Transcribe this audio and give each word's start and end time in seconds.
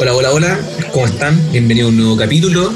Hola, 0.00 0.14
hola, 0.14 0.30
hola, 0.30 0.58
¿cómo 0.92 1.06
están? 1.06 1.50
Bienvenido 1.50 1.88
a 1.88 1.90
un 1.90 1.96
nuevo 1.96 2.16
capítulo 2.16 2.72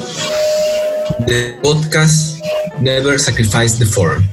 del 1.20 1.54
podcast 1.62 2.44
Never 2.80 3.20
Sacrifice 3.20 3.78
the 3.78 3.86
Forum. 3.86 4.24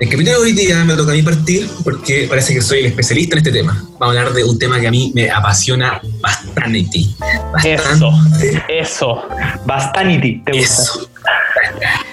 El 0.00 0.08
capítulo 0.08 0.32
de 0.32 0.36
hoy 0.36 0.52
día 0.52 0.84
me 0.84 0.94
toca 0.94 1.12
a 1.12 1.14
mí 1.14 1.22
partir 1.22 1.68
porque 1.84 2.26
parece 2.28 2.54
que 2.54 2.60
soy 2.60 2.80
el 2.80 2.86
especialista 2.86 3.36
en 3.36 3.38
este 3.38 3.52
tema. 3.52 3.84
Vamos 4.00 4.16
a 4.16 4.18
hablar 4.18 4.34
de 4.34 4.42
un 4.42 4.58
tema 4.58 4.80
que 4.80 4.88
a 4.88 4.90
mí 4.90 5.12
me 5.14 5.30
apasiona 5.30 6.00
bastante. 6.20 7.06
Eso, 7.64 8.12
eso, 8.68 9.22
bastante. 9.64 10.42
¿te 10.44 10.58
gusta? 10.58 10.82
Eso. 10.82 11.10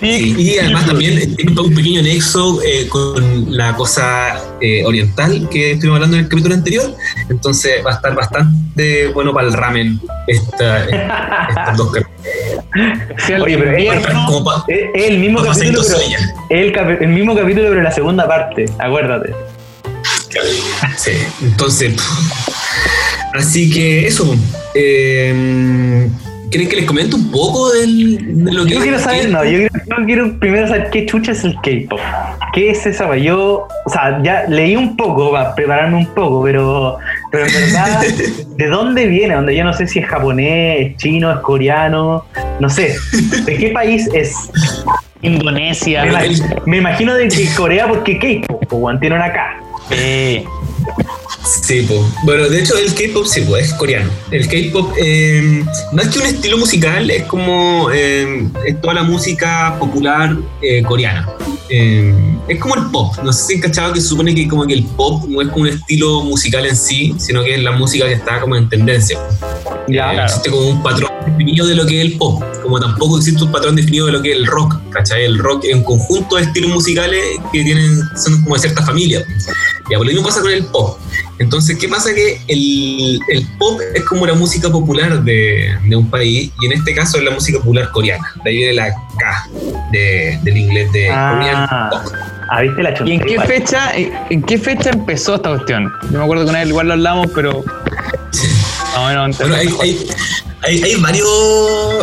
Sí, 0.04 0.36
y 0.38 0.58
además 0.60 0.86
también 0.86 1.36
tiene 1.36 1.60
un 1.60 1.74
pequeño 1.74 2.02
nexo 2.02 2.62
eh, 2.62 2.88
con 2.90 3.56
la 3.56 3.74
cosa 3.76 4.38
eh, 4.60 4.84
oriental 4.86 5.48
que 5.50 5.72
estuvimos 5.72 5.96
hablando 5.98 6.18
en 6.18 6.24
el 6.24 6.30
capítulo 6.30 6.56
anterior. 6.56 6.94
Entonces 7.30 7.76
va 7.86 7.92
a 7.92 7.96
estar 7.96 8.14
bastante 8.14 9.08
bueno 9.08 9.34
para 9.34 9.48
el 9.48 9.54
ramen 9.54 10.02
esta, 10.28 10.84
estos 10.84 11.78
dos 11.78 11.92
capítulos. 11.94 13.44
Oye, 13.44 13.58
pero 13.58 13.72
es, 13.78 13.84
es- 14.68 15.08
el 15.12 15.20
mismo 15.20 15.42
capítulo, 15.42 15.82
pero, 15.88 16.62
el, 16.62 16.72
cap- 16.74 17.02
el 17.02 17.10
mismo 17.10 17.36
capítulo, 17.36 17.70
pero 17.70 17.82
la 17.82 17.92
segunda 17.92 18.28
parte, 18.28 18.66
acuérdate. 18.80 19.34
Sí, 20.98 21.12
entonces. 21.44 21.94
Así 23.34 23.70
que 23.72 24.08
eso. 24.08 24.36
eh, 24.76 26.10
¿Quieren 26.54 26.70
que 26.70 26.76
les 26.76 26.86
comente 26.86 27.16
un 27.16 27.32
poco 27.32 27.72
del, 27.72 28.46
de 28.46 28.54
lo 28.54 28.64
que 28.64 28.76
Yo 28.76 28.82
quiero 28.82 29.00
saber, 29.00 29.28
no, 29.28 29.44
yo 29.44 29.58
quiero, 29.58 29.74
yo 29.74 30.06
quiero 30.06 30.40
primero 30.40 30.68
saber 30.68 30.92
qué 30.92 31.08
chucha 31.08 31.32
es 31.32 31.44
el 31.44 31.56
K-pop. 31.56 32.00
¿Qué 32.54 32.70
es 32.70 32.86
esa? 32.86 33.18
Yo, 33.18 33.68
o 33.86 33.90
sea, 33.90 34.22
ya 34.22 34.44
leí 34.48 34.76
un 34.76 34.96
poco 34.96 35.32
para 35.32 35.56
prepararme 35.56 35.98
un 35.98 36.06
poco, 36.14 36.44
pero, 36.44 37.00
pero 37.32 37.48
en 37.48 37.54
verdad, 37.54 38.04
¿de 38.56 38.68
dónde 38.68 39.08
viene? 39.08 39.34
Donde 39.34 39.56
yo 39.56 39.64
no 39.64 39.74
sé 39.74 39.88
si 39.88 39.98
es 39.98 40.06
japonés, 40.06 40.92
es 40.92 40.98
chino, 40.98 41.32
es 41.32 41.40
coreano, 41.40 42.24
no 42.60 42.70
sé. 42.70 42.98
¿De 43.46 43.58
qué 43.58 43.70
país 43.70 44.08
es? 44.14 44.52
Indonesia. 45.24 46.06
Me, 46.68 46.78
imagino 46.78 47.16
de 47.16 47.30
que 47.30 47.50
Corea 47.58 47.88
porque 47.88 48.20
K-pop, 48.20 49.00
tiene 49.00 49.16
una 49.16 49.34
K. 49.34 49.60
Sí. 49.90 50.44
Sí, 51.46 51.82
po. 51.82 52.10
bueno, 52.24 52.48
de 52.48 52.60
hecho 52.60 52.78
el 52.78 52.94
K-pop 52.94 53.26
sí, 53.26 53.42
po, 53.42 53.58
es 53.58 53.74
coreano. 53.74 54.10
El 54.32 54.48
K-pop 54.48 54.94
eh, 54.98 55.64
no 55.92 56.02
es 56.02 56.08
que 56.08 56.20
un 56.20 56.26
estilo 56.26 56.58
musical, 56.58 57.10
es 57.12 57.24
como 57.24 57.90
eh, 57.94 58.48
es 58.66 58.80
toda 58.82 58.94
la 58.96 59.04
música 59.04 59.76
popular 59.80 60.36
eh, 60.62 60.82
coreana. 60.84 61.30
Eh, 61.70 62.14
es 62.48 62.60
como 62.60 62.76
el 62.76 62.86
pop. 62.92 63.14
No 63.24 63.34
sé 63.34 63.56
si 63.56 63.60
cachado 63.60 63.94
que 63.94 64.00
se 64.02 64.08
supone 64.08 64.34
que 64.36 64.48
como 64.48 64.66
que 64.66 64.74
el 64.74 64.84
pop 64.84 65.24
no 65.28 65.42
es 65.42 65.48
como 65.50 65.64
un 65.64 65.70
estilo 65.70 66.24
musical 66.24 66.66
en 66.66 66.76
sí, 66.76 67.16
sino 67.18 67.44
que 67.44 67.56
es 67.56 67.64
la 67.64 67.72
música 67.72 68.06
que 68.06 68.14
está 68.14 68.40
como 68.40 68.56
en 68.56 68.70
tendencia. 68.70 69.20
Ya, 69.88 70.12
Eh, 70.12 70.14
claro. 70.14 70.24
Existe 70.24 70.50
como 70.50 70.68
un 70.70 70.84
patrón 70.84 71.12
definido 71.26 71.66
de 71.68 71.76
lo 71.76 71.86
que 71.86 72.00
es 72.02 72.06
el 72.06 72.18
pop, 72.18 72.42
como 72.74 72.88
tampoco 72.88 73.18
existe 73.20 73.44
un 73.44 73.52
patrón 73.52 73.76
definido 73.76 74.08
de 74.08 74.14
lo 74.14 74.22
que 74.24 74.32
es 74.32 74.38
el 74.38 74.48
rock, 74.48 74.78
¿cachai? 74.90 75.26
El 75.26 75.38
rock 75.38 75.64
es 75.66 75.76
un 75.76 75.84
conjunto 75.84 76.38
de 76.38 76.42
estilos 76.44 76.72
musicales 76.72 77.22
que 77.52 77.64
tienen, 77.64 78.00
son 78.18 78.42
como 78.42 78.56
de 78.56 78.62
cierta 78.62 78.84
familia. 78.84 79.24
Ya, 79.92 79.98
por 79.98 80.08
lo 80.08 80.12
mismo 80.12 80.26
pasa 80.26 80.42
con 80.42 80.50
el 80.52 80.64
pop. 80.66 80.98
Entonces, 81.38 81.78
¿qué 81.78 81.88
pasa? 81.88 82.14
Que 82.16 82.42
el, 82.48 83.20
el 83.30 83.48
pop 83.60 83.80
es 83.94 84.04
como 84.06 84.26
la 84.26 84.34
música 84.34 84.72
popular 84.72 85.22
de, 85.24 85.78
de 85.88 85.96
un 85.96 86.10
país, 86.10 86.52
y 86.62 86.66
en 86.66 86.72
este 86.72 86.96
caso 86.96 87.18
es 87.20 87.24
la 87.24 87.32
música 87.32 87.60
popular 87.60 87.92
coreana. 87.92 88.26
De 88.44 88.50
ahí 88.50 88.58
viene 88.58 88.74
la 88.74 88.88
K 89.20 89.50
de- 89.92 90.40
del 90.42 90.58
inglés 90.58 90.92
de 90.94 91.08
Korean 91.10 91.68
Ah, 91.70 91.90
Pop. 91.92 92.12
ah, 92.50 92.62
¿viste 92.62 92.82
la 92.82 92.94
¿Y 93.06 93.12
en 93.12 93.20
qué 93.22 93.32
Igual. 93.34 93.48
fecha, 93.48 93.96
en, 93.96 94.12
en 94.32 94.42
qué 94.42 94.58
fecha 94.58 94.90
empezó 94.90 95.36
esta 95.36 95.50
cuestión? 95.50 95.92
Yo 96.12 96.18
me 96.18 96.24
acuerdo 96.24 96.44
que 96.46 96.50
una 96.50 96.60
vez 96.60 96.70
igual 96.70 96.88
lo 96.88 96.94
hablamos, 96.94 97.28
pero 97.36 97.64
Bueno, 98.96 99.24
hay, 99.56 99.68
hay, 99.82 100.08
hay, 100.64 100.82
hay 100.82 100.96
varios, 100.96 101.28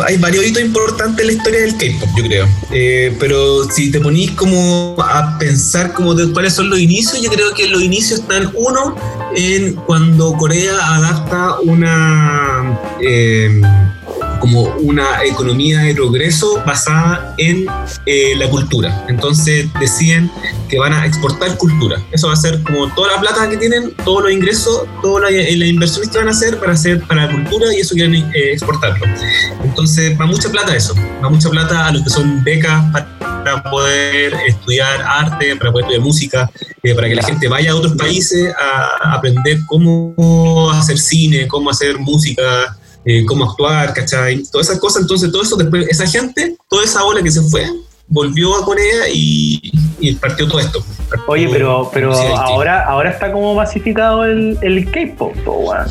hay 0.05 0.17
varios 0.17 0.45
hitos 0.45 0.61
importantes 0.61 1.19
en 1.19 1.27
la 1.27 1.33
historia 1.33 1.61
del 1.61 1.77
K-pop, 1.77 2.09
yo 2.17 2.23
creo. 2.23 2.47
Eh, 2.71 3.15
pero 3.19 3.65
si 3.69 3.91
te 3.91 3.99
ponís 3.99 4.31
como 4.31 4.95
a 4.99 5.37
pensar 5.39 5.93
como 5.93 6.13
de 6.13 6.31
cuáles 6.31 6.53
son 6.53 6.69
los 6.69 6.79
inicios, 6.79 7.21
yo 7.21 7.29
creo 7.29 7.53
que 7.53 7.67
los 7.67 7.81
inicios 7.81 8.21
están 8.21 8.51
uno 8.55 8.95
en 9.35 9.75
cuando 9.75 10.33
Corea 10.33 10.73
adapta 10.95 11.59
una 11.61 12.79
eh, 13.01 13.61
como 14.41 14.63
una 14.79 15.23
economía 15.23 15.79
de 15.81 15.93
progreso 15.93 16.61
basada 16.65 17.35
en 17.37 17.67
eh, 18.07 18.35
la 18.35 18.49
cultura. 18.49 19.05
Entonces 19.07 19.67
deciden 19.79 20.29
que 20.67 20.79
van 20.79 20.93
a 20.93 21.05
exportar 21.05 21.55
cultura. 21.57 22.01
Eso 22.11 22.27
va 22.27 22.33
a 22.33 22.37
ser 22.37 22.61
como 22.63 22.93
toda 22.95 23.13
la 23.13 23.21
plata 23.21 23.47
que 23.47 23.57
tienen, 23.57 23.93
todos 24.03 24.23
los 24.23 24.31
ingresos, 24.31 24.85
todas 25.01 25.31
las 25.31 25.31
las 25.31 25.69
inversiones 25.69 26.09
que 26.09 26.17
van 26.17 26.27
a 26.27 26.31
hacer 26.31 26.59
para 26.59 26.73
hacer 26.73 27.01
para 27.01 27.27
la 27.27 27.31
cultura 27.31 27.73
y 27.73 27.81
eso 27.81 27.93
quieren 27.93 28.15
eh, 28.15 28.53
exportarlo. 28.53 29.05
Entonces 29.63 30.19
va 30.19 30.25
mucha 30.25 30.49
plata 30.49 30.75
eso, 30.75 30.95
va 31.23 31.29
mucha 31.29 31.49
plata 31.49 31.87
a 31.87 31.91
lo 31.91 32.03
que 32.03 32.09
son 32.09 32.43
becas 32.43 32.83
para 33.19 33.63
poder 33.63 34.33
estudiar 34.47 35.01
arte, 35.01 35.55
para 35.55 35.71
poder 35.71 35.85
estudiar 35.85 36.01
música, 36.01 36.51
eh, 36.81 36.95
para 36.95 37.07
que 37.07 37.15
la 37.15 37.23
gente 37.23 37.47
vaya 37.47 37.71
a 37.71 37.75
otros 37.75 37.93
países 37.93 38.51
a 38.55 39.13
aprender 39.13 39.59
cómo 39.67 40.71
hacer 40.71 40.97
cine, 40.97 41.47
cómo 41.47 41.69
hacer 41.69 41.99
música, 41.99 42.75
eh, 43.05 43.25
cómo 43.25 43.49
actuar, 43.49 43.93
¿cachai? 43.93 44.43
Todas 44.51 44.67
esas 44.69 44.79
cosas, 44.79 45.01
entonces 45.03 45.31
todo 45.31 45.41
eso 45.43 45.55
después, 45.55 45.87
esa 45.89 46.05
gente, 46.07 46.55
toda 46.69 46.83
esa 46.83 47.03
ola 47.03 47.21
que 47.23 47.31
se 47.31 47.41
fue, 47.41 47.65
volvió 48.07 48.55
a 48.57 48.65
Corea 48.65 49.07
y, 49.11 49.71
y 49.99 50.15
partió 50.15 50.47
todo 50.47 50.59
esto. 50.59 50.83
Oye, 51.27 51.47
pero, 51.49 51.89
pero 51.93 52.13
ahora, 52.13 52.85
ahora 52.85 53.09
está 53.09 53.31
como 53.31 53.55
masificado 53.55 54.25
el, 54.25 54.57
el 54.61 54.85
K-pop, 54.91 55.33
po, 55.43 55.51
weón. 55.53 55.85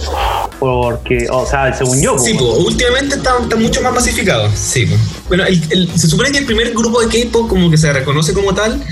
Porque, 0.58 1.26
o 1.30 1.46
sea, 1.46 1.72
según 1.72 2.02
yo, 2.02 2.18
Sí, 2.18 2.34
pues, 2.38 2.58
últimamente 2.58 3.16
está, 3.16 3.38
está 3.42 3.56
mucho 3.56 3.80
más 3.82 3.94
pacificado. 3.94 4.48
Sí. 4.54 4.86
Bueno, 5.28 5.44
el- 5.46 5.62
el- 5.70 5.88
se 5.98 6.06
supone 6.08 6.30
que 6.30 6.38
el 6.38 6.44
primer 6.46 6.72
grupo 6.74 7.00
de 7.00 7.08
K-pop, 7.08 7.48
como 7.48 7.70
que 7.70 7.78
se 7.78 7.90
reconoce 7.92 8.34
como 8.34 8.54
tal, 8.54 8.82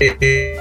eh, 0.00 0.16
eh, 0.20 0.56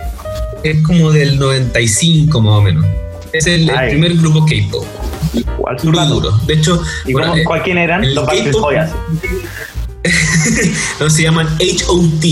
es 0.63 0.81
como 0.83 1.11
del 1.11 1.37
95 1.37 2.39
más 2.41 2.53
o 2.53 2.61
menos. 2.61 2.85
Es 3.33 3.47
el, 3.47 3.69
primer 3.89 4.13
grupo 4.15 4.45
K-pop. 4.45 4.85
Igual 5.33 5.77
Duro, 5.81 5.97
rato. 5.99 6.13
duro. 6.15 6.31
De 6.45 6.53
hecho, 6.55 6.81
¿Y 7.05 7.13
bueno, 7.13 7.29
cómo- 7.29 7.41
eh, 7.41 7.43
cuál 7.45 7.63
quién 7.63 7.77
eran? 7.77 8.13
Los 8.15 8.25
Backstreet 8.25 8.55
Boys. 8.55 8.89
no, 10.99 11.09
se 11.09 11.23
llaman 11.23 11.47
HOT. 11.59 12.25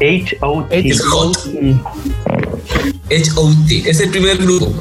H.O.T. 0.00 0.94
Hot. 1.10 1.38
Es 3.08 4.00
el 4.00 4.10
primer 4.10 4.38
grupo. 4.38 4.72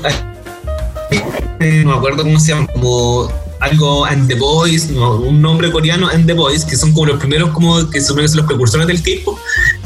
Eh, 1.60 1.84
no 1.86 1.92
me 1.92 1.98
acuerdo 1.98 2.24
cómo 2.24 2.40
se 2.40 2.54
llama, 2.54 2.68
como 2.74 3.32
algo 3.60 4.06
and 4.06 4.28
the 4.28 4.34
Boys, 4.36 4.90
no, 4.90 5.18
un 5.18 5.40
nombre 5.42 5.72
coreano 5.72 6.08
and 6.08 6.26
the 6.26 6.34
Boys, 6.34 6.66
que 6.66 6.76
son 6.76 6.92
como 6.94 7.06
los 7.06 7.20
primeros 7.20 7.52
como 7.52 7.88
que 7.92 8.02
son 8.02 8.18
los 8.18 8.32
precursores 8.48 8.88
del 8.88 9.04
K-pop, 9.04 9.38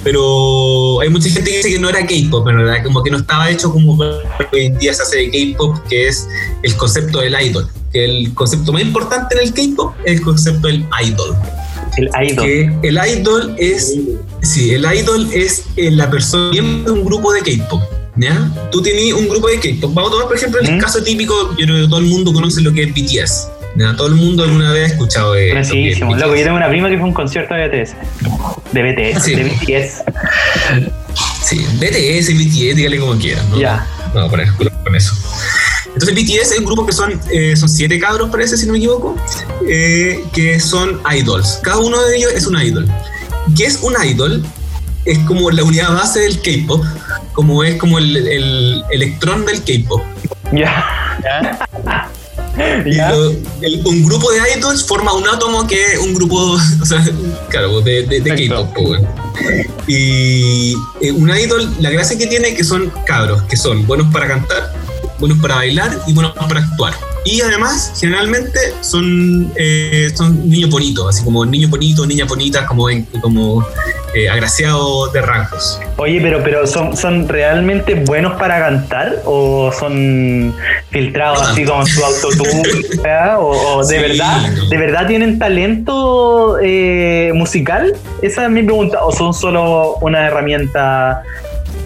pero 0.06 1.02
hay 1.02 1.10
mucha 1.10 1.28
gente 1.32 1.50
que 1.50 1.58
dice 1.58 1.72
que 1.72 1.80
no 1.80 1.90
era 1.90 2.06
K-pop, 2.06 2.46
pero 2.46 2.62
era 2.62 2.84
como 2.84 3.02
que 3.02 3.10
no 3.10 3.18
estaba 3.18 3.50
hecho 3.50 3.72
como 3.72 3.98
hoy 3.98 4.66
en 4.68 4.78
día 4.78 4.94
se 4.94 5.02
hace 5.02 5.18
de 5.18 5.32
K-pop, 5.32 5.76
que 5.90 6.08
es 6.08 6.28
el 6.62 6.78
concepto 6.78 7.22
del 7.22 7.36
idol. 7.42 7.68
Que 7.92 8.06
el 8.06 8.34
concepto 8.36 8.72
más 8.72 8.84
importante 8.84 9.36
en 9.36 9.48
el 9.48 9.52
K-pop 9.52 9.96
es 10.06 10.20
el 10.20 10.22
concepto 10.22 10.68
del 10.68 10.86
idol 11.04 11.36
El 11.98 12.10
idol. 12.24 12.46
que 12.46 12.88
el 12.88 13.00
idol 13.04 13.56
es 13.58 13.96
sí, 14.44 14.76
el 14.76 14.86
idol 14.86 15.28
es 15.34 15.64
eh, 15.76 15.90
la 15.90 16.12
persona 16.12 16.52
miembro 16.52 16.94
de 16.94 17.00
un 17.00 17.06
grupo 17.06 17.34
de 17.34 17.42
K-pop. 17.42 17.82
¿Ya? 18.18 18.70
Tú 18.72 18.84
tienes 18.84 19.12
un 19.12 19.28
grupo 19.28 19.48
de 19.48 19.60
K-pop. 19.60 19.92
Vamos 19.92 20.10
a 20.10 20.12
tomar, 20.12 20.28
por 20.28 20.38
ejemplo, 20.38 20.62
el 20.62 20.78
¿Mm? 20.78 20.80
caso 20.82 21.02
típico, 21.02 21.50
yo 21.58 21.66
creo 21.66 21.82
que 21.82 21.88
todo 21.90 22.00
el 22.00 22.06
mundo 22.06 22.32
conoce 22.32 22.62
lo 22.62 22.72
que 22.72 22.84
es 22.84 22.94
BTS. 22.94 23.48
¿Ya? 23.76 23.96
Todo 23.96 24.08
el 24.08 24.16
mundo 24.16 24.44
alguna 24.44 24.72
vez 24.72 24.84
ha 24.84 24.94
escuchado 24.94 25.34
de. 25.34 25.54
Loco, 25.54 26.36
yo 26.36 26.44
tengo 26.44 26.58
una 26.58 26.70
prima 26.70 26.90
que 26.90 26.96
fue 26.96 27.04
a 27.04 27.08
un 27.08 27.14
concierto 27.14 27.54
de 27.54 27.68
BTS. 27.68 27.96
De 28.72 28.82
BTS, 28.84 29.24
Sí. 29.24 29.36
de 29.36 29.44
BTS. 29.44 30.04
Sí, 31.44 31.58
BTS, 31.80 32.34
BTS, 32.34 32.76
dígale 32.76 33.00
como 33.00 33.18
quieran. 33.18 33.50
¿no? 33.52 33.60
Ya. 33.60 33.86
Vamos 34.14 34.28
a 34.28 34.32
poner 34.32 34.48
con 34.84 34.96
eso. 34.96 35.14
Entonces 35.94 36.14
BTS 36.16 36.52
es 36.54 36.60
un 36.60 36.66
grupo 36.66 36.86
que 36.86 36.92
son, 36.94 37.20
eh, 37.32 37.56
son 37.56 37.70
siete 37.70 37.98
cabros, 38.00 38.30
parece, 38.30 38.58
si 38.58 38.66
no 38.66 38.74
me 38.74 38.80
equivoco, 38.80 39.16
eh, 39.70 40.24
que 40.34 40.60
son 40.60 41.00
idols. 41.16 41.60
Cada 41.64 41.78
uno 41.78 42.02
de 42.02 42.18
ellos 42.18 42.34
es 42.34 42.48
un 42.48 42.60
idol. 42.62 42.90
¿Qué 43.56 43.66
es 43.66 43.80
un 43.82 43.94
idol? 44.06 44.44
Es 45.06 45.20
como 45.20 45.52
la 45.52 45.64
unidad 45.64 45.94
base 45.94 46.20
del 46.22 46.42
K-pop, 46.42 46.84
como 47.34 47.64
es 47.64 47.76
como 47.76 48.00
el, 48.00 48.18
el 48.18 48.84
electrón 48.92 49.46
del 49.46 49.60
K-pop. 49.64 50.02
Ya. 50.52 50.84
¿ya? 51.24 52.10
Y 52.86 52.96
Ya. 52.96 53.12
lo- 53.12 53.32
el- 53.62 53.82
un 53.86 54.06
grupo 54.06 54.32
de 54.32 54.40
idols 54.58 54.84
forma 54.86 55.14
un 55.14 55.28
átomo 55.28 55.68
que 55.68 55.94
es 55.94 56.00
un 56.00 56.14
grupo, 56.14 56.58
o 56.82 56.86
sea, 56.86 57.04
claro, 57.50 57.82
de, 57.82 58.04
de, 58.04 58.22
de. 58.22 58.48
K-pop. 58.50 58.74
pues. 58.74 59.02
Y 59.88 60.74
eh, 61.02 61.12
un 61.12 61.30
idol, 61.36 61.70
la 61.80 61.90
gracia 61.90 62.18
que 62.18 62.28
tiene 62.28 62.50
es 62.50 62.56
que 62.58 62.64
son 62.64 62.92
cabros, 63.06 63.44
que 63.44 63.58
son 63.58 63.86
buenos 63.86 64.12
para 64.14 64.28
cantar, 64.28 64.74
buenos 65.20 65.38
para 65.40 65.56
bailar 65.56 66.00
y 66.08 66.14
buenos 66.14 66.34
para 66.34 66.62
actuar. 66.62 66.94
Y 67.26 67.42
además, 67.42 67.92
generalmente 68.00 68.60
son, 68.82 69.52
eh, 69.56 70.12
son 70.14 70.48
niños 70.48 70.70
bonitos, 70.70 71.10
así 71.10 71.24
como 71.24 71.44
niños 71.46 71.72
bonitos, 71.72 72.08
niñas 72.08 72.28
bonitas, 72.28 72.66
como 72.68 72.88
como 73.20 73.66
eh, 74.14 74.30
agraciado 74.30 75.08
de 75.08 75.22
rangos. 75.22 75.80
Oye, 75.98 76.22
pero, 76.22 76.44
pero 76.44 76.68
¿son, 76.68 76.96
¿son 76.96 77.28
realmente 77.28 77.96
buenos 77.96 78.34
para 78.40 78.60
cantar 78.60 79.24
o 79.26 79.72
son 79.78 80.54
filtrados 80.92 81.40
No 81.42 81.48
así 81.48 81.62
en 81.64 81.86
su 81.88 82.06
autotune? 82.06 82.64
¿verdad? 83.04 83.40
o, 83.40 83.78
o 83.78 83.86
de 83.86 83.96
Sí, 83.96 84.02
verdad, 84.02 84.52
no. 84.56 84.70
de 84.70 84.78
verdad 84.78 85.08
tienen 85.08 85.40
talento 85.40 86.58
eh, 86.62 87.32
musical? 87.34 87.94
Esa 88.22 88.46
es 88.46 88.52
mi 88.52 88.62
pregunta. 88.64 89.04
¿O 89.04 89.12
son 89.12 89.34
solo 89.34 89.96
una 90.02 90.28
herramienta 90.28 91.24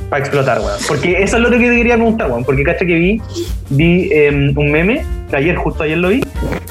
para 0.10 0.22
explotar, 0.22 0.60
weón? 0.60 0.80
Porque 0.88 1.22
eso 1.22 1.38
es 1.38 1.44
lo 1.44 1.50
que 1.50 1.58
te 1.58 1.76
quería 1.76 1.96
preguntar, 1.96 2.30
weón. 2.30 2.44
Porque 2.44 2.64
cacha 2.64 2.86
que 2.86 2.96
vi, 2.96 3.22
vi 3.70 4.10
em, 4.12 4.58
un 4.58 4.72
meme, 4.72 5.06
que 5.30 5.36
ayer, 5.38 5.56
justo 5.56 5.84
ayer 5.84 5.98
lo 5.98 6.10
vi, 6.10 6.24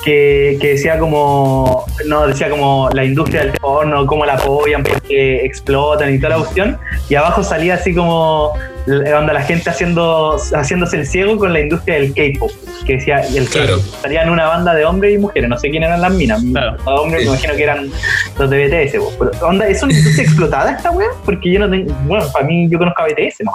que, 0.05 0.57
que 0.61 0.69
decía 0.69 0.99
como, 0.99 1.85
no, 2.07 2.27
decía 2.27 2.49
como 2.51 2.89
la 2.93 3.05
industria 3.05 3.43
del 3.45 3.53
porno, 3.53 4.07
cómo 4.07 4.25
la 4.25 4.35
apoyan 4.35 4.83
porque 4.83 5.45
explotan 5.45 6.15
y 6.15 6.19
toda 6.19 6.31
la 6.31 6.39
cuestión, 6.39 6.79
y 7.09 7.15
abajo 7.15 7.43
salía 7.43 7.75
así 7.75 7.95
como 7.95 8.53
la- 8.87 9.19
onda 9.19 9.33
la 9.35 9.43
gente 9.43 9.69
haciendo 9.69 10.37
haciéndose 10.55 10.97
el 10.99 11.07
ciego 11.07 11.37
con 11.37 11.53
la 11.53 11.61
industria 11.61 11.97
del 11.97 12.15
K-pop, 12.15 12.51
que 12.87 12.95
decía, 12.95 13.23
y 13.29 13.37
el 13.37 13.47
Claro. 13.49 13.77
K-pop, 13.79 14.03
salían 14.03 14.31
una 14.31 14.47
banda 14.47 14.75
de 14.75 14.85
hombres 14.85 15.15
y 15.15 15.19
mujeres, 15.19 15.49
no 15.49 15.59
sé 15.59 15.69
quién 15.71 15.83
eran 15.83 16.01
las 16.01 16.13
minas, 16.13 16.43
Claro. 16.53 16.77
los 16.79 17.01
hombres 17.01 17.23
Sí. 17.23 17.29
me 17.29 17.35
imagino 17.35 17.57
que 17.57 17.63
eran 17.63 17.91
los 18.39 18.51
de 18.51 18.67
BTS, 18.67 18.99
po. 18.99 19.13
pero 19.19 19.47
onda, 19.47 19.69
¿es 19.69 19.83
una 19.83 19.93
industria 19.93 20.25
explotada 20.25 20.73
esta 20.73 20.91
wea? 20.91 21.09
Porque 21.25 21.53
yo 21.53 21.61
no 21.61 21.69
tengo, 21.71 21.93
bueno, 22.07 22.25
para 22.33 22.47
mí 22.47 22.69
yo 22.71 22.79
conozco 22.79 23.03
a 23.03 23.07
BTS, 23.07 23.45
¿no? 23.45 23.53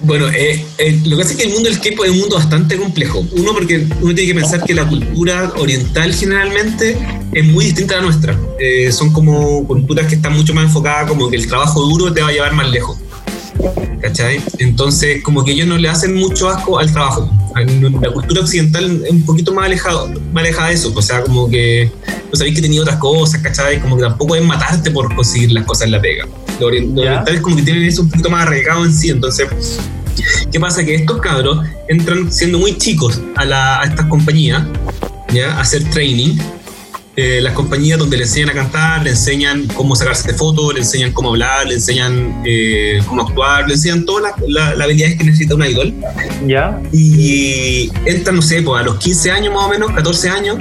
Bueno, 0.00 0.28
eh, 0.28 0.64
eh, 0.78 0.98
lo 1.06 1.16
que 1.16 1.22
pasa 1.22 1.32
es 1.34 1.38
que 1.38 1.44
el 1.48 1.52
mundo 1.54 1.68
del 1.70 1.80
K-pop 1.80 2.04
es 2.04 2.10
un 2.10 2.18
mundo 2.20 2.36
bastante 2.36 2.76
complejo. 2.76 3.24
Uno, 3.36 3.52
porque 3.52 3.84
uno 4.00 4.14
tiene 4.14 4.32
que 4.32 4.34
pensar 4.40 4.62
que 4.62 4.74
la 4.74 4.84
cultura 4.86 5.27
oriental 5.56 6.12
generalmente 6.14 6.96
es 7.32 7.44
muy 7.44 7.66
distinta 7.66 7.94
a 7.94 7.96
la 7.98 8.04
nuestra. 8.04 8.38
Eh, 8.58 8.90
son 8.92 9.12
como 9.12 9.66
culturas 9.66 10.06
que 10.06 10.14
están 10.16 10.34
mucho 10.34 10.54
más 10.54 10.64
enfocadas 10.64 11.08
como 11.08 11.28
que 11.30 11.36
el 11.36 11.46
trabajo 11.46 11.80
duro 11.82 12.12
te 12.12 12.20
va 12.22 12.28
a 12.28 12.32
llevar 12.32 12.52
más 12.54 12.70
lejos. 12.70 12.98
¿Cachai? 14.00 14.40
Entonces, 14.58 15.22
como 15.24 15.44
que 15.44 15.52
ellos 15.52 15.66
no 15.66 15.76
le 15.76 15.88
hacen 15.88 16.14
mucho 16.14 16.48
asco 16.48 16.78
al 16.78 16.90
trabajo. 16.92 17.28
La 18.00 18.12
cultura 18.12 18.42
occidental 18.42 19.02
es 19.04 19.10
un 19.10 19.22
poquito 19.24 19.52
más 19.52 19.66
alejada, 19.66 20.06
más 20.32 20.42
alejada 20.44 20.68
de 20.68 20.74
eso. 20.74 20.92
O 20.94 21.02
sea, 21.02 21.22
como 21.22 21.50
que 21.50 21.90
no 22.30 22.36
sabéis 22.38 22.54
que 22.54 22.62
tenía 22.62 22.80
otras 22.82 22.98
cosas, 22.98 23.40
¿cachai? 23.42 23.80
Como 23.80 23.96
que 23.96 24.02
tampoco 24.02 24.36
es 24.36 24.44
matarte 24.44 24.90
por 24.92 25.12
conseguir 25.14 25.50
las 25.50 25.64
cosas 25.64 25.86
en 25.86 25.92
la 25.92 26.00
pega. 26.00 26.26
Los 26.60 26.68
orientales 26.68 27.40
como 27.40 27.56
que 27.56 27.62
tienen 27.62 27.82
eso 27.84 28.02
un 28.02 28.10
poquito 28.10 28.30
más 28.30 28.42
arraigado 28.46 28.84
en 28.84 28.94
sí. 28.94 29.10
Entonces, 29.10 29.48
¿qué 30.52 30.60
pasa? 30.60 30.84
Que 30.84 30.94
estos 30.94 31.18
cabros 31.20 31.66
entran 31.88 32.30
siendo 32.32 32.58
muy 32.60 32.78
chicos 32.78 33.20
a, 33.34 33.44
la- 33.44 33.80
a 33.80 33.84
estas 33.84 34.06
compañías, 34.06 34.62
¿ya? 35.32 35.58
Hacer 35.60 35.84
training. 35.90 36.36
Eh, 37.20 37.40
las 37.42 37.52
compañías 37.52 37.98
donde 37.98 38.16
le 38.16 38.22
enseñan 38.22 38.50
a 38.50 38.52
cantar, 38.52 39.02
le 39.02 39.10
enseñan 39.10 39.66
cómo 39.74 39.96
sacarse 39.96 40.30
de 40.30 40.38
fotos, 40.38 40.72
le 40.72 40.80
enseñan 40.80 41.10
cómo 41.12 41.30
hablar, 41.30 41.66
le 41.66 41.74
enseñan 41.74 42.42
eh, 42.46 43.00
cómo 43.08 43.22
actuar, 43.22 43.66
le 43.66 43.74
enseñan 43.74 44.04
todas 44.04 44.22
las 44.38 44.48
la, 44.48 44.74
las 44.76 44.84
habilidades 44.84 45.16
que 45.18 45.24
necesita 45.24 45.56
un 45.56 45.64
idol. 45.64 45.94
¿Ya? 46.46 46.80
Y 46.92 47.90
entran, 48.06 48.36
no 48.36 48.42
sé, 48.42 48.62
pues 48.62 48.80
a 48.80 48.84
los 48.84 48.98
15 48.98 49.32
años 49.32 49.52
más 49.52 49.64
o 49.64 49.68
menos, 49.68 49.90
14 49.90 50.28
años, 50.30 50.58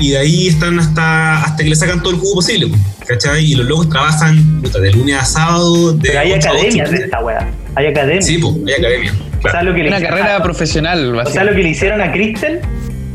y 0.00 0.10
de 0.10 0.18
ahí 0.18 0.48
están 0.48 0.80
hasta, 0.80 1.44
hasta 1.44 1.62
que 1.62 1.70
le 1.70 1.76
sacan 1.76 2.02
todo 2.02 2.12
el 2.14 2.18
jugo 2.18 2.34
posible, 2.34 2.66
pues, 2.66 2.80
¿cachai? 3.06 3.44
Y 3.44 3.54
los 3.54 3.66
locos 3.66 3.88
trabajan 3.88 4.60
puta, 4.62 4.80
de 4.80 4.90
lunes 4.90 5.14
a 5.14 5.24
sábado. 5.24 5.92
De 5.92 6.08
Pero 6.08 6.18
hay 6.18 6.32
academias 6.32 6.90
de 6.90 6.96
esta 6.96 7.20
wea, 7.20 7.48
hay 7.76 7.86
academias. 7.86 8.26
Sí, 8.26 8.38
pues, 8.38 8.52
hay 8.66 8.72
academia. 8.84 9.12
O 9.12 9.42
sea, 9.42 9.50
claro. 9.52 9.70
lo 9.70 9.76
que 9.76 9.82
le 9.84 9.88
Una 9.90 10.00
carrera 10.00 10.36
a- 10.38 10.42
profesional, 10.42 11.16
O 11.20 11.26
sea, 11.30 11.44
lo 11.44 11.52
que 11.54 11.62
le 11.62 11.68
hicieron 11.68 12.00
a 12.00 12.10
Crystal, 12.10 12.60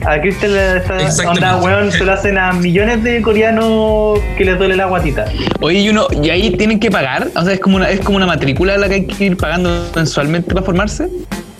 a 0.08 0.22
Crystal 0.22 0.56
esta 0.56 1.30
onda, 1.30 1.58
weón, 1.58 1.92
se 1.92 2.04
lo 2.06 2.14
hacen 2.14 2.38
a 2.38 2.54
millones 2.54 3.04
de 3.04 3.22
coreanos 3.22 4.20
que 4.38 4.46
les 4.46 4.58
duele 4.58 4.76
la 4.76 4.86
guatita. 4.86 5.26
Oye, 5.60 5.80
y 5.80 5.90
uno, 5.90 6.08
y 6.24 6.30
ahí 6.30 6.52
tienen 6.52 6.80
que 6.80 6.90
pagar, 6.90 7.28
o 7.36 7.44
sea, 7.44 7.54
es 7.54 7.60
como 7.60 7.76
una, 7.78 7.90
es 7.90 8.00
como 8.00 8.18
una 8.18 8.26
matrícula 8.26 8.78
la 8.78 8.88
que 8.88 8.96
hay 8.96 9.06
que 9.08 9.26
ir 9.26 9.38
pagando 9.38 9.90
mensualmente 9.96 10.54
para 10.54 10.66
formarse. 10.66 11.10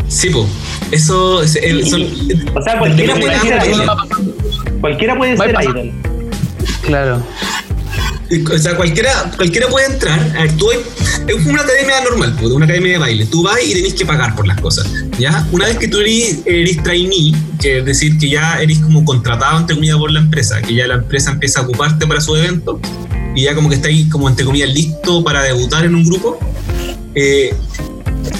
Sí, 0.08 0.30
pues. 0.30 0.46
Eso. 0.92 1.44
es- 1.44 1.60
son- 1.90 2.04
O 2.56 2.62
sea, 2.62 2.80
cualquiera 2.80 3.14
puede 3.16 3.34
de 3.34 3.40
ser 3.42 3.68
idol. 3.70 3.92
Cualquiera 4.80 5.18
puede 5.18 5.36
ser 5.38 5.56
idol. 5.62 5.92
Claro. 6.86 7.22
O 8.54 8.58
sea, 8.58 8.76
cualquiera, 8.76 9.32
cualquiera 9.38 9.68
puede 9.68 9.86
entrar. 9.88 10.20
A 10.38 10.42
ver, 10.44 10.58
tú 10.58 10.70
es 10.72 11.46
una 11.46 11.62
academia 11.62 12.02
normal, 12.04 12.36
pues, 12.40 12.52
una 12.52 12.66
academia 12.66 12.94
de 12.94 12.98
baile. 12.98 13.26
Tú 13.26 13.44
vas 13.44 13.58
y 13.64 13.74
tenés 13.74 13.94
que 13.94 14.06
pagar 14.06 14.36
por 14.36 14.46
las 14.48 14.60
cosas. 14.60 14.88
¿ya? 15.18 15.48
Una 15.52 15.66
vez 15.68 15.78
que 15.78 15.88
tú 15.88 16.00
eres, 16.00 16.40
eres 16.46 16.82
trainee, 16.84 17.34
que 17.60 17.80
es 17.80 17.86
decir, 17.86 18.18
que 18.18 18.30
ya 18.30 18.62
eres 18.62 18.80
como 18.80 19.04
contratado, 19.06 19.60
entre 19.60 19.76
comillas, 19.76 19.98
por 19.98 20.12
la 20.12 20.20
empresa, 20.20 20.62
que 20.62 20.74
ya 20.76 20.88
la 20.88 20.96
empresa 20.96 21.32
empieza 21.32 21.62
a 21.62 21.64
ocuparte 21.64 22.06
para 22.06 22.20
su 22.22 22.36
evento, 22.36 22.80
y 23.36 23.44
ya 23.44 23.56
como 23.56 23.70
que 23.70 23.76
está 23.76 23.88
ahí, 23.88 24.08
como 24.10 24.28
entre 24.28 24.46
comillas, 24.46 24.70
listo 24.74 25.24
para 25.24 25.44
debutar 25.44 25.86
en 25.86 25.96
un 25.96 26.04
grupo, 26.06 26.38
eh, 27.16 27.54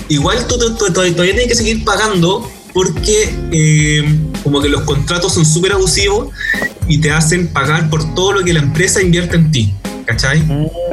igual 0.10 0.46
tú, 0.48 0.58
tú- 0.58 0.76
tú- 0.76 0.92
todavía 0.94 1.16
tienes 1.16 1.48
que 1.48 1.56
seguir 1.56 1.84
pagando 1.84 2.50
porque 2.74 3.30
eh, 3.52 4.04
como 4.44 4.62
que 4.62 4.70
los 4.70 4.82
contratos 4.84 5.34
son 5.34 5.46
súper 5.46 5.72
abusivos 5.74 6.30
y 6.88 7.00
te 7.00 7.12
hacen 7.12 7.48
pagar 7.48 7.90
por 7.90 8.16
todo 8.16 8.34
lo 8.34 8.44
que 8.44 8.54
la 8.54 8.60
empresa 8.60 9.02
invierte 9.02 9.36
en 9.36 9.52
ti. 9.52 9.74
¿Cachai? 10.06 10.40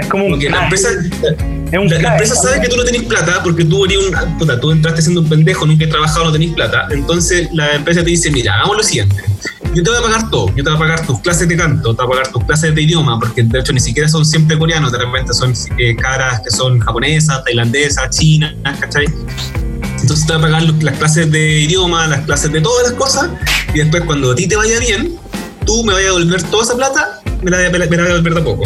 Es 0.01 0.09
como 0.09 0.25
un 0.25 0.33
Porque 0.33 0.51
la 0.51 0.65
empresa, 0.65 0.89
Es 0.91 1.79
un 1.79 1.89
la, 1.89 2.01
la 2.01 2.11
empresa 2.13 2.35
sabe 2.35 2.61
que 2.61 2.69
tú 2.69 2.77
no 2.77 2.83
tenés 2.83 3.05
plata 3.05 3.45
porque 3.45 3.65
tú, 3.65 3.85
eres 3.85 3.99
un, 3.99 4.39
puta, 4.39 4.59
tú 4.59 4.73
entraste 4.73 5.03
siendo 5.03 5.21
un 5.21 5.29
pendejo, 5.29 5.65
nunca 5.67 5.85
has 5.85 5.91
trabajado, 5.91 6.25
no 6.25 6.33
tenés 6.33 6.53
plata. 6.53 6.89
Entonces 6.91 7.49
la 7.53 7.77
empresa 7.77 8.03
te 8.03 8.11
dice, 8.11 8.33
mira, 8.33 8.55
hagamos 8.55 8.79
lo 8.79 8.83
siguiente. 8.83 9.23
Yo 9.73 9.83
te 9.85 9.91
voy 9.91 9.99
a 10.01 10.03
pagar 10.03 10.31
todo. 10.31 10.49
Yo 10.57 10.65
te 10.65 10.71
voy 10.71 10.75
a 10.75 10.79
pagar 10.79 11.07
tus 11.07 11.21
clases 11.21 11.49
de 11.49 11.57
canto, 11.57 11.95
te 11.95 12.03
voy 12.03 12.07
a 12.07 12.17
pagar 12.17 12.33
tus 12.33 12.45
clases 12.45 12.75
de 12.75 12.83
idioma, 12.83 13.19
porque 13.21 13.45
de 13.45 13.61
hecho 13.61 13.73
ni 13.73 13.81
siquiera 13.81 14.09
son 14.09 14.25
siempre 14.25 14.59
coreanos, 14.59 14.91
de 14.91 14.99
repente 14.99 15.33
son 15.33 15.53
eh, 15.79 15.95
caras 15.95 16.41
que 16.41 16.51
son 16.51 16.81
japonesas, 16.81 17.45
tailandesas, 17.45 18.11
chinas, 18.11 18.55
¿cachai? 18.81 19.07
Entonces 20.01 20.27
te 20.27 20.33
voy 20.33 20.43
a 20.43 20.45
pagar 20.47 20.63
las 20.63 20.99
clases 20.99 21.31
de 21.31 21.61
idioma, 21.61 22.07
las 22.07 22.21
clases 22.21 22.53
de 22.53 22.61
todas 22.61 22.89
las 22.89 22.93
cosas, 22.93 23.31
y 23.73 23.79
después 23.79 24.03
cuando 24.05 24.33
a 24.33 24.35
ti 24.35 24.47
te 24.47 24.57
vaya 24.57 24.79
bien, 24.79 25.19
tú 25.65 25.85
me 25.85 25.93
vayas 25.95 26.11
a 26.11 26.19
devolver 26.19 26.43
toda 26.45 26.63
esa 26.63 26.77
plata, 26.77 27.21
me 27.43 27.51
la, 27.51 27.57
me 27.71 27.79
la- 27.79 27.87
me 27.87 27.97
la 27.97 28.03
vas 28.03 28.11
a 28.11 28.15
devolver 28.15 28.35
de 28.35 28.41
a 28.41 28.45
poco. 28.45 28.63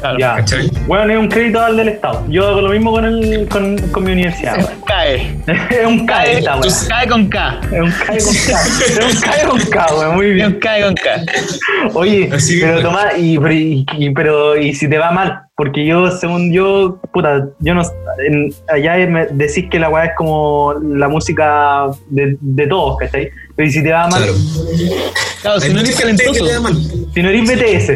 claro. 0.00 0.18
Ya. 0.18 0.36
¿Cachai? 0.36 0.70
Bueno, 0.86 1.12
es 1.12 1.18
un 1.18 1.28
crédito 1.28 1.60
al 1.60 1.76
del 1.76 1.88
Estado. 1.88 2.24
Yo 2.28 2.48
hago 2.48 2.62
lo 2.62 2.70
mismo 2.70 2.90
con, 2.90 3.04
el, 3.04 3.46
con, 3.48 3.76
con 3.92 4.04
mi 4.04 4.12
universidad. 4.12 4.56
Cae. 4.86 5.36
es 5.46 5.86
un 5.86 6.06
CAE 6.06 6.38
esta 6.38 6.52
weón. 6.52 6.64
Entonces- 6.64 6.88
Cae 6.88 7.06
con 7.08 7.28
K. 7.28 7.60
Es 7.70 7.80
un 7.82 7.90
CAE 7.92 8.18
con 8.18 8.34
K. 8.34 8.62
Es 8.86 9.14
un 9.14 9.20
CAE 9.20 9.46
con 9.48 9.60
K, 9.60 9.86
weón. 9.98 10.14
Muy 10.16 10.30
bien. 10.32 10.58
Cae 10.58 10.82
con 10.84 10.94
K. 10.94 11.10
Oye, 11.94 12.30
Así 12.32 12.60
pero. 12.60 12.80
Tomás, 12.82 13.18
y, 13.18 13.38
pero- 13.38 13.52
y- 13.52 13.86
y- 13.98 14.10
pero 14.10 14.56
y 14.56 14.74
si 14.74 14.88
te 14.88 14.96
va 14.98 15.10
mal, 15.12 15.42
porque 15.54 15.84
yo, 15.84 16.10
según 16.10 16.50
yo, 16.52 16.98
puta, 17.12 17.46
yo 17.58 17.74
no 17.74 17.82
en- 18.26 18.54
allá 18.68 18.96
me 19.06 19.26
decís 19.26 19.66
que 19.70 19.78
la 19.78 19.90
weá 19.90 20.06
es 20.06 20.12
como 20.16 20.74
la 20.82 21.08
música 21.08 21.88
de, 22.08 22.36
de 22.40 22.66
todos, 22.66 22.96
¿cachai? 22.98 23.30
Pero 23.60 23.68
y 23.68 23.72
si 23.74 23.82
te 23.82 23.92
va 23.92 24.08
mal, 24.08 24.22
Claro. 24.22 24.38
Claro, 25.42 25.60
si 25.60 25.68
no 25.68 25.80
eres 25.80 25.94
gente 25.98 26.24
que 26.24 26.40
le 26.40 26.52
da 26.52 26.62
talentoso. 26.62 26.62
mal. 26.62 27.10
si 27.14 27.22
no 27.22 27.28
eres 27.28 27.42
BTS, 27.44 27.90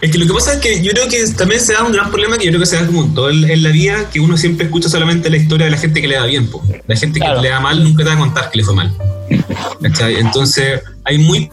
Es 0.00 0.10
que 0.10 0.18
lo 0.18 0.26
que 0.26 0.32
pasa 0.32 0.54
es 0.54 0.58
que 0.58 0.82
yo 0.82 0.90
creo 0.90 1.06
que 1.08 1.24
también 1.36 1.60
se 1.60 1.72
da 1.72 1.84
un 1.84 1.92
gran 1.92 2.10
problema 2.10 2.36
que 2.36 2.46
yo 2.46 2.50
creo 2.50 2.60
que 2.62 2.66
se 2.66 2.74
da 2.74 2.84
como 2.84 3.04
en 3.04 3.14
todo 3.14 3.30
en 3.30 3.62
la 3.62 3.68
vida, 3.68 4.10
que 4.12 4.18
uno 4.18 4.36
siempre 4.36 4.66
escucha 4.66 4.88
solamente 4.88 5.30
la 5.30 5.36
historia 5.36 5.66
de 5.66 5.70
la 5.70 5.78
gente 5.78 6.00
que 6.00 6.08
le 6.08 6.16
da 6.16 6.26
bien. 6.26 6.48
po. 6.50 6.60
La 6.88 6.96
gente 6.96 7.20
Claro. 7.20 7.36
que 7.36 7.42
le 7.42 7.50
da 7.50 7.60
mal 7.60 7.84
nunca 7.84 8.02
te 8.02 8.08
va 8.10 8.16
a 8.16 8.18
contar 8.18 8.50
que 8.50 8.58
le 8.58 8.64
fue 8.64 8.74
mal. 8.74 8.92
¿Cachai? 9.80 10.16
Entonces, 10.16 10.80
hay 11.04 11.18
muy. 11.18 11.48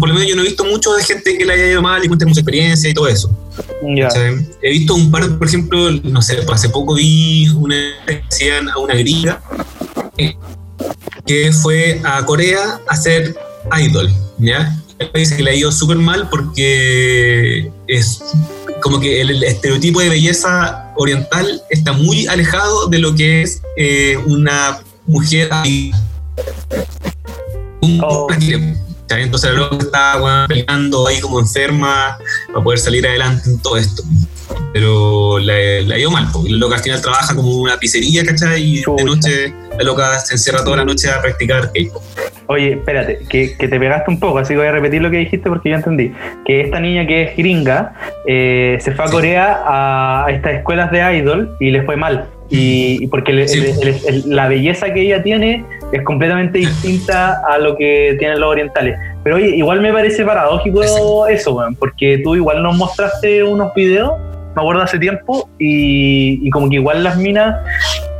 Por 0.00 0.08
lo 0.08 0.14
menos 0.14 0.26
yo 0.28 0.34
no 0.34 0.42
he 0.42 0.46
visto 0.46 0.64
mucho 0.64 0.92
de 0.94 1.04
gente 1.04 1.38
que 1.38 1.44
le 1.44 1.52
haya 1.52 1.66
ido 1.68 1.82
mal 1.82 2.04
y 2.04 2.08
cuente 2.08 2.26
mucha 2.26 2.40
experiencia 2.40 2.90
y 2.90 2.94
todo 2.94 3.06
eso. 3.06 3.30
He 4.62 4.70
visto 4.70 4.96
un 4.96 5.12
par, 5.12 5.38
por 5.38 5.46
ejemplo, 5.46 5.92
no 6.02 6.20
sé, 6.22 6.38
hace 6.52 6.68
poco 6.70 6.94
vi 6.94 7.48
una 7.50 7.76
que 8.08 8.22
hacían 8.28 8.68
a 8.68 8.78
una 8.78 8.94
gringa 8.94 9.40
eh, 10.18 10.34
que 11.26 11.52
fue 11.52 12.00
a 12.04 12.24
Corea 12.24 12.80
a 12.88 12.94
hacer 12.94 13.36
idol, 13.78 14.10
¿ya? 14.38 14.76
Dice 15.14 15.36
que 15.36 15.42
le 15.42 15.52
ha 15.52 15.54
ido 15.54 15.72
súper 15.72 15.96
mal 15.96 16.28
porque 16.28 17.70
es 17.86 18.22
como 18.82 19.00
que 19.00 19.20
el, 19.20 19.30
el 19.30 19.42
estereotipo 19.44 20.00
de 20.00 20.10
belleza 20.10 20.92
oriental 20.96 21.62
está 21.70 21.92
muy 21.92 22.26
alejado 22.26 22.86
de 22.88 22.98
lo 22.98 23.14
que 23.14 23.42
es 23.42 23.62
eh, 23.76 24.16
una 24.26 24.80
mujer 25.06 25.50
un 27.82 28.00
Oh. 28.02 28.28
Entonces 29.10 29.50
la 29.50 29.56
loca 29.56 29.84
está 29.84 30.22
weón, 30.22 30.46
peleando 30.46 31.06
ahí 31.06 31.20
como 31.20 31.40
enferma 31.40 32.16
para 32.46 32.62
poder 32.62 32.78
salir 32.78 33.06
adelante 33.06 33.50
en 33.50 33.58
todo 33.58 33.76
esto. 33.76 34.02
Pero 34.72 35.38
le, 35.38 35.82
le 35.82 35.94
ha 35.94 35.98
ido 35.98 36.10
mal, 36.10 36.26
porque 36.32 36.50
la 36.50 36.58
loca 36.58 36.76
al 36.76 36.82
final 36.82 37.00
trabaja 37.00 37.34
como 37.34 37.56
una 37.56 37.76
pizzería, 37.76 38.24
¿cachai? 38.24 38.62
Y 38.62 38.76
de 38.96 39.04
noche 39.04 39.52
la 39.78 39.84
loca 39.84 40.18
se 40.20 40.34
encierra 40.34 40.62
toda 40.64 40.78
la 40.78 40.84
noche 40.84 41.10
a 41.10 41.20
practicar 41.20 41.72
K-pop. 41.72 42.02
Oye, 42.46 42.72
espérate, 42.72 43.20
que, 43.28 43.56
que 43.56 43.68
te 43.68 43.78
pegaste 43.78 44.10
un 44.10 44.18
poco, 44.20 44.38
así 44.38 44.54
que 44.54 44.58
voy 44.58 44.66
a 44.66 44.72
repetir 44.72 45.00
lo 45.02 45.10
que 45.10 45.18
dijiste 45.18 45.48
porque 45.48 45.70
ya 45.70 45.76
entendí. 45.76 46.12
Que 46.44 46.60
esta 46.62 46.80
niña 46.80 47.06
que 47.06 47.22
es 47.22 47.36
gringa 47.36 47.94
eh, 48.26 48.76
se 48.80 48.92
fue 48.92 49.04
a 49.04 49.08
Corea 49.08 49.62
a 49.66 50.26
estas 50.30 50.54
escuelas 50.54 50.90
de 50.90 50.98
idol 51.18 51.56
y 51.60 51.70
le 51.70 51.82
fue 51.82 51.96
mal. 51.96 52.26
Y, 52.50 53.04
y 53.04 53.06
porque 53.06 53.32
le- 53.32 53.46
Sí. 53.46 53.58
el- 53.60 53.88
el- 53.88 54.00
el- 54.08 54.22
la 54.36 54.48
belleza 54.48 54.92
que 54.92 55.02
ella 55.02 55.22
tiene 55.22 55.64
es 55.92 56.02
completamente 56.02 56.58
distinta 56.58 57.40
a 57.48 57.58
lo 57.58 57.76
que 57.76 58.16
tienen 58.18 58.40
los 58.40 58.48
orientales. 58.50 58.98
Pero 59.22 59.36
oye, 59.36 59.50
igual 59.56 59.80
me 59.80 59.92
parece 59.92 60.24
paradójico 60.24 60.82
eso, 61.28 61.64
porque 61.78 62.20
tú 62.24 62.34
igual 62.34 62.62
nos 62.64 62.76
mostraste 62.76 63.44
unos 63.44 63.72
videos, 63.74 64.12
me 64.54 64.62
acuerdo 64.62 64.82
hace 64.82 64.98
tiempo, 64.98 65.48
y, 65.58 66.46
y 66.46 66.50
como 66.50 66.68
que 66.68 66.76
igual 66.76 67.04
las 67.04 67.16
minas 67.16 67.56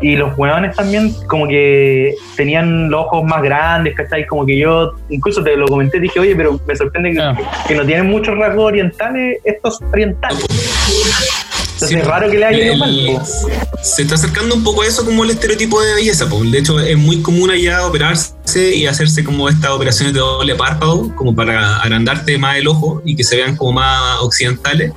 y 0.02 0.16
los 0.16 0.36
hueones 0.38 0.74
también 0.76 1.12
como 1.26 1.46
que 1.46 2.14
tenían 2.36 2.88
los 2.90 3.04
ojos 3.06 3.24
más 3.24 3.42
grandes, 3.42 3.94
¿cachai? 3.94 4.26
Como 4.26 4.46
que 4.46 4.56
yo, 4.58 4.92
incluso 5.10 5.42
te 5.42 5.56
lo 5.56 5.66
comenté, 5.66 6.00
dije, 6.00 6.18
oye, 6.20 6.34
pero 6.36 6.58
me 6.66 6.74
sorprende 6.76 7.12
que, 7.12 7.20
Ah. 7.20 7.36
que 7.68 7.74
no 7.74 7.84
tienen 7.84 8.06
muchos 8.08 8.36
rasgos 8.38 8.64
orientales 8.64 9.38
estos 9.44 9.80
orientales. 9.92 10.46
Entonces 11.80 11.98
es 11.98 12.06
raro 12.06 12.30
que 12.30 12.38
le 12.38 12.44
haya 12.44 12.64
ido 12.66 12.76
mal. 12.76 13.22
se 13.82 14.02
está 14.02 14.14
acercando 14.14 14.54
un 14.54 14.62
poco 14.62 14.82
a 14.82 14.86
eso 14.86 15.02
como 15.02 15.24
el 15.24 15.30
estereotipo 15.30 15.80
de 15.80 15.94
belleza. 15.94 16.28
po. 16.28 16.44
De 16.44 16.58
hecho, 16.58 16.78
es 16.78 16.98
muy 16.98 17.22
común 17.22 17.50
allá 17.50 17.86
operarse 17.86 18.74
y 18.74 18.86
hacerse 18.86 19.24
como 19.24 19.48
estas 19.48 19.70
operaciones 19.70 20.12
de 20.12 20.20
doble 20.20 20.54
párpado, 20.56 21.14
como 21.16 21.34
para 21.34 21.76
agrandarte 21.76 22.36
más 22.36 22.58
el 22.58 22.68
ojo 22.68 23.00
y 23.06 23.16
que 23.16 23.24
se 23.24 23.36
vean 23.36 23.56
como 23.56 23.72
más 23.72 24.20
occidentales. 24.20 24.92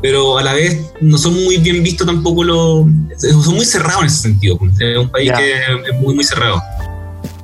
Pero 0.00 0.38
a 0.38 0.42
la 0.44 0.52
vez 0.52 0.80
no 1.00 1.18
son 1.18 1.34
muy 1.34 1.56
bien 1.58 1.82
vistos 1.82 2.06
tampoco 2.06 2.44
los. 2.44 2.86
Son 3.18 3.54
muy 3.54 3.64
cerrados 3.64 4.02
en 4.02 4.06
ese 4.06 4.22
sentido. 4.22 4.56
po. 4.56 4.66
Es 4.78 4.96
un 4.96 5.10
país 5.10 5.32
que 5.32 5.52
es 5.54 6.00
muy, 6.00 6.14
muy 6.14 6.22
cerrado 6.22 6.62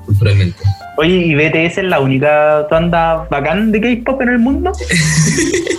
culturalmente. 0.06 0.62
Oye, 1.00 1.16
¿y 1.16 1.34
BTS 1.34 1.78
es 1.78 1.84
la 1.84 1.98
única 1.98 2.66
banda 2.70 3.26
bacán 3.30 3.72
de 3.72 3.80
K-pop 3.80 4.20
en 4.20 4.28
el 4.28 4.38
mundo? 4.38 4.70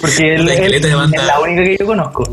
Porque 0.02 0.34
él, 0.36 0.50
él- 0.50 0.96
banda. 0.96 1.16
es 1.22 1.28
la 1.28 1.40
única 1.40 1.64
que 1.64 1.78
yo 1.80 1.86
conozco. 1.86 2.24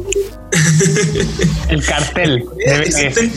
El 1.69 1.85
cartel. 1.85 2.45
Existen- 2.67 3.31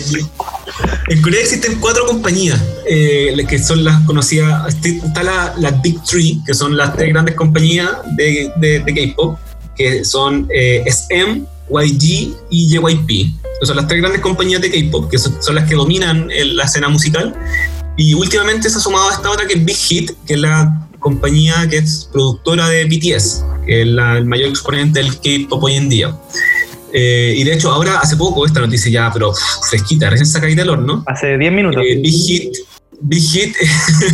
en 1.09 1.21
Corea 1.21 1.41
existen 1.41 1.77
cuatro 1.81 2.05
compañías 2.05 2.61
eh, 2.87 3.35
que 3.49 3.59
son 3.59 3.83
las 3.83 3.99
conocidas. 4.05 4.73
Está 4.85 5.21
la, 5.23 5.53
las 5.57 5.81
Big 5.81 6.01
Three, 6.03 6.39
que 6.45 6.53
son 6.53 6.77
las 6.77 6.95
tres 6.95 7.09
grandes 7.09 7.35
compañías 7.35 7.89
de, 8.15 8.49
de- 8.55 8.79
de 8.79 8.93
K-pop, 8.93 9.37
que 9.75 10.05
son 10.05 10.47
eh, 10.55 10.81
SM, 10.85 11.43
YG 11.69 12.33
y 12.49 12.69
JYP. 12.69 13.31
Son 13.63 13.75
las 13.75 13.85
tres 13.87 13.99
grandes 13.99 14.21
compañías 14.21 14.61
de 14.61 14.71
K-pop, 14.71 15.11
que 15.11 15.17
son, 15.17 15.43
son 15.43 15.55
las 15.55 15.67
que 15.67 15.75
dominan 15.75 16.29
la 16.55 16.63
escena 16.63 16.87
musical. 16.87 17.35
Y 17.97 18.13
últimamente 18.13 18.69
se 18.69 18.77
ha 18.77 18.81
sumado 18.81 19.09
a 19.09 19.13
esta 19.13 19.29
otra 19.29 19.45
que 19.47 19.53
es 19.55 19.65
Big 19.65 19.75
Hit, 19.75 20.11
que 20.25 20.33
es 20.35 20.39
la 20.39 20.87
compañía 20.99 21.67
que 21.69 21.77
es 21.77 22.09
productora 22.11 22.69
de 22.69 22.85
BTS, 22.85 23.43
que 23.65 23.81
es 23.81 23.87
la- 23.87 24.17
el 24.17 24.25
mayor 24.25 24.49
exponente 24.49 24.99
del 25.01 25.15
K-pop 25.19 25.63
hoy 25.63 25.73
en 25.75 25.89
día. 25.89 26.15
Eh, 26.93 27.33
y 27.37 27.43
de 27.43 27.53
hecho, 27.53 27.71
ahora 27.71 27.99
hace 27.99 28.17
poco, 28.17 28.45
esta 28.45 28.59
noticia 28.59 28.91
ya, 28.91 29.09
pero 29.13 29.33
fresquita, 29.69 30.09
recién 30.09 30.25
sacadita 30.27 30.61
del 30.61 30.71
horno, 30.71 31.03
Hace 31.07 31.37
10 31.37 31.51
minutos. 31.51 31.81
eh, 31.87 31.95
Big 32.01 32.13
Hit, 32.13 32.53
Big 33.01 33.21
Hit 33.21 33.55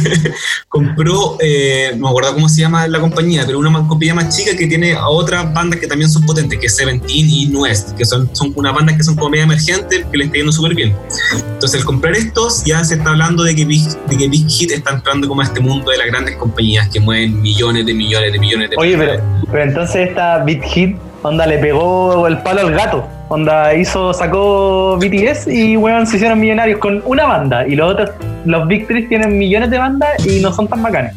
compró, 0.70 1.38
eh, 1.40 1.92
no 1.96 2.04
me 2.04 2.10
acuerdo 2.10 2.34
cómo 2.34 2.50
se 2.50 2.62
llama 2.62 2.88
la 2.88 3.00
compañía, 3.00 3.44
pero 3.46 3.60
una 3.60 3.72
compañía 3.88 4.14
más 4.14 4.36
chica 4.36 4.56
que 4.56 4.68
tiene 4.68 4.94
a 4.94 5.08
otras 5.08 5.54
bandas 5.54 5.80
que 5.80 5.88
también 5.88 6.10
son 6.10 6.26
potentes, 6.26 6.60
que 6.60 6.68
es 6.68 6.76
Seventeen 6.76 7.30
y 7.30 7.48
Nuest, 7.48 7.92
que 7.98 8.06
son, 8.06 8.30
son 8.34 8.54
unas 8.56 8.74
bandas 8.74 8.98
que 8.98 9.04
son 9.04 9.16
como 9.16 9.30
media 9.30 9.44
emergentes, 9.44 10.06
que 10.06 10.18
le 10.18 10.26
está 10.26 10.38
yendo 10.38 10.52
súper 10.52 10.76
bien. 10.76 10.96
Entonces, 11.34 11.82
al 11.82 11.86
comprar 11.86 12.16
estos, 12.16 12.64
ya 12.64 12.84
se 12.84 12.96
está 12.96 13.12
hablando 13.12 13.44
de 13.44 13.56
que, 13.56 13.66
Big, 13.66 13.88
de 14.08 14.18
que 14.18 14.28
Big 14.28 14.48
Hit 14.50 14.72
está 14.72 14.94
entrando 14.94 15.28
como 15.28 15.42
a 15.42 15.44
este 15.44 15.60
mundo 15.60 15.92
de 15.92 15.98
las 15.98 16.08
grandes 16.08 16.36
compañías 16.38 16.90
que 16.90 17.00
mueven 17.00 17.42
millones 17.42 17.86
de 17.86 17.94
millones 17.94 18.32
de 18.32 18.40
millones 18.40 18.70
de 18.70 18.76
Oye, 18.78 18.98
pero, 18.98 19.22
pero 19.52 19.64
entonces 19.64 20.10
esta 20.10 20.44
Beat 20.44 20.64
Hit, 20.64 20.98
onda, 21.24 21.46
le 21.46 21.58
pegó 21.58 22.28
el 22.28 22.42
palo 22.42 22.62
al 22.62 22.72
gato. 22.72 23.17
Onda, 23.30 23.76
hizo, 23.76 24.14
sacó 24.14 24.98
BTS 24.98 25.48
y, 25.48 25.76
weón, 25.76 26.08
se 26.08 26.16
hicieron 26.16 26.40
millonarios 26.40 26.80
con 26.80 27.02
una 27.06 27.26
banda. 27.26 27.68
Y 27.68 27.76
los 27.76 27.92
otros, 27.92 28.12
los 28.46 28.68
Big 28.68 28.88
Three 28.88 29.08
tienen 29.08 29.38
millones 29.38 29.70
de 29.70 29.78
bandas 29.78 30.26
y 30.26 30.40
no 30.40 30.54
son 30.54 30.68
tan 30.68 30.82
bacanes. 30.82 31.14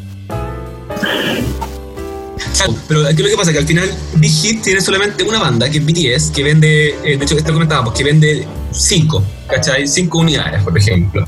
Pero 2.89 3.07
aquí 3.07 3.23
lo 3.23 3.29
que 3.29 3.37
pasa 3.37 3.51
es 3.51 3.55
que 3.55 3.61
al 3.61 3.67
final 3.67 3.91
Big 4.17 4.33
Hit 4.33 4.63
tiene 4.63 4.81
solamente 4.81 5.23
una 5.23 5.39
banda, 5.39 5.71
que 5.71 5.79
es 5.79 5.87
BTS, 5.87 6.31
que 6.31 6.43
vende, 6.43 6.91
eh, 7.05 7.17
de 7.17 7.25
hecho, 7.25 7.37
esto 7.37 7.53
comentábamos, 7.53 7.95
que 7.95 8.05
vende 8.05 8.47
5, 8.73 9.25
¿cachai? 9.49 9.87
5 9.87 10.19
unidades, 10.19 10.63
por 10.63 10.77
ejemplo. 10.77 11.27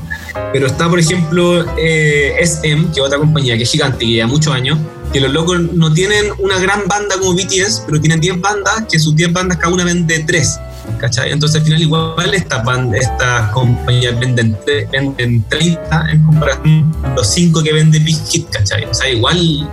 Pero 0.51 0.67
está, 0.67 0.89
por 0.89 0.99
ejemplo, 0.99 1.65
eh, 1.77 2.35
SM, 2.39 2.91
que 2.93 2.99
es 2.99 3.05
otra 3.05 3.17
compañía 3.17 3.57
que 3.57 3.63
es 3.63 3.71
gigante, 3.71 3.99
que 3.99 4.07
lleva 4.07 4.27
muchos 4.27 4.53
años, 4.53 4.77
que 5.11 5.19
los 5.19 5.31
locos 5.31 5.59
no 5.73 5.93
tienen 5.93 6.25
una 6.39 6.59
gran 6.59 6.87
banda 6.87 7.17
como 7.17 7.33
BTS, 7.33 7.83
pero 7.85 7.99
tienen 8.01 8.19
10 8.19 8.41
bandas, 8.41 8.85
que 8.91 8.99
sus 8.99 9.15
10 9.15 9.33
bandas 9.33 9.57
cada 9.57 9.73
una 9.73 9.85
vende 9.85 10.19
3. 10.19 10.59
¿Cachai? 11.03 11.33
Entonces 11.33 11.59
al 11.59 11.65
final 11.65 11.81
igual 11.81 12.33
estas 12.33 12.63
estas 12.93 13.51
compañías 13.51 14.17
venden, 14.21 14.57
venden 14.89 15.43
30 15.49 16.05
en 16.11 16.23
comparación 16.23 16.95
a 17.03 17.09
los 17.09 17.27
5 17.27 17.61
que 17.61 17.73
vende 17.73 17.99
Big 17.99 18.17
Hit, 18.29 18.49
¿cachai? 18.49 18.85
O 18.85 18.93
sea, 18.93 19.09
igual 19.09 19.69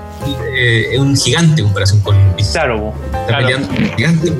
eh, 0.57 0.89
es 0.93 0.99
un 0.99 1.17
gigante 1.17 1.61
en 1.61 1.69
comparación 1.69 2.01
con 2.01 2.17
Big 2.35 2.45
Hit. 2.45 2.53
Claro, 2.55 2.93
Claro. 3.29 3.47
con 3.65 3.97
gigante, 3.97 4.33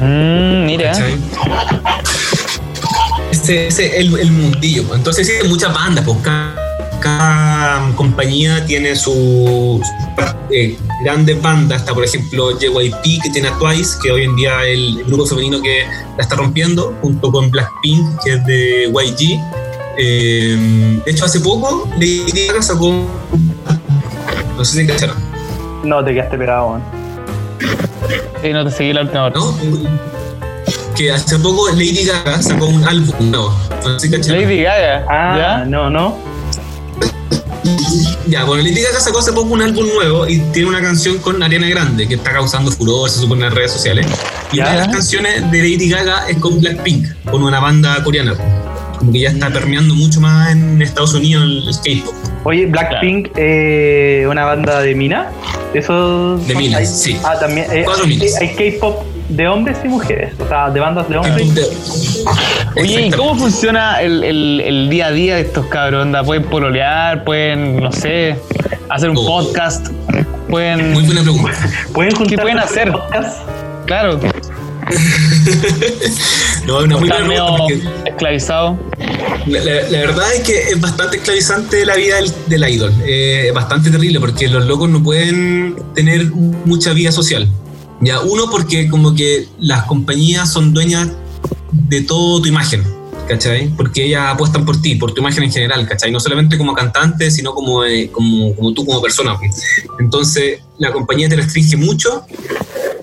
Mm, 0.00 0.64
mira. 0.64 0.92
¿cachai? 0.92 1.14
Ese 3.30 3.66
es 3.66 3.78
el, 3.78 4.18
el 4.18 4.30
mundillo. 4.30 4.94
Entonces 4.94 5.26
sí, 5.26 5.34
hay 5.42 5.46
muchas 5.46 5.74
bandas, 5.74 6.06
pues 6.06 6.16
cada, 6.22 6.54
cada 7.00 7.94
compañía 7.96 8.64
tiene 8.64 8.96
sus 8.96 9.82
eh, 10.50 10.78
grandes 11.02 11.40
bandas. 11.40 11.80
Está, 11.80 11.94
por 11.94 12.04
ejemplo, 12.04 12.58
JYP, 12.58 13.22
que 13.22 13.30
tiene 13.30 13.48
a 13.48 13.58
Twice, 13.58 13.98
que 14.02 14.10
hoy 14.10 14.24
en 14.24 14.36
día 14.36 14.64
es 14.64 14.78
el 14.78 15.04
grupo 15.04 15.26
femenino 15.26 15.60
que 15.60 15.84
la 16.16 16.22
está 16.22 16.36
rompiendo, 16.36 16.94
junto 17.00 17.30
con 17.30 17.50
Blackpink, 17.50 18.22
que 18.24 18.34
es 18.34 18.44
de 18.46 18.92
YG. 18.92 19.40
Eh, 20.00 21.00
de 21.04 21.10
hecho, 21.10 21.24
hace 21.24 21.40
poco 21.40 21.88
Lady 21.94 22.46
Gaga 22.46 22.62
sacó. 22.62 23.04
No 24.56 24.64
sé 24.64 24.80
si 24.80 24.86
cacharon, 24.86 25.16
No, 25.84 26.04
te 26.04 26.14
quedaste 26.14 26.36
pegado. 26.38 26.80
Sí, 28.42 28.52
no 28.52 28.64
te 28.64 28.70
seguí 28.70 28.92
la 28.92 29.02
última 29.02 29.24
hora. 29.24 29.34
¿no? 29.36 29.54
Que 30.96 31.12
hace 31.12 31.38
poco 31.38 31.68
Lady 31.70 32.04
Gaga 32.04 32.42
sacó 32.42 32.66
un 32.66 32.84
álbum 32.84 33.30
nuevo. 33.30 33.54
No 33.84 33.98
sé 33.98 34.06
si 34.06 34.10
cacharon. 34.10 34.42
Lady 34.42 34.62
Gaga. 34.62 35.06
Ah, 35.08 35.36
¿Ya? 35.38 35.64
no, 35.64 35.90
no. 35.90 36.27
Ya, 38.26 38.44
bueno, 38.44 38.62
Lady 38.62 38.82
Gaga 38.82 39.00
sacó 39.00 39.18
hace 39.20 39.32
poco 39.32 39.54
un 39.54 39.62
álbum 39.62 39.86
nuevo 39.94 40.28
y 40.28 40.38
tiene 40.52 40.68
una 40.68 40.80
canción 40.82 41.18
con 41.18 41.42
Ariana 41.42 41.68
Grande 41.68 42.06
que 42.06 42.14
está 42.14 42.32
causando 42.32 42.70
furor, 42.70 43.08
se 43.08 43.20
supone, 43.20 43.40
en 43.42 43.46
las 43.46 43.54
redes 43.54 43.72
sociales. 43.72 44.06
Y 44.52 44.58
Ya. 44.58 44.64
una 44.64 44.72
de 44.72 44.78
las 44.78 44.88
canciones 44.88 45.50
de 45.50 45.58
Lady 45.58 45.88
Gaga 45.88 46.28
es 46.28 46.36
con 46.38 46.60
Blackpink, 46.60 47.06
con 47.30 47.42
una 47.42 47.58
banda 47.60 48.02
coreana. 48.04 48.34
Como 48.98 49.12
que 49.12 49.20
ya 49.20 49.30
está 49.30 49.48
permeando 49.50 49.94
mucho 49.94 50.20
más 50.20 50.50
en 50.52 50.82
Estados 50.82 51.14
Unidos 51.14 51.44
el, 51.86 52.00
K-pop. 52.00 52.14
Oye, 52.44 52.66
Blackpink, 52.66 53.28
eh, 53.36 54.26
una 54.28 54.44
banda 54.44 54.80
de 54.80 54.94
mina. 54.94 55.30
Eso. 55.74 56.36
De 56.38 56.54
minas, 56.54 56.80
hay- 56.80 56.86
sí. 56.86 57.18
Ah, 57.24 57.38
también. 57.38 57.66
eh, 57.70 57.82
Cuatro 57.84 58.04
hay- 58.04 58.16
minas. 58.16 58.34
Hay 58.40 58.54
K-pop 58.54 59.04
de 59.28 59.46
hombres 59.48 59.76
y 59.84 59.88
mujeres. 59.88 60.32
O 60.40 60.48
sea, 60.48 60.70
de 60.70 60.80
bandas 60.80 61.08
de 61.08 61.16
hombres. 61.18 61.48
Oye, 62.80 63.06
¿y 63.06 63.10
cómo 63.10 63.34
funciona 63.36 64.00
el, 64.02 64.22
el- 64.24 64.60
el 64.60 64.88
día 64.90 65.06
a 65.08 65.10
día 65.10 65.34
de 65.36 65.42
estos 65.42 65.66
cabros? 65.66 66.02
Onda, 66.02 66.22
¿Pueden 66.22 66.44
pololear? 66.44 67.24
¿Pueden, 67.24 67.80
no 67.80 67.90
sé, 67.92 68.36
hacer 68.88 69.10
un 69.10 69.16
Oh. 69.18 69.26
podcast? 69.26 69.88
¿Pueden...? 70.48 70.92
Muy 70.92 71.04
buena 71.04 71.22
pregunta. 71.22 71.52
Pueden 71.92 72.14
juntar 72.14 72.40
pueden 72.40 72.58
hacer? 72.58 72.92
podcast. 72.92 73.38
Claro, 73.86 74.20
No, 76.66 76.78
una 76.78 76.96
muy 76.98 77.08
buena 77.08 77.26
pregunta 77.26 77.56
porque 77.58 77.80
esclavizado. 78.06 78.78
La, 79.46 79.60
la- 79.60 79.82
la 79.90 79.98
verdad 79.98 80.34
es 80.34 80.40
que 80.42 80.58
es 80.70 80.80
bastante 80.80 81.16
esclavizante 81.18 81.84
la 81.86 81.94
vida 81.96 82.16
del, 82.16 82.32
del 82.46 82.68
idol. 82.70 82.92
Eh, 83.04 83.46
es 83.48 83.54
bastante 83.54 83.90
terrible 83.90 84.20
porque 84.20 84.48
los 84.48 84.64
locos 84.66 84.88
no 84.88 85.02
pueden 85.02 85.76
tener 85.94 86.26
mucha 86.64 86.92
vida 86.92 87.12
social. 87.12 87.48
Ya, 88.00 88.20
uno 88.20 88.44
porque 88.50 88.88
como 88.88 89.14
que 89.14 89.48
las 89.58 89.84
compañías 89.84 90.50
son 90.52 90.72
dueñas 90.72 91.08
de 91.88 92.02
toda 92.02 92.42
tu 92.42 92.48
imagen, 92.48 92.84
¿cachai? 93.26 93.68
Porque 93.76 94.04
ellas 94.04 94.24
apuestan 94.28 94.64
por 94.64 94.80
ti, 94.80 94.94
por 94.96 95.12
tu 95.12 95.20
imagen 95.20 95.44
en 95.44 95.52
general, 95.52 95.86
¿cachai? 95.88 96.10
No 96.10 96.20
solamente 96.20 96.58
como 96.58 96.74
cantante, 96.74 97.30
sino 97.30 97.52
como, 97.54 97.84
eh, 97.84 98.10
como, 98.12 98.54
como 98.54 98.72
tú 98.74 98.84
como 98.84 99.00
persona. 99.00 99.38
pues. 99.38 99.84
Entonces, 99.98 100.60
la 100.78 100.92
compañía 100.92 101.28
te 101.28 101.36
restringe 101.36 101.76
mucho 101.76 102.24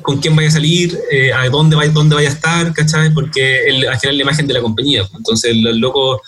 con 0.01 0.20
quién 0.20 0.36
vaya 0.36 0.50
a 0.50 0.51
salir, 0.51 0.98
eh, 1.12 1.34
a 1.34 1.50
dónde 1.50 1.75
vaya, 1.75 1.92
dónde 1.92 2.15
vaya 2.15 2.30
a 2.30 2.34
estar, 2.34 2.74
¿cachai? 2.74 3.12
Porque 3.12 3.65
el, 3.68 3.88
al 3.88 4.00
final 4.00 4.18
la 4.18 4.24
imagen 4.24 4.46
de 4.46 4.54
la 4.54 4.62
compañía. 4.62 5.01
pues. 5.01 5.15
Entonces, 5.15 5.56
los 5.58 5.75
locos, 5.77 6.22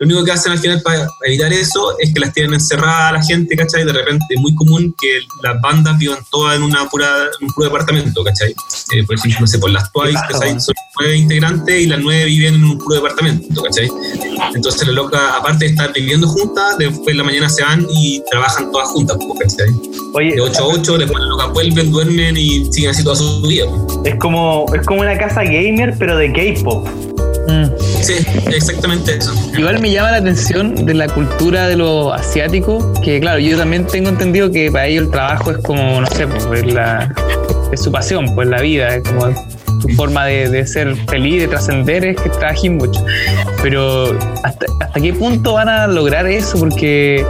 lo 0.00 0.06
único 0.06 0.24
que 0.24 0.32
hacen 0.32 0.52
al 0.52 0.58
final 0.58 0.80
para 0.80 1.06
evitar 1.26 1.52
eso 1.52 1.94
es 1.98 2.14
que 2.14 2.20
las 2.20 2.32
tienen 2.32 2.54
encerradas 2.54 3.10
a 3.10 3.12
la 3.12 3.22
gente, 3.22 3.54
¿cachai? 3.54 3.84
De 3.84 3.92
repente 3.92 4.24
es 4.30 4.40
muy 4.40 4.54
común 4.54 4.94
que 4.98 5.20
las 5.42 5.60
bandas 5.60 5.98
vivan 5.98 6.20
todas 6.30 6.56
en, 6.56 6.62
una 6.62 6.88
pura, 6.88 7.06
en 7.38 7.46
un 7.46 7.52
puro 7.52 7.66
departamento, 7.66 8.24
¿cachai? 8.24 8.54
Eh, 8.92 9.04
por 9.04 9.16
ejemplo, 9.16 9.40
no 9.40 9.46
sé, 9.46 9.58
por 9.58 9.70
las 9.70 9.92
Twice. 9.92 10.18
¿cachai? 10.30 10.58
Son 10.58 10.74
nueve 10.98 11.16
integrantes 11.16 11.82
y 11.82 11.86
las 11.86 12.00
nueve 12.00 12.24
viven 12.24 12.54
en 12.54 12.64
un 12.64 12.78
puro 12.78 12.94
departamento, 12.94 13.62
¿cachai? 13.62 13.90
Entonces 14.54 14.86
las 14.86 14.96
locas, 14.96 15.20
aparte 15.38 15.66
de 15.66 15.72
estar 15.72 15.92
viviendo 15.92 16.26
juntas, 16.28 16.78
después 16.78 17.08
en 17.08 17.18
la 17.18 17.24
mañana 17.24 17.50
se 17.50 17.62
van 17.62 17.86
y 17.90 18.22
trabajan 18.30 18.72
todas 18.72 18.88
juntas, 18.88 19.18
pues, 19.20 19.54
¿cachai? 19.54 19.74
Oye, 20.14 20.34
De 20.34 20.40
8 20.40 20.62
a 20.62 20.66
8, 20.66 20.96
después 20.96 21.20
las 21.20 21.28
locas 21.28 21.52
vuelven, 21.52 21.90
duermen 21.90 22.38
y 22.38 22.72
siguen 22.72 22.92
así 22.92 23.04
toda 23.04 23.16
su 23.16 23.42
vida. 23.42 23.66
pues. 23.66 24.14
es 24.14 24.18
como, 24.18 24.64
es 24.74 24.86
como 24.86 25.02
una 25.02 25.18
casa 25.18 25.44
gamer, 25.44 25.94
pero 25.98 26.16
de 26.16 26.32
K-pop. 26.32 27.09
Sí, 28.00 28.14
exactamente 28.46 29.16
eso. 29.16 29.32
Igual 29.56 29.80
me 29.80 29.90
llama 29.90 30.12
la 30.12 30.16
atención 30.18 30.86
de 30.86 30.94
la 30.94 31.08
cultura 31.08 31.68
de 31.68 31.76
los 31.76 32.12
asiáticos, 32.12 32.84
que 33.00 33.20
claro, 33.20 33.38
yo 33.38 33.56
también 33.58 33.86
tengo 33.86 34.08
entendido 34.08 34.50
que 34.50 34.70
para 34.70 34.86
ellos 34.86 35.04
el 35.04 35.10
trabajo 35.10 35.50
es 35.50 35.58
como, 35.58 36.00
no 36.00 36.06
sé, 36.06 36.26
pues 36.26 36.62
es, 36.64 36.72
la, 36.72 37.14
es 37.72 37.82
su 37.82 37.92
pasión, 37.92 38.34
pues 38.34 38.48
la 38.48 38.60
vida, 38.60 38.96
es 38.96 39.02
como 39.08 39.26
su 39.80 39.88
forma 39.90 40.26
de, 40.26 40.48
de 40.48 40.66
ser 40.66 40.94
feliz, 41.08 41.42
de 41.42 41.48
trascender, 41.48 42.04
es 42.04 42.20
que 42.20 42.28
trabajen 42.30 42.76
mucho. 42.76 43.04
Pero 43.62 44.18
¿hasta, 44.44 44.66
¿hasta 44.80 45.00
qué 45.00 45.12
punto 45.12 45.54
van 45.54 45.68
a 45.68 45.86
lograr 45.86 46.26
eso? 46.26 46.58
Porque 46.58 47.24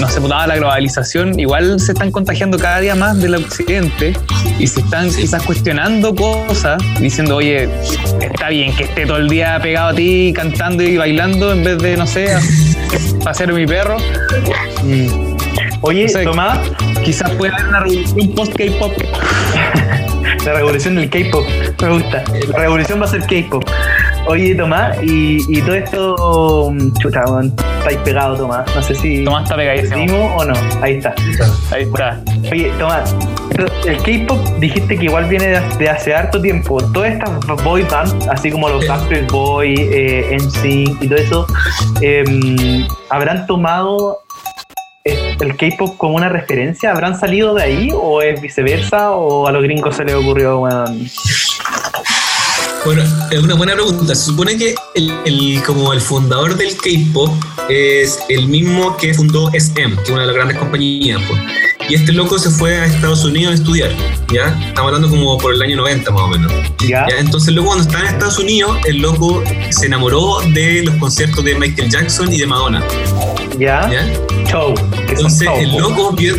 no 0.00 0.06
pues, 0.06 0.28
dada 0.28 0.46
la 0.46 0.56
globalización, 0.56 1.38
igual 1.38 1.78
se 1.78 1.92
están 1.92 2.10
contagiando 2.10 2.58
cada 2.58 2.80
día 2.80 2.94
más 2.94 3.20
del 3.20 3.34
occidente 3.34 4.14
y 4.58 4.66
se 4.66 4.80
están 4.80 5.10
quizás 5.10 5.42
cuestionando 5.42 6.14
cosas, 6.14 6.82
diciendo, 7.00 7.36
oye, 7.36 7.68
está 8.20 8.48
bien 8.48 8.74
que 8.74 8.84
esté 8.84 9.06
todo 9.06 9.18
el 9.18 9.28
día 9.28 9.58
pegado 9.62 9.90
a 9.90 9.94
ti 9.94 10.32
cantando 10.34 10.82
y 10.82 10.96
bailando 10.96 11.52
en 11.52 11.64
vez 11.64 11.78
de, 11.78 11.96
no 11.96 12.06
sé, 12.06 12.34
pasear 13.22 13.52
mi 13.52 13.66
perro. 13.66 13.98
Mm. 14.82 15.36
Oye, 15.82 16.04
No 16.04 16.08
sé. 16.08 16.24
Tomás, 16.24 16.58
Quizás 17.04 17.30
pueda 17.32 17.54
haber 17.54 17.68
una 17.68 17.80
revolución 17.80 18.34
post-K-pop. 18.34 18.92
la 20.44 20.54
revolución 20.54 20.94
del 20.94 21.08
K-pop, 21.08 21.46
me 21.82 21.88
gusta. 21.88 22.24
La 22.52 22.58
revolución 22.58 23.00
va 23.00 23.06
a 23.06 23.08
ser 23.08 23.22
K-pop. 23.22 23.64
Oye, 24.26 24.54
Tomás, 24.54 24.96
y, 25.02 25.38
y 25.48 25.62
todo 25.62 25.74
esto, 25.74 26.70
mm, 26.70 26.92
chuta, 26.98 27.24
weón, 27.26 27.54
estáis 27.78 27.98
pegado, 27.98 28.36
Tomás. 28.36 28.74
No 28.74 28.82
sé 28.82 28.94
si 28.94 29.24
Tomás 29.24 29.44
está 29.44 29.56
pegadísimo. 29.56 29.94
¿Seguimos 29.94 30.42
o 30.42 30.44
no. 30.44 30.54
Ahí 30.82 30.96
está. 30.96 31.14
Ahí 31.72 31.82
está. 31.82 32.22
Oye, 32.52 32.70
Tomás, 32.78 33.16
el 33.86 33.96
K-pop 33.98 34.38
dijiste 34.58 34.98
que 34.98 35.04
igual 35.04 35.24
viene 35.24 35.46
de, 35.46 35.60
de 35.78 35.88
hace 35.88 36.14
harto 36.14 36.40
tiempo. 36.40 36.78
Todas 36.92 37.12
estas 37.12 37.64
boy 37.64 37.82
bands, 37.84 38.28
así 38.28 38.50
como 38.50 38.68
los. 38.68 38.80
Backstreet 38.90 39.30
Boy, 39.30 39.74
eh, 39.78 40.36
NSYNC 40.36 41.02
y 41.02 41.08
todo 41.08 41.18
eso, 41.18 41.46
em, 42.00 42.86
¿habrán 43.08 43.46
tomado 43.46 44.18
eh, 45.04 45.36
el 45.38 45.56
K-pop 45.56 45.96
como 45.96 46.16
una 46.16 46.28
referencia? 46.28 46.90
¿Habrán 46.90 47.16
salido 47.16 47.54
de 47.54 47.62
ahí 47.62 47.92
o 47.94 48.20
es 48.20 48.40
viceversa 48.40 49.12
o 49.12 49.46
a 49.46 49.52
los 49.52 49.62
gringos 49.62 49.96
se 49.96 50.04
les 50.04 50.16
ocurrió, 50.16 50.58
weón? 50.58 51.08
Bueno, 52.84 53.02
es 53.30 53.38
una 53.38 53.54
buena 53.54 53.74
pregunta. 53.74 54.14
Se 54.14 54.26
supone 54.26 54.56
que 54.56 54.74
el, 54.94 55.12
el- 55.26 55.62
como 55.64 55.92
el 55.92 56.00
fundador 56.00 56.56
del 56.56 56.76
K-pop 56.76 57.30
es 57.68 58.18
el 58.28 58.48
mismo 58.48 58.96
que 58.96 59.12
fundó 59.14 59.50
SM, 59.52 59.96
que 59.96 60.02
es 60.04 60.10
una 60.10 60.22
de 60.22 60.26
las 60.28 60.36
grandes 60.36 60.56
compañías. 60.58 61.20
pues. 61.28 61.40
Y 61.88 61.94
este 61.94 62.12
loco 62.12 62.38
se 62.38 62.50
fue 62.50 62.76
a 62.78 62.86
Estados 62.86 63.24
Unidos 63.24 63.52
a 63.52 63.54
estudiar, 63.56 63.90
¿ya? 64.32 64.46
Estamos 64.68 64.92
hablando 64.92 65.10
como 65.10 65.36
por 65.38 65.52
el 65.54 65.60
año 65.60 65.76
90 65.76 66.10
más 66.12 66.22
o 66.22 66.28
menos. 66.28 66.52
¿Ya? 66.88 67.04
¿ya? 67.08 67.18
Entonces 67.18 67.52
luego 67.52 67.70
cuando 67.70 67.84
estaba 67.84 68.04
en 68.08 68.14
Estados 68.14 68.38
Unidos, 68.38 68.76
el 68.86 68.98
loco 68.98 69.42
se 69.70 69.86
enamoró 69.86 70.38
de 70.54 70.84
los 70.84 70.94
conciertos 70.96 71.44
de 71.44 71.54
Michael 71.56 71.90
Jackson 71.90 72.32
y 72.32 72.38
de 72.38 72.46
Madonna, 72.46 72.84
¿Ya? 73.58 73.90
¿ya? 73.90 74.08
Show. 74.48 74.74
Entonces 75.08 75.48
el 75.58 75.76
loco 75.76 76.12
vio, 76.12 76.36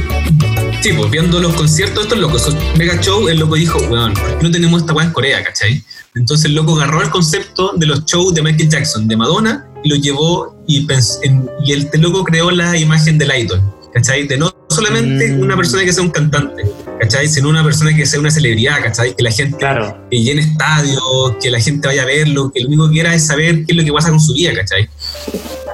sí, 0.82 0.94
pues, 0.94 1.12
viendo 1.12 1.40
los 1.40 1.54
conciertos 1.54 2.04
estos 2.04 2.18
locos, 2.20 2.42
esos 2.48 2.56
mega 2.78 3.00
show, 3.02 3.28
el 3.30 3.40
loco 3.40 3.56
dijo, 3.56 3.78
weón, 3.90 4.14
¿por 4.14 4.38
qué 4.38 4.44
no 4.44 4.52
tenemos 4.52 4.82
esta 4.82 4.94
weá 4.94 5.06
en 5.06 5.14
Corea, 5.14 5.44
cachai? 5.44 5.84
Entonces 6.16 6.46
el 6.46 6.56
loco 6.56 6.76
agarró 6.76 7.02
el 7.02 7.10
concepto 7.10 7.72
de 7.78 7.86
los 7.86 8.04
shows 8.06 8.34
de 8.34 8.42
Michael 8.42 8.70
Jackson, 8.70 9.08
de 9.08 9.16
Madonna, 9.16 9.68
y 9.84 9.90
lo 9.90 9.96
llevó 9.96 10.64
y, 10.68 10.86
en- 11.24 11.50
y 11.64 11.72
el 11.74 11.90
loco 12.02 12.24
creó 12.24 12.52
la 12.52 12.78
imagen 12.78 13.18
del 13.18 13.32
idol, 13.40 13.62
¿cachai? 13.94 14.28
De 14.28 14.38
no 14.38 14.54
solamente 14.70 15.32
Mm. 15.34 15.42
una 15.42 15.56
persona 15.56 15.84
que 15.86 15.92
sea 15.94 16.04
un 16.04 16.10
cantante, 16.12 16.64
¿cachai? 17.00 17.28
Sino 17.28 17.50
una 17.50 17.64
persona 17.64 17.96
que 17.96 18.06
sea 18.06 18.20
una 18.20 18.32
celebridad, 18.32 18.82
¿cachai? 18.82 19.16
Que 19.16 19.24
la 19.24 19.32
gente 19.32 19.58
Claro. 19.58 19.98
que 20.10 20.22
llene 20.22 20.42
estadios, 20.42 21.02
que 21.42 21.50
la 21.52 21.60
gente 21.60 21.88
vaya 21.88 22.04
a 22.04 22.06
verlo, 22.06 22.52
que 22.54 22.62
lo 22.62 22.68
único 22.68 22.88
que 22.88 22.94
quiera 22.94 23.14
es 23.16 23.26
saber 23.28 23.66
qué 23.66 23.72
es 23.74 23.76
lo 23.78 23.84
que 23.84 23.92
pasa 23.94 24.10
con 24.10 24.20
su 24.20 24.34
vida, 24.34 24.54
¿cachai? 24.54 24.90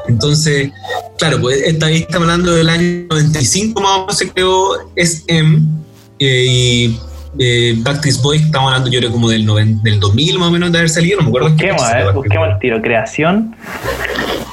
Entonces, 0.07 0.71
claro, 1.17 1.39
pues 1.41 1.61
esta 1.63 1.87
vez 1.87 2.01
estamos 2.01 2.27
hablando 2.27 2.53
del 2.53 2.69
año 2.69 3.05
95 3.09 3.81
más 3.81 3.91
o 3.91 3.99
menos 4.01 4.17
se 4.17 4.29
creó 4.31 4.69
SM 4.95 5.61
eh, 6.19 6.45
y 6.49 6.99
eh, 7.39 7.75
Backstreet 7.79 8.21
Boys, 8.21 8.41
estamos 8.41 8.69
hablando 8.71 8.89
yo 8.89 8.99
creo 8.99 9.11
como 9.11 9.29
del, 9.29 9.45
noven- 9.45 9.81
del 9.83 9.99
2000 9.99 10.39
más 10.39 10.47
o 10.47 10.51
menos 10.51 10.71
de 10.71 10.77
haber 10.79 10.89
salido, 10.89 11.17
no 11.17 11.23
me 11.23 11.29
acuerdo. 11.29 11.47
en 11.49 11.57
qué 11.57 11.71
Busquemos, 11.71 12.13
busquemos 12.15 12.49
el 12.49 12.59
tiro. 12.59 12.81
Creación. 12.81 13.55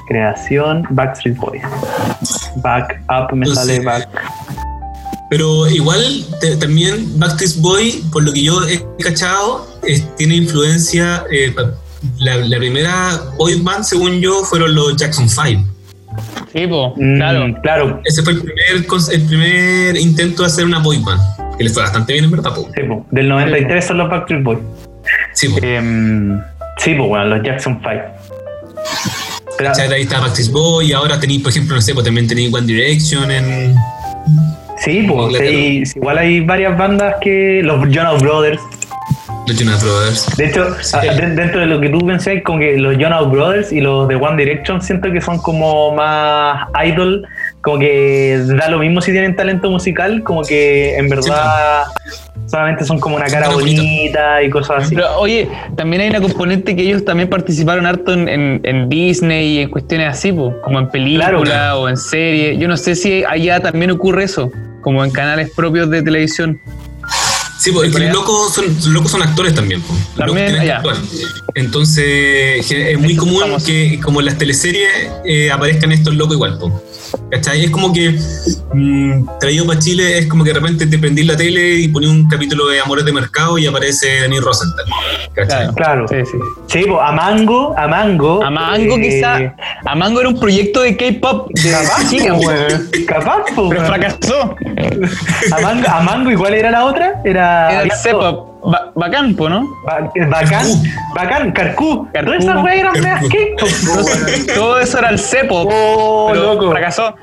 Creación 0.09 0.87
Backstreet 0.91 1.37
Boys. 1.37 1.63
Back 2.57 3.01
up, 3.09 3.35
me 3.35 3.47
Entonces, 3.47 3.77
sale 3.77 3.85
back. 3.85 4.09
Pero 5.31 5.67
igual 5.69 6.27
te- 6.41 6.57
también 6.57 7.19
Backstreet 7.19 7.57
Boy, 7.63 8.05
por 8.13 8.23
lo 8.23 8.33
que 8.33 8.43
yo 8.43 8.61
he 8.69 8.85
cachado, 9.03 9.67
es- 9.83 10.05
tiene 10.17 10.37
influencia. 10.37 11.25
eh, 11.33 11.55
la, 12.19 12.37
la 12.37 12.57
primera 12.59 13.21
boy 13.37 13.61
band, 13.61 13.85
según 13.85 14.21
yo, 14.21 14.43
fueron 14.45 14.75
los 14.75 14.97
Jackson 14.97 15.29
5. 15.29 15.63
Sí, 16.53 16.67
po, 16.69 16.95
Mm, 16.97 17.17
claro. 17.17 17.55
claro. 17.63 18.01
Ese 18.05 18.23
fue 18.23 18.35
el 18.35 18.41
primer, 18.43 18.87
el 19.13 19.23
primer 19.27 19.97
intento 19.97 20.43
de 20.43 20.47
hacer 20.47 20.65
una 20.65 20.79
boy 20.79 20.99
band, 20.99 21.21
que 21.59 21.65
les 21.65 21.73
fue 21.75 21.83
bastante 21.83 22.13
bien 22.13 22.25
en 22.27 22.31
verdad. 22.31 22.55
po. 22.55 22.69
Sí, 22.75 22.83
po. 22.87 23.05
Del 23.11 23.29
93 23.29 23.85
son 23.85 23.99
los 23.99 24.09
Backstreet 24.11 24.43
Boys. 24.45 24.61
Sí, 25.33 25.49
po. 25.49 25.59
Em, 25.63 26.39
sí, 26.79 26.95
pues 26.95 27.09
bueno, 27.09 27.25
los 27.27 27.43
Jackson 27.45 27.81
5. 27.83 28.03
Pero, 29.59 29.71
¿Cachai? 29.71 29.93
Ahí 29.93 30.03
está 30.03 30.21
Backstreet 30.21 30.51
Boy 30.53 30.87
y 30.89 30.93
ahora 30.93 31.19
tenéis, 31.19 31.43
por 31.43 31.51
ejemplo, 31.51 31.75
no 31.77 31.83
sé, 31.83 31.93
pues 31.95 32.05
también 32.05 32.27
tenéis 32.29 32.53
One 32.53 32.67
Direction 32.67 33.31
en... 33.31 33.75
sí, 34.79 35.05
pues 35.09 35.37
sí, 35.39 35.83
igual 35.97 36.19
hay 36.19 36.41
varias 36.41 36.77
bandas 36.79 37.15
que. 37.21 37.61
Los 37.65 37.89
Jonas 37.89 38.21
Brothers. 38.23 38.61
Los 39.47 39.59
Jonas 39.59 39.83
Brothers. 39.83 40.37
De 40.37 40.47
hecho, 40.47 40.75
Sí. 40.81 40.97
a- 40.97 41.01
de- 41.15 41.35
dentro 41.35 41.61
de 41.61 41.67
lo 41.67 41.81
que 41.81 41.89
tú 41.91 41.99
pensás, 42.07 42.35
como 42.45 42.59
que 42.61 42.79
los 42.79 42.97
Jonas 42.99 43.31
Brothers 43.31 43.73
y 43.73 43.81
los 43.81 44.09
de 44.09 44.15
One 44.17 44.37
Direction 44.43 44.81
siento 44.83 45.11
que 45.13 45.21
son 45.21 45.39
como 45.39 45.95
más 45.95 46.69
idol, 46.87 47.27
como 47.61 47.79
que 47.79 48.41
da 48.47 48.69
lo 48.71 48.79
mismo 48.79 49.01
si 49.01 49.13
tienen 49.13 49.37
talento 49.37 49.71
musical, 49.71 50.23
como 50.23 50.43
que 50.43 50.97
en 50.97 51.09
verdad 51.09 51.85
solamente 52.47 52.85
son 52.85 52.99
como 53.01 53.17
una 53.17 53.25
cara 53.27 53.43
cara 53.45 53.55
bonita. 53.55 53.83
bonita 53.83 54.43
y 54.43 54.51
cosas 54.51 54.85
así. 54.85 54.95
Pero 54.95 55.17
oye, 55.19 55.49
también 55.77 56.03
hay 56.03 56.11
una 56.11 56.21
componente 56.21 56.77
que 56.77 56.83
ellos 56.83 57.05
también 57.05 57.29
participaron 57.29 57.87
harto 57.87 58.13
en, 58.13 58.29
en- 58.29 58.61
en 58.65 58.89
Disney 58.89 59.59
y 59.59 59.59
en 59.61 59.71
cuestiones 59.71 60.09
así, 60.09 60.31
po, 60.33 60.55
como 60.63 60.79
en 60.79 60.89
películas 60.91 61.29
Claro, 61.31 61.43
claro. 61.43 61.81
o 61.83 61.89
en 61.89 61.97
series. 61.97 62.59
Yo 62.59 62.69
no 62.69 62.77
sé 62.77 62.95
si 62.95 63.25
allá 63.25 63.61
también 63.61 63.91
ocurre 63.91 64.25
eso, 64.25 64.51
como 64.83 65.05
en 65.05 65.11
canales 65.11 65.51
propios 65.57 65.89
de 65.91 66.03
televisión. 66.03 66.61
Sí, 67.59 67.71
porque 67.73 67.91
Corea. 67.91 68.09
los 68.13 68.19
locos 68.21 68.55
son, 68.55 68.67
los 68.67 68.87
locos 68.87 69.11
son 69.11 69.23
actores 69.23 69.55
también. 69.55 69.81
po. 69.83 69.95
Locos 70.17 70.37
También, 70.37 70.71
actuar. 70.71 70.97
Entonces, 71.55 72.71
es 72.71 72.99
muy 72.99 73.17
común 73.17 73.37
estamos- 73.37 73.65
que, 73.65 74.01
como 74.03 74.21
en 74.21 74.27
las 74.27 74.39
teleseries, 74.39 74.89
eh, 75.25 75.51
aparezcan 75.51 75.93
estos 75.93 76.15
locos 76.15 76.35
igual. 76.35 76.59
po. 76.59 76.83
¿Cachai? 77.31 77.65
Es 77.65 77.71
como 77.71 77.93
que 77.93 78.19
mm, 78.73 79.27
traído 79.39 79.67
para 79.67 79.79
Chile, 79.79 80.19
es 80.19 80.27
como 80.27 80.43
que 80.43 80.51
de 80.53 80.59
repente 80.59 80.87
te 80.87 80.99
prendís 80.99 81.27
la 81.27 81.37
tele 81.37 81.75
y 81.77 81.87
poní 81.89 82.07
un 82.07 82.29
capítulo 82.29 82.67
de 82.67 82.81
Amores 82.81 83.05
de 83.05 83.13
Mercado 83.13 83.57
y 83.57 83.67
aparece 83.67 84.23
Denis 84.23 84.41
Rosenthal. 84.41 84.85
¿Cachai? 85.33 85.69
Claro. 85.75 86.07
Sí, 86.09 86.17
sí. 86.25 86.39
Sí, 86.67 86.85
pues 86.89 86.99
a 87.01 87.13
Mango, 87.13 87.73
a 87.79 87.87
Mango. 87.87 88.43
A 88.43 88.51
Mango 88.51 88.97
eh, 88.97 89.01
quizá, 89.03 89.55
a 89.87 89.95
Mango 89.95 90.21
era 90.21 90.29
un 90.29 90.41
proyecto 90.41 90.81
de 90.81 90.97
K-pop 90.97 91.51
de 91.55 91.71
Capaz, 91.71 92.11
po. 92.11 93.07
Capaz, 93.07 93.43
po, 93.55 93.69
Pero 93.69 93.87
fracasó. 93.87 94.57
A 95.53 95.61
Mango, 95.61 95.89
a 95.89 96.01
Mango, 96.01 96.31
¿y 96.33 96.37
cuál 96.37 96.55
era 96.55 96.71
la 96.73 96.85
otra? 96.85 97.21
Era. 97.25 97.44
Era 97.71 97.97
C-pop. 97.97 98.51
Ba- 98.71 98.93
Bacán, 98.95 99.35
po, 99.37 99.49
¿no? 99.49 99.63
Ba- 99.85 100.11
Bacán, 100.29 100.67
bacán, 101.15 101.53
Carcú. 101.53 102.09
Carcú. 102.13 102.31
Todas 102.31 102.45
esas 102.45 102.63
weas 102.65 102.79
eran 102.79 103.01
meas. 103.03 103.23
Todo 104.55 104.79
eso 104.81 104.99
era 104.99 105.11
el 105.11 105.19
C-pop. 105.19 105.69
Oh, 105.73 106.31
pero 106.33 106.55
loco. 106.55 106.71
fracasó. 106.71 107.15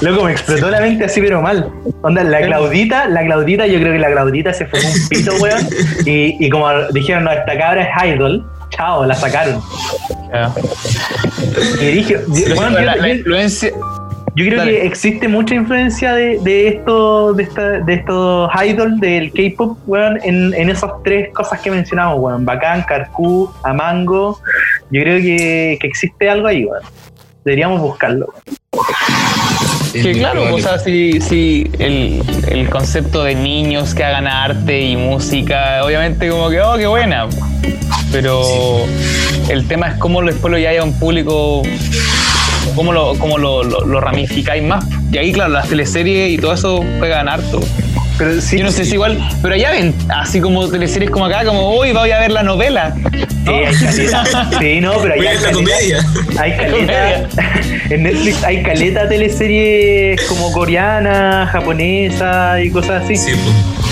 Loco, 0.00 0.24
me 0.24 0.32
explotó 0.32 0.70
la 0.70 0.80
mente 0.80 1.04
así, 1.04 1.20
pero 1.20 1.42
mal. 1.42 1.70
Onda, 2.02 2.22
la 2.24 2.40
Claudita, 2.42 3.06
la 3.08 3.24
Claudita, 3.24 3.66
yo 3.66 3.78
creo 3.80 3.92
que 3.92 3.98
la 3.98 4.10
Claudita 4.10 4.52
se 4.52 4.66
fue 4.66 4.78
un 4.80 5.08
pito, 5.08 5.32
weón. 5.40 5.66
Y, 6.06 6.44
y 6.44 6.48
como 6.50 6.70
dijeron, 6.92 7.24
no, 7.24 7.32
esta 7.32 7.58
cabra 7.58 7.82
es 7.82 8.14
idol, 8.14 8.46
chao, 8.70 9.04
la 9.04 9.14
sacaron. 9.14 9.60
Ya. 10.32 10.52
Y 11.80 11.86
dije, 11.86 12.18
bueno, 12.54 12.78
la, 12.80 12.94
yo, 12.96 13.02
la 13.02 13.08
yo- 13.08 13.14
influencia. 13.14 13.70
Yo 14.36 14.44
creo 14.44 14.58
dale. 14.58 14.72
que 14.72 14.86
existe 14.86 15.28
mucha 15.28 15.54
influencia 15.54 16.12
de, 16.14 16.38
de, 16.42 16.68
esto, 16.68 17.32
de, 17.32 17.42
esta, 17.42 17.62
de 17.80 17.94
estos 17.94 18.50
idol 18.66 19.00
del 19.00 19.32
K-pop, 19.32 19.78
weón, 19.86 20.18
en, 20.24 20.52
en 20.52 20.68
esas 20.68 20.90
tres 21.02 21.32
cosas 21.32 21.58
que 21.60 21.70
mencionamos, 21.70 22.20
weón. 22.20 22.44
Bacán, 22.44 22.82
Carcú, 22.86 23.50
Amango. 23.64 24.38
Yo 24.90 25.00
creo 25.00 25.20
que, 25.22 25.78
que 25.80 25.86
existe 25.86 26.28
algo 26.28 26.48
ahí, 26.48 26.66
weón. 26.66 26.82
Deberíamos 27.44 27.80
buscarlo. 27.80 28.32
Es 29.94 30.02
Que 30.04 30.12
claro, 30.12 30.42
probable. 30.42 30.62
o 30.62 30.68
sea, 30.68 30.78
si, 30.78 31.18
si 31.22 31.70
el, 31.78 32.20
el 32.48 32.68
concepto 32.68 33.24
de 33.24 33.34
niños 33.34 33.94
que 33.94 34.04
hagan 34.04 34.26
arte 34.26 34.82
y 34.82 34.96
música, 34.96 35.82
obviamente 35.82 36.28
como 36.28 36.50
que, 36.50 36.60
oh, 36.60 36.76
qué 36.76 36.86
buena. 36.86 37.26
Pero 38.12 38.42
el 39.48 39.66
tema 39.66 39.88
es 39.88 39.94
cómo 39.98 40.20
después 40.22 40.50
lo 40.50 40.58
lleváis 40.58 40.80
a 40.80 40.84
un 40.84 40.98
público, 40.98 41.62
cómo 42.76 42.92
lo, 42.92 43.14
cómo 43.18 43.38
lo, 43.38 43.64
lo, 43.64 43.80
lo 43.84 44.00
ramificáis 44.00 44.62
más. 44.62 44.84
Y 45.10 45.18
ahí, 45.18 45.32
claro, 45.32 45.50
las 45.50 45.68
teleseries 45.68 46.30
y 46.30 46.38
todo 46.38 46.52
eso 46.52 46.84
juegan 46.98 47.28
harto. 47.28 47.60
Pero 48.18 48.40
sí, 48.40 48.58
Yo 48.58 48.64
no 48.64 48.70
sé 48.70 48.84
si 48.86 48.94
igual, 48.94 49.18
pero 49.42 49.54
allá 49.54 49.72
ven, 49.72 49.94
así 50.08 50.40
como 50.40 50.68
teleseries 50.68 51.10
como 51.10 51.26
acá, 51.26 51.44
como 51.44 51.68
hoy 51.68 51.92
voy 51.92 52.10
a 52.12 52.18
ver 52.20 52.30
la 52.30 52.42
novela. 52.42 52.94
Sí, 53.44 53.50
hay 53.52 53.74
caleta. 53.74 54.50
Sí, 54.58 54.80
no, 54.80 54.92
pero 55.02 55.14
Voy 55.16 55.26
hay 55.26 55.36
a 55.36 55.40
ver 55.40 55.42
la 55.42 55.50
caleta- 55.50 55.52
comedia. 55.52 56.06
Hay 56.40 56.56
caleta. 56.56 57.28
en 57.90 58.02
Netflix 58.04 58.42
hay 58.44 58.62
caleta 58.62 59.02
de 59.02 59.08
teleseries 59.08 60.22
como 60.22 60.50
coreana, 60.52 61.46
japonesa 61.52 62.60
y 62.62 62.70
cosas 62.70 63.04
así. 63.04 63.16
Sí, 63.16 63.32
pues. 63.32 63.85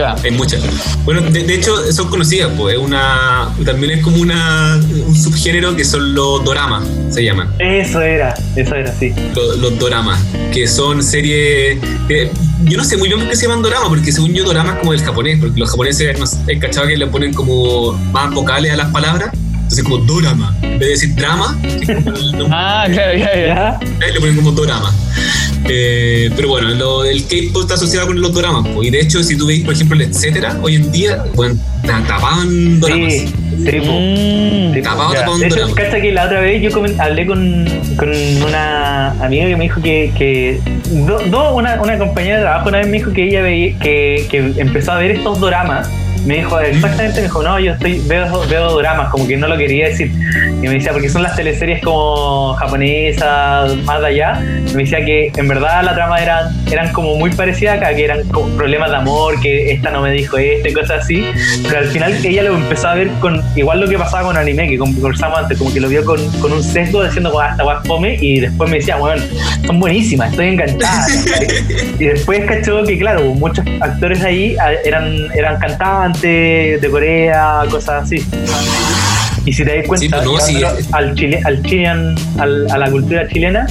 Ya. 0.00 0.16
Hay 0.24 0.30
muchas. 0.30 0.62
Bueno, 1.04 1.20
de, 1.20 1.42
de 1.42 1.54
hecho, 1.54 1.76
son 1.92 2.08
conocidas, 2.08 2.50
pues. 2.56 2.76
Es 2.76 2.80
una. 2.80 3.50
También 3.66 3.98
es 3.98 4.02
como 4.02 4.16
una, 4.16 4.80
un 5.06 5.14
subgénero 5.14 5.76
que 5.76 5.84
son 5.84 6.14
los 6.14 6.42
doramas, 6.42 6.84
se 7.10 7.22
llaman. 7.22 7.52
Eso 7.58 8.00
era, 8.00 8.34
eso 8.56 8.74
era, 8.74 8.94
sí. 8.98 9.12
Los, 9.34 9.58
los 9.58 9.78
doramas, 9.78 10.18
que 10.52 10.66
son 10.66 11.02
series. 11.02 11.78
eh, 12.08 12.30
yo 12.64 12.76
no 12.78 12.84
sé 12.84 12.96
muy 12.96 13.08
bien 13.08 13.20
por 13.20 13.28
qué 13.28 13.36
se 13.36 13.42
llaman 13.46 13.62
doramas, 13.62 13.88
porque 13.88 14.10
según 14.10 14.32
yo, 14.32 14.44
doramas 14.44 14.78
como 14.78 14.92
del 14.92 15.02
japonés, 15.02 15.38
porque 15.38 15.60
los 15.60 15.70
japoneses, 15.70 16.18
no 16.18 16.26
sé, 16.26 16.58
cachado 16.58 16.88
que 16.88 16.96
le 16.96 17.06
ponen 17.06 17.34
como 17.34 17.92
más 17.92 18.32
vocales 18.32 18.72
a 18.72 18.76
las 18.76 18.90
palabras. 18.90 19.30
Entonces, 19.70 19.84
como 19.84 19.98
dorama, 19.98 20.52
en 20.62 20.70
vez 20.80 20.80
de 20.80 20.86
decir 20.88 21.14
drama, 21.14 21.56
que 21.62 21.68
es 21.92 22.02
como 22.02 22.16
el 22.16 22.32
nombre, 22.32 22.48
Ah, 22.50 22.86
claro, 22.90 23.16
ya, 23.18 23.36
ya. 23.46 23.80
Eh, 23.84 24.12
le 24.12 24.18
ponen 24.20 24.34
como 24.34 24.50
dorama. 24.50 24.92
Eh, 25.68 26.28
pero 26.34 26.48
bueno, 26.48 26.70
lo- 26.70 27.04
el 27.04 27.22
K-pop 27.28 27.62
está 27.62 27.74
asociado 27.74 28.08
con 28.08 28.20
los 28.20 28.32
doramas. 28.32 28.66
pues, 28.74 28.88
y 28.88 28.90
de 28.90 29.00
hecho, 29.00 29.22
si 29.22 29.36
tú 29.36 29.46
veis, 29.46 29.62
por 29.64 29.74
ejemplo, 29.74 29.94
el 29.96 30.02
etcétera, 30.10 30.58
hoy 30.60 30.74
en 30.74 30.90
día, 30.90 31.22
bueno, 31.36 31.54
ta- 31.86 32.02
tapaban 32.04 32.80
doramas. 32.80 33.12
Sí, 33.12 33.28
sí, 33.28 33.80
po. 33.80 33.92
Mm. 33.92 34.70
Un 35.30 35.40
De 35.40 35.46
hecho, 35.46 35.74
cacha 35.74 36.00
que 36.00 36.10
la 36.12 36.24
otra 36.24 36.40
vez 36.40 36.62
yo 36.62 36.70
hablé 36.98 37.26
con, 37.26 37.64
con 37.96 38.08
una 38.44 39.10
amiga 39.24 39.46
que 39.46 39.56
me 39.56 39.64
dijo 39.64 39.80
que, 39.82 40.12
que 40.18 40.60
do- 40.90 41.20
do- 41.26 41.54
una, 41.54 41.80
una 41.80 41.96
compañera 41.98 42.36
de 42.38 42.42
trabajo 42.42 42.68
una 42.70 42.78
vez 42.78 42.88
me 42.88 42.96
dijo 42.98 43.12
que 43.12 43.28
ella 43.28 43.42
veía, 43.42 43.78
que, 43.78 44.26
que 44.30 44.52
empezó 44.56 44.92
a 44.92 44.98
ver 44.98 45.12
estos 45.12 45.38
doramas. 45.38 45.88
Me 46.26 46.36
dijo 46.36 46.60
exactamente, 46.60 47.20
me 47.20 47.22
dijo, 47.22 47.42
no, 47.42 47.58
yo 47.58 47.72
estoy 47.72 48.00
veo, 48.06 48.46
veo 48.48 48.70
doramas, 48.72 49.08
como 49.10 49.26
que 49.26 49.36
no 49.36 49.48
lo 49.48 49.56
quería 49.56 49.88
decir. 49.88 50.12
Y 50.62 50.68
me 50.68 50.74
decía, 50.74 50.92
porque 50.92 51.08
son 51.08 51.22
las 51.22 51.34
teleseries 51.34 51.82
como 51.82 52.54
japonesas, 52.54 53.74
más 53.84 54.00
de 54.00 54.06
allá. 54.06 54.40
Me 54.74 54.84
decía 54.84 55.04
que 55.04 55.32
en 55.34 55.48
verdad 55.48 55.82
la 55.82 55.94
trama 55.94 56.18
eran, 56.18 56.54
eran 56.70 56.92
como 56.92 57.14
muy 57.16 57.30
parecidas 57.30 57.78
acá, 57.78 57.94
que 57.94 58.04
eran 58.04 58.28
como 58.28 58.48
problemas 58.56 58.90
de 58.90 58.96
amor, 58.96 59.40
que 59.40 59.72
esta 59.72 59.90
no 59.90 60.02
me 60.02 60.12
dijo 60.12 60.36
esto 60.36 60.68
y 60.68 60.72
cosas 60.72 61.04
así. 61.04 61.24
Pero 61.62 61.78
al 61.78 61.86
final 61.86 62.14
ella 62.24 62.42
lo 62.42 62.54
empezó 62.54 62.88
a 62.88 62.94
ver 62.94 63.08
con 63.20 63.42
igual 63.56 63.80
lo 63.80 63.88
que 63.88 63.98
pasaba 63.98 64.24
con 64.24 64.36
anime, 64.36 64.68
que 64.68 64.78
conversamos 64.78 65.38
antes, 65.38 65.58
como 65.58 65.72
que 65.72 65.80
lo 65.80 65.88
vio 65.88 66.04
con, 66.04 66.24
con 66.40 66.52
un 66.52 66.62
sesgo 66.62 67.02
diciendo 67.02 67.30
como 67.30 67.40
hasta 67.40 67.62
guas 67.62 67.86
fome 67.86 68.16
y 68.20 68.40
después 68.40 68.70
me 68.70 68.76
decía, 68.76 68.96
bueno, 68.96 69.22
son 69.66 69.80
buenísimas, 69.80 70.30
estoy 70.30 70.48
encantada. 70.48 71.06
y 71.98 72.04
después 72.04 72.44
cachó 72.44 72.82
que 72.84 72.98
claro, 72.98 73.24
muchos 73.34 73.64
actores 73.80 74.22
ahí 74.22 74.56
ah, 74.60 74.72
eran, 74.84 75.28
eran 75.34 75.58
cantantes 75.58 76.09
de 76.18 76.88
Corea, 76.90 77.62
cosas 77.70 78.04
así. 78.04 78.24
Y 79.46 79.52
si 79.52 79.64
te 79.64 79.76
das 79.78 79.86
cuenta, 79.86 80.22
Sí, 80.40 80.54
no, 80.60 80.68
al 80.92 81.14
chile, 81.14 81.40
al 81.44 81.62
chilean, 81.62 82.14
al- 82.38 82.70
a 82.70 82.78
la 82.78 82.90
cultura 82.90 83.26
chilena, 83.28 83.66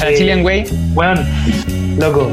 A 0.00 0.04
la 0.04 0.10
eh, 0.10 0.14
Chilean 0.18 0.44
Way. 0.44 0.64
bueno, 0.92 1.22
loco, 1.98 2.30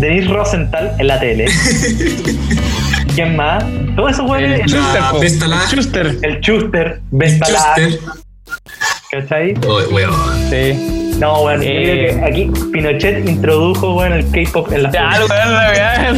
Denise 0.00 0.28
Rosenthal 0.28 0.92
en 0.98 1.06
la 1.08 1.20
tele. 1.20 1.44
¿Quién 3.14 3.36
más? 3.36 3.62
Todos 3.96 4.12
esos 4.12 4.22
El 4.22 4.26
güeyes. 4.28 4.60
el- 4.72 4.80
la- 5.50 5.58
El 6.22 6.40
Chuster, 6.40 7.00
Chuster. 7.38 7.98
¿cachai? 9.10 9.54
Oh, 9.68 9.80
weón. 9.92 10.14
Sí. 10.48 11.12
No, 11.18 11.42
bueno, 11.42 11.62
yo 11.62 11.68
Eh. 11.68 11.82
creo 11.82 12.20
que 12.20 12.24
aquí 12.26 12.50
Pinochet 12.72 13.28
introdujo, 13.28 13.92
bueno, 13.92 14.14
el 14.16 14.24
K-pop 14.30 14.72
en 14.72 14.84
la 14.84 14.90
Ya, 14.90 15.18
lo 15.18 15.26
weón, 15.26 15.52
la 15.52 15.70
weá. 15.70 16.12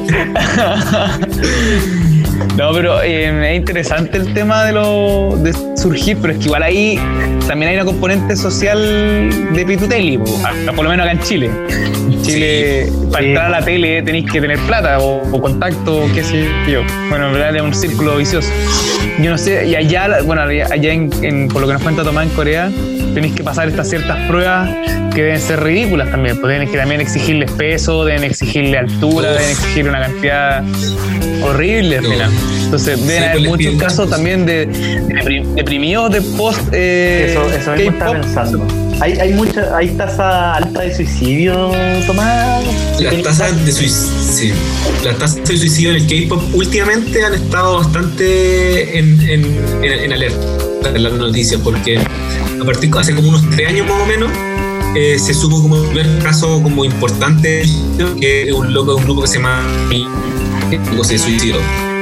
No, 2.56 2.72
pero 2.72 3.02
eh, 3.02 3.52
es 3.52 3.56
interesante 3.58 4.16
el 4.16 4.32
tema 4.32 4.64
de 4.64 4.72
lo 4.72 5.36
de 5.36 5.52
surgir, 5.76 6.16
pero 6.20 6.32
es 6.32 6.38
que 6.40 6.44
igual 6.46 6.62
ahí 6.62 6.98
también 7.48 7.70
hay 7.70 7.76
una 7.76 7.84
componente 7.84 8.36
social 8.36 8.80
de 9.54 9.64
Pituteli, 9.66 10.18
po, 10.18 10.40
hasta 10.44 10.72
por 10.72 10.84
lo 10.84 10.90
menos 10.90 11.04
acá 11.06 11.12
en 11.12 11.20
Chile. 11.20 11.50
En 12.10 12.22
Chile, 12.22 12.92
para 13.10 13.22
Sí. 13.22 13.28
entrar 13.30 13.46
a 13.46 13.50
la 13.60 13.64
tele 13.64 14.02
tenéis 14.02 14.30
que 14.30 14.40
tener 14.40 14.58
plata 14.60 14.98
o, 15.00 15.22
o 15.30 15.40
contacto, 15.40 16.02
qué 16.14 16.22
sé 16.22 16.46
yo. 16.68 16.82
Bueno, 17.08 17.28
en 17.28 17.32
verdad 17.34 17.56
es 17.56 17.62
un 17.62 17.74
círculo 17.74 18.16
vicioso. 18.16 18.48
Yo 19.20 19.30
no 19.30 19.38
sé, 19.38 19.66
y 19.66 19.74
allá, 19.76 20.22
bueno, 20.24 20.42
allá 20.42 20.92
en, 20.92 21.10
en- 21.22 21.48
por 21.48 21.60
lo 21.60 21.66
que 21.68 21.72
nos 21.74 21.82
cuenta 21.82 22.02
Tomás 22.04 22.26
en 22.26 22.32
Corea, 22.34 22.70
tenéis 23.14 23.34
que 23.34 23.42
pasar 23.44 23.68
estas 23.68 23.88
ciertas 23.88 24.18
pruebas 24.28 24.68
que 25.14 25.22
deben 25.22 25.40
ser 25.40 25.62
ridículas 25.62 26.10
también, 26.10 26.40
pues 26.40 26.52
deben 26.52 26.68
que 26.70 26.76
también 26.76 27.00
exigirles 27.00 27.50
peso, 27.52 28.04
deben 28.04 28.24
exigirle 28.24 28.78
altura, 28.78 29.30
Uf. 29.30 29.36
deben 29.38 29.50
exigir 29.50 29.88
una 29.88 30.00
cantidad 30.02 30.64
horrible 31.42 31.98
al 31.98 32.04
final. 32.04 32.30
Entonces 32.64 33.00
deben 33.06 33.08
Sí, 33.10 33.16
haber 33.24 33.32
pues 33.32 33.44
muchos 33.48 33.58
piden 33.58 33.78
casos 33.78 34.10
también 34.10 34.46
de, 34.46 34.66
de 34.66 35.00
depri- 35.14 35.54
deprimidos 35.54 36.10
de 36.12 36.20
post 36.22 36.60
eh, 36.72 37.28
Eso, 37.30 37.48
eso 37.50 37.72
mismo 37.76 37.98
K-pop. 37.98 38.16
pensando. 38.20 38.66
Hay, 39.00 39.12
hay 39.18 39.32
mucha, 39.34 39.76
hay 39.76 39.88
tasa 39.90 40.54
alta 40.54 40.80
de 40.82 40.94
suicidio, 40.94 41.70
Tomás. 42.06 42.64
Las 43.00 43.22
tasas 43.22 43.66
de 43.66 43.72
suicidio, 43.72 44.54
las 45.04 45.18
tasas 45.18 45.44
de 45.48 45.56
suicidio 45.56 45.90
en 45.90 45.96
el 45.96 46.06
K-pop 46.06 46.42
últimamente 46.54 47.24
han 47.24 47.34
estado 47.34 47.76
bastante 47.78 48.98
en, 48.98 49.20
en, 49.28 49.44
en, 49.82 49.92
en 49.92 50.12
alerta 50.12 50.38
en 50.86 51.02
las 51.02 51.12
noticias, 51.12 51.60
porque 51.62 51.98
a 51.98 52.64
partir 52.64 52.90
hace 52.98 53.14
como 53.14 53.28
unos 53.28 53.48
tres 53.50 53.68
años 53.68 53.86
más 53.88 54.00
o 54.00 54.06
menos 54.06 54.30
eh, 54.96 55.18
se 55.18 55.34
supo 55.34 55.60
como 55.60 55.76
el 55.76 55.88
primer 55.88 56.18
caso 56.22 56.62
como 56.62 56.84
importante 56.84 57.62
que 58.20 58.52
un 58.52 58.72
loco 58.72 58.92
de 58.92 58.98
un 58.98 59.04
grupo 59.04 59.22
que 59.22 59.28
se 59.28 59.38
llama 59.38 59.66
que 60.70 61.04
se 61.04 61.18
suicidó. 61.18 61.58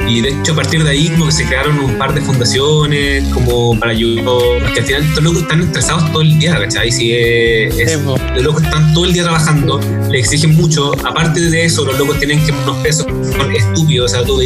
Y 0.07 0.21
de 0.21 0.29
hecho 0.29 0.51
a 0.51 0.55
partir 0.55 0.83
de 0.83 0.89
ahí 0.89 1.07
como 1.09 1.25
que 1.25 1.31
se 1.31 1.45
crearon 1.45 1.79
un 1.79 1.97
par 1.97 2.13
de 2.13 2.21
fundaciones 2.21 3.23
como 3.29 3.79
para 3.79 3.93
ayudar, 3.93 4.25
porque 4.25 4.79
al 4.79 4.85
final 4.85 5.03
estos 5.03 5.23
locos 5.23 5.41
están 5.41 5.61
estresados 5.61 6.11
todo 6.11 6.21
el 6.21 6.37
día, 6.37 6.59
¿cachai? 6.59 6.91
Si 6.91 7.13
es, 7.13 7.99
los 8.01 8.43
locos 8.43 8.63
están 8.63 8.93
todo 8.93 9.05
el 9.05 9.13
día 9.13 9.23
trabajando, 9.23 9.79
le 10.09 10.19
exigen 10.19 10.55
mucho. 10.55 10.91
Aparte 11.05 11.39
de 11.39 11.65
eso, 11.65 11.85
los 11.85 11.97
locos 11.97 12.19
tienen 12.19 12.45
que 12.45 12.51
unos 12.51 12.77
pesos 12.77 13.07
estúpidos. 13.55 14.11
O 14.11 14.15
sea, 14.15 14.25
tú 14.25 14.37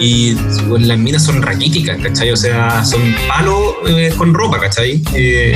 y 0.00 0.36
las 0.78 0.98
minas 0.98 1.24
son 1.24 1.42
raquíticas, 1.42 1.98
¿cachai? 2.02 2.30
O 2.30 2.36
sea, 2.36 2.84
son 2.84 3.00
palos 3.28 3.58
eh, 3.88 4.12
con 4.16 4.34
ropa, 4.34 4.60
¿cachai? 4.60 5.02
Eh, 5.14 5.52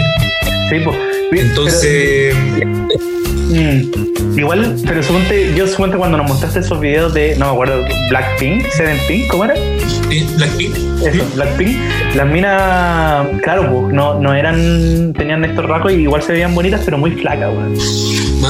Sí, 0.68 0.76
pues. 0.84 0.96
entonces, 1.32 2.34
Mm, 3.48 4.38
Igual, 4.38 4.76
pero 4.86 5.02
suponte, 5.02 5.54
yo 5.56 5.66
suponte 5.66 5.96
cuando 5.96 6.18
nos 6.18 6.28
mostraste 6.28 6.60
esos 6.60 6.78
videos 6.78 7.14
de, 7.14 7.36
no 7.36 7.46
me 7.46 7.52
acuerdo, 7.52 7.82
Blackpink, 8.10 8.66
Sevenpink, 8.68 9.28
¿cómo 9.28 9.44
era? 9.46 9.54
sí, 10.10 10.26
Blackpink. 10.36 10.76
Eso, 11.02 11.24
Blackpink, 11.34 11.76
las 12.14 12.26
minas, 12.28 13.26
claro, 13.42 13.70
pues, 13.72 13.94
no, 13.94 14.20
no 14.20 14.34
eran, 14.34 15.12
tenían 15.16 15.42
estos 15.44 15.64
rasgos 15.64 15.92
y 15.92 15.96
igual 15.96 16.22
se 16.22 16.32
veían 16.32 16.54
bonitas, 16.54 16.82
pero 16.84 16.98
muy 16.98 17.12
flacas, 17.12 17.48
weón. 17.54 17.76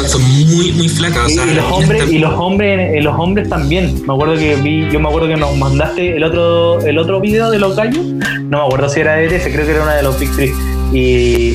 Son 0.09 0.23
muy, 0.23 0.73
muy 0.73 0.89
flacas. 0.89 1.25
O 1.27 1.29
Y, 1.29 1.35
sea, 1.35 1.47
y 1.47 1.55
los 1.55 1.65
hombres, 1.73 2.01
están- 2.03 2.15
y 2.15 2.19
los 2.19 2.35
hombres, 2.35 3.05
los 3.05 3.15
hombres 3.19 3.49
también. 3.49 4.07
Me 4.07 4.13
acuerdo 4.15 4.35
que 4.35 4.57
vi, 4.57 4.89
yo 4.91 4.99
me 4.99 5.09
acuerdo 5.09 5.29
que 5.29 5.37
nos 5.37 5.57
mandaste 5.57 6.17
el 6.17 6.25
otro, 6.25 6.81
el 6.85 6.99
otro 6.99 7.21
video 7.21 7.51
de 7.51 7.59
los 7.61 7.77
gallos. 7.77 8.05
No 8.05 8.59
me 8.59 8.65
acuerdo 8.67 8.89
si 8.89 9.01
era 9.01 9.15
de 9.15 9.27
ese, 9.35 9.53
creo 9.53 9.65
que 9.65 9.73
era 9.73 9.83
una 9.85 9.95
de 9.95 10.03
los 10.03 10.19
Big 10.19 10.31
Three. 10.33 10.53
Y, 10.93 11.55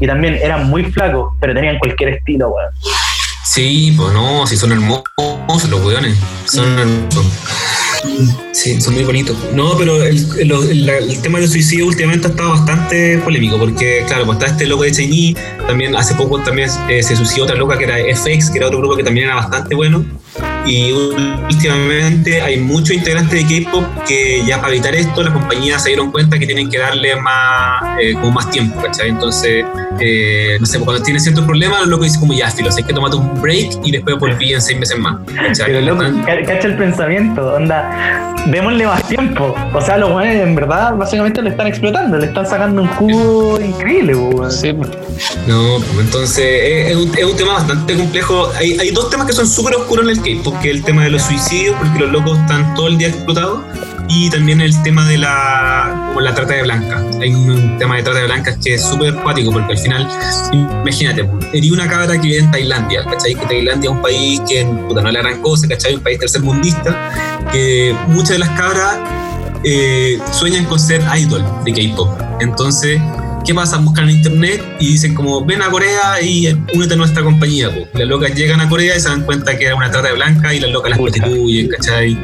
y 0.00 0.06
también 0.06 0.34
eran 0.34 0.68
muy 0.68 0.84
flacos, 0.84 1.34
pero 1.40 1.54
tenían 1.54 1.78
cualquier 1.78 2.10
estilo, 2.10 2.48
weón. 2.50 2.70
Sí, 3.44 3.94
pues 3.96 4.12
no, 4.12 4.46
sí 4.46 4.56
son 4.56 4.72
hermosos 4.72 5.04
los 5.70 5.84
weones. 5.84 6.16
Son 6.46 6.78
hermosos. 6.78 7.26
Sí, 8.52 8.80
son 8.80 8.94
muy 8.94 9.04
bonitos. 9.04 9.36
No, 9.52 9.76
pero 9.76 10.02
el, 10.02 10.16
el- 10.38 11.22
tema 11.22 11.38
del 11.40 11.48
suicidio 11.48 11.86
últimamente 11.86 12.26
ha 12.28 12.30
estado 12.30 12.50
bastante 12.50 13.18
polémico 13.18 13.58
porque, 13.58 14.04
claro, 14.06 14.26
pues 14.26 14.38
está 14.38 14.50
este 14.52 14.66
loco 14.66 14.82
de 14.84 14.92
Chinese, 14.92 15.34
también 15.66 15.96
hace 15.96 16.14
poco 16.14 16.40
también 16.42 16.68
eh, 16.88 17.02
se 17.02 17.16
suicidó 17.16 17.44
otra 17.44 17.56
loca 17.56 17.76
que 17.78 17.84
era 17.84 17.96
FX, 18.14 18.50
que 18.50 18.58
era 18.58 18.66
otro 18.68 18.78
grupo 18.78 18.96
que 18.96 19.02
también 19.04 19.26
era 19.26 19.36
bastante 19.36 19.74
bueno. 19.74 20.04
Y 20.66 20.92
últimamente 20.92 22.40
hay 22.42 22.58
muchos 22.58 22.90
integrantes 22.90 23.48
de 23.48 23.64
K-pop 23.64 23.84
que 24.06 24.42
ya 24.46 24.60
para 24.60 24.72
evitar 24.74 24.94
esto 24.94 25.22
las 25.22 25.32
compañías 25.32 25.82
se 25.82 25.90
dieron 25.90 26.10
cuenta 26.10 26.38
que 26.38 26.46
tienen 26.46 26.68
que 26.70 26.78
darle 26.78 27.16
más, 27.16 27.82
eh, 28.00 28.12
como 28.14 28.32
más 28.32 28.50
tiempo, 28.50 28.80
¿cachai? 28.82 29.08
Entonces, 29.08 29.64
eh, 30.00 30.56
no 30.60 30.66
sé, 30.66 30.78
cuando 30.80 31.02
tienen 31.02 31.20
ciertos 31.22 31.44
problemas, 31.44 31.80
los 31.80 31.88
locos 31.88 32.06
dicen 32.06 32.20
como 32.20 32.32
ya, 32.34 32.50
filos, 32.50 32.76
hay 32.76 32.84
que 32.84 32.92
tomarte 32.92 33.16
un 33.16 33.40
break 33.40 33.70
y 33.84 33.92
después 33.92 34.18
volví 34.18 34.52
en 34.52 34.60
seis 34.60 34.78
meses 34.78 34.98
más, 34.98 35.16
¿cachai? 35.34 35.66
Pero 35.72 35.80
loco, 35.80 36.04
ca- 36.26 36.42
cacha 36.44 36.66
el 36.68 36.76
pensamiento, 36.76 37.54
onda, 37.54 38.34
démosle 38.46 38.86
más 38.86 39.02
tiempo. 39.08 39.54
O 39.74 39.80
sea, 39.80 39.96
los 39.96 40.10
weones 40.10 40.42
en 40.42 40.54
verdad 40.54 40.94
básicamente 40.96 41.40
lo 41.42 41.48
están 41.48 41.66
explotando, 41.66 42.18
le 42.18 42.26
están 42.26 42.46
sacando 42.46 42.82
un 42.82 42.88
jugo 42.88 43.58
increíble, 43.60 44.14
weón. 44.14 44.52
Sí. 44.52 44.72
No, 45.46 45.78
pues, 45.78 46.06
entonces 46.06 46.44
es, 46.44 46.90
es 46.90 46.96
un, 46.96 47.16
es 47.16 47.24
un 47.24 47.36
tema 47.36 47.54
bastante 47.54 47.94
complejo. 47.96 48.50
Hay, 48.56 48.78
hay 48.78 48.90
dos 48.90 49.10
temas 49.10 49.26
que 49.26 49.32
son 49.32 49.46
súper 49.46 49.74
oscuros 49.76 50.04
en 50.04 50.10
el 50.10 50.22
K-pop, 50.36 50.60
que 50.60 50.70
es 50.70 50.76
el 50.76 50.84
tema 50.84 51.04
de 51.04 51.10
los 51.10 51.22
suicidios, 51.22 51.76
porque 51.76 51.98
los 51.98 52.12
locos 52.12 52.38
están 52.38 52.74
todo 52.74 52.88
el 52.88 52.98
día 52.98 53.08
explotados, 53.08 53.60
y 54.08 54.30
también 54.30 54.60
el 54.60 54.82
tema 54.82 55.06
de 55.06 55.18
la, 55.18 56.06
como 56.08 56.20
la 56.20 56.34
trata 56.34 56.54
de 56.54 56.62
blancas. 56.62 57.04
Hay 57.20 57.34
un 57.34 57.76
tema 57.78 57.96
de 57.96 58.02
trata 58.02 58.20
de 58.20 58.24
blancas 58.24 58.58
que 58.62 58.74
es 58.74 58.82
súper 58.82 59.14
cuático 59.16 59.52
porque 59.52 59.72
al 59.72 59.78
final, 59.78 60.08
imagínate, 60.52 61.28
herí 61.52 61.70
una 61.70 61.86
cabra 61.86 62.14
que 62.14 62.26
vive 62.26 62.38
en 62.38 62.50
Tailandia, 62.50 63.04
¿cachai? 63.04 63.34
Que 63.34 63.46
Tailandia 63.46 63.90
es 63.90 63.96
un 63.96 64.02
país 64.02 64.40
que 64.48 64.64
puta, 64.64 65.02
no 65.02 65.10
le 65.10 65.18
gran 65.18 65.42
cosa, 65.42 65.68
¿cachai? 65.68 65.94
Un 65.94 66.02
país 66.02 66.18
tercermundista, 66.18 67.10
que 67.52 67.94
muchas 68.08 68.30
de 68.30 68.38
las 68.38 68.50
cabras 68.50 68.98
eh, 69.64 70.18
sueñan 70.32 70.64
con 70.64 70.78
ser 70.78 71.02
idol 71.16 71.44
de 71.64 71.72
K-pop. 71.72 72.08
Entonces, 72.40 73.00
¿qué 73.48 73.54
pasa? 73.54 73.78
Buscan 73.78 74.10
en 74.10 74.16
internet 74.16 74.62
y 74.78 74.88
dicen 74.88 75.14
como, 75.14 75.42
ven 75.42 75.62
a 75.62 75.70
Corea 75.70 76.20
y 76.22 76.48
únete 76.74 76.92
a 76.92 76.96
nuestra 76.98 77.22
compañía. 77.22 77.70
Po. 77.70 77.88
Las 77.94 78.06
locas 78.06 78.34
llegan 78.34 78.60
a 78.60 78.68
Corea 78.68 78.94
y 78.94 79.00
se 79.00 79.08
dan 79.08 79.22
cuenta 79.22 79.56
que 79.56 79.64
era 79.64 79.74
una 79.74 79.90
trata 79.90 80.08
de 80.08 80.14
blanca 80.14 80.52
y 80.52 80.60
las 80.60 80.70
locas 80.70 80.90
las 80.90 80.98
prostituyen, 80.98 81.68
¿cachai? 81.68 82.18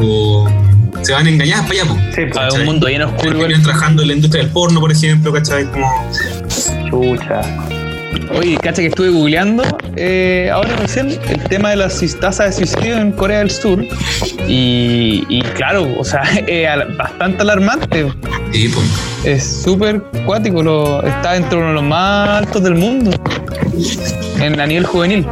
O 0.00 0.48
se 1.02 1.12
van 1.12 1.26
engañadas 1.26 1.66
para 1.66 1.82
allá, 1.82 1.90
po. 1.90 1.98
Sí, 2.14 2.22
pues, 2.24 2.54
un 2.54 2.64
mundo 2.64 2.88
lleno 2.88 3.08
oscuro. 3.08 3.38
Terminan 3.38 3.62
trabajando 3.62 4.00
en 4.00 4.08
la 4.08 4.14
industria 4.14 4.44
del 4.44 4.50
porno, 4.50 4.80
por 4.80 4.90
ejemplo, 4.90 5.30
¿cachai? 5.30 5.66
Como, 5.70 6.10
chucha. 6.88 7.42
Oye, 8.38 8.56
cacha 8.56 8.80
que 8.82 8.88
estuve 8.88 9.10
googleando 9.10 9.62
eh, 9.96 10.50
ahora 10.52 10.74
recién 10.76 11.10
el 11.28 11.44
tema 11.44 11.70
de 11.70 11.76
las 11.76 12.00
tasas 12.20 12.56
de 12.56 12.66
suicidio 12.66 12.96
en 12.98 13.12
Corea 13.12 13.38
del 13.38 13.50
Sur. 13.50 13.84
Y, 14.48 15.24
y 15.28 15.42
claro, 15.54 15.88
o 15.98 16.04
sea, 16.04 16.22
es 16.46 16.68
bastante 16.96 17.42
alarmante. 17.42 18.10
sí, 18.52 18.68
po. 18.68 18.80
Es 19.24 19.62
súper 19.62 20.02
cuático, 20.26 20.62
lo, 20.62 21.02
está 21.02 21.32
dentro 21.32 21.58
de 21.58 21.64
uno 21.64 21.68
de 21.68 21.74
los 21.74 21.84
más 21.84 22.28
altos 22.30 22.62
del 22.62 22.74
mundo. 22.74 23.10
En, 24.40 24.58
a 24.60 24.66
nivel 24.66 24.84
juvenil. 24.86 25.26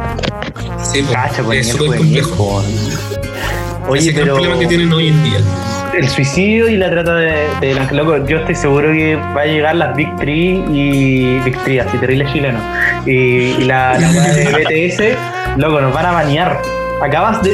Sí, 0.83 1.01
po. 1.01 1.13
Cacha, 1.13 1.43
pues, 1.43 1.67
es 1.67 1.73
súper 1.73 1.97
juvenil, 1.97 2.21
complejo. 2.21 2.35
po. 2.37 2.61
Ese 2.61 3.89
Oye, 3.89 3.99
es 4.01 4.07
el 4.07 4.13
pero 4.13 4.33
problema 4.35 4.59
que 4.59 4.67
tienen 4.67 4.93
hoy 4.93 5.07
en 5.07 5.23
día. 5.23 5.39
El 5.93 6.07
suicidio 6.09 6.69
y 6.69 6.77
la 6.77 6.89
trata 6.89 7.15
de, 7.15 7.47
de 7.59 7.73
blancas, 7.73 7.93
loco, 7.93 8.25
yo 8.25 8.37
estoy 8.37 8.55
seguro 8.55 8.91
que 8.91 9.15
va 9.15 9.41
a 9.41 9.45
llegar 9.45 9.75
las 9.75 9.95
Big 9.95 10.13
Three 10.17 10.63
y 10.71 11.39
Big 11.39 11.57
Three, 11.63 11.79
así 11.79 11.97
terrible 11.97 12.25
chileno. 12.31 12.59
Y, 13.05 13.11
y 13.11 13.63
la, 13.63 13.97
la 13.99 14.09
de 14.09 14.45
BTS, 14.45 15.57
loco, 15.57 15.81
nos 15.81 15.93
van 15.93 16.05
a 16.05 16.11
banear. 16.11 16.61
Acabas 17.01 17.41
de. 17.41 17.51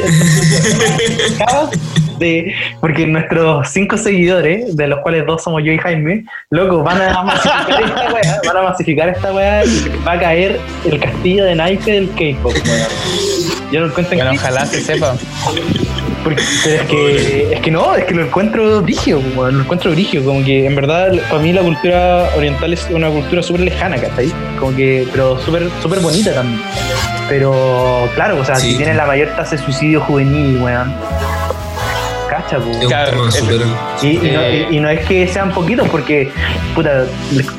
acabas 1.40 1.70
de. 2.18 2.54
Porque 2.80 3.06
nuestros 3.06 3.68
cinco 3.70 3.96
seguidores, 3.96 4.76
de 4.76 4.88
los 4.88 5.00
cuales 5.00 5.24
dos 5.26 5.42
somos 5.42 5.62
yo 5.64 5.72
y 5.72 5.78
Jaime, 5.78 6.24
loco, 6.50 6.82
van 6.82 7.00
a 7.00 7.22
masificar 7.22 7.80
esta 7.80 8.12
weá, 8.12 8.40
van 8.46 8.56
a 8.56 8.62
masificar 8.62 9.08
esta 9.08 9.32
weá 9.32 9.64
y 9.64 9.90
va 10.06 10.12
a 10.12 10.20
caer 10.20 10.60
el 10.84 11.00
castillo 11.00 11.44
de 11.44 11.54
naipe 11.54 11.92
del 11.92 12.10
K-pop. 12.10 12.52
Yo 13.72 13.80
lo 13.80 13.86
encuentro 13.86 14.16
Bueno, 14.16 14.30
en 14.32 14.38
ojalá 14.38 14.66
se 14.66 14.80
sepa. 14.82 15.14
Porque, 16.24 16.42
pero 16.64 16.82
es 16.82 16.88
que, 16.88 17.52
es 17.54 17.60
que 17.60 17.70
no, 17.70 17.94
es 17.94 18.04
que 18.04 18.14
lo 18.14 18.24
encuentro 18.24 18.80
brigio, 18.82 19.20
como, 19.20 19.48
lo 19.48 19.60
encuentro 19.62 19.90
brigio, 19.90 20.24
como 20.24 20.44
que 20.44 20.66
en 20.66 20.74
verdad 20.74 21.12
para 21.28 21.42
mí 21.42 21.52
la 21.52 21.62
cultura 21.62 22.28
oriental 22.36 22.72
es 22.72 22.86
una 22.90 23.08
cultura 23.10 23.42
súper 23.42 23.62
lejana, 23.62 23.96
¿cachai? 23.98 24.32
Como 24.58 24.74
que, 24.76 25.06
pero 25.12 25.38
súper 25.40 25.68
súper 25.82 26.00
bonita 26.00 26.32
también. 26.34 26.60
Pero 27.28 28.08
claro, 28.14 28.40
o 28.40 28.44
sea, 28.44 28.56
Sí. 28.56 28.70
si 28.72 28.76
tiene 28.78 28.94
la 28.94 29.06
mayor 29.06 29.28
tasa 29.36 29.56
de 29.56 29.62
suicidio 29.62 30.00
juvenil, 30.00 30.58
weón. 30.62 30.94
Pues. 32.56 32.78
Claro. 32.86 33.28
Y, 34.02 34.06
y 34.06 34.16
no, 34.30 34.40
Eh. 34.40 34.66
y- 34.70 34.76
y 34.76 34.80
no 34.80 34.88
es 34.88 35.04
que 35.06 35.28
sean 35.28 35.52
poquitos, 35.52 35.88
porque 35.88 36.30
puta, 36.74 37.04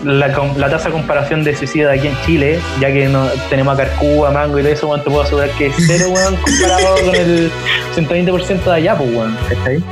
la, 0.03 0.33
com- 0.33 0.57
la 0.57 0.69
tasa 0.69 0.85
de 0.85 0.93
comparación 0.93 1.43
de 1.43 1.55
suicidio 1.55 1.89
de 1.89 1.97
aquí 1.99 2.07
en 2.07 2.17
Chile, 2.25 2.59
ya 2.79 2.87
que 2.91 3.07
no, 3.07 3.27
tenemos 3.49 3.73
a 3.75 3.77
Carcúa, 3.83 4.31
Mango 4.31 4.57
y 4.59 4.63
todo 4.63 4.71
eso, 4.73 4.87
weón, 4.87 5.03
te 5.03 5.09
puedo 5.09 5.21
asegurar 5.23 5.49
que 5.51 5.67
es 5.67 5.75
cero, 5.85 6.05
weón, 6.15 6.35
comparado 6.37 6.95
con 7.05 7.15
el 7.15 7.51
120% 7.95 8.63
de 8.63 8.71
allá, 8.73 8.95
pues, 8.97 9.09
weón, 9.13 9.37
¿cachai? 9.47 9.83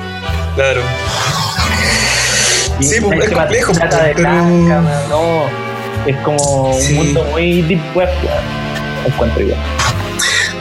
Claro. 0.55 0.81
Y 2.79 2.83
Sí, 2.83 3.01
pues, 3.01 3.19
es 3.25 3.31
complejo, 3.31 3.71
trata 3.73 4.03
de 4.03 4.13
pero- 4.15 4.29
blanca, 4.29 4.81
no, 5.09 5.43
es 6.05 6.15
como 6.17 6.73
Sí. 6.79 6.93
un 6.93 7.05
mundo 7.05 7.25
muy 7.31 7.61
deep 7.63 7.81
web, 7.95 8.09
encuentro 9.05 9.41
igual. 9.43 9.59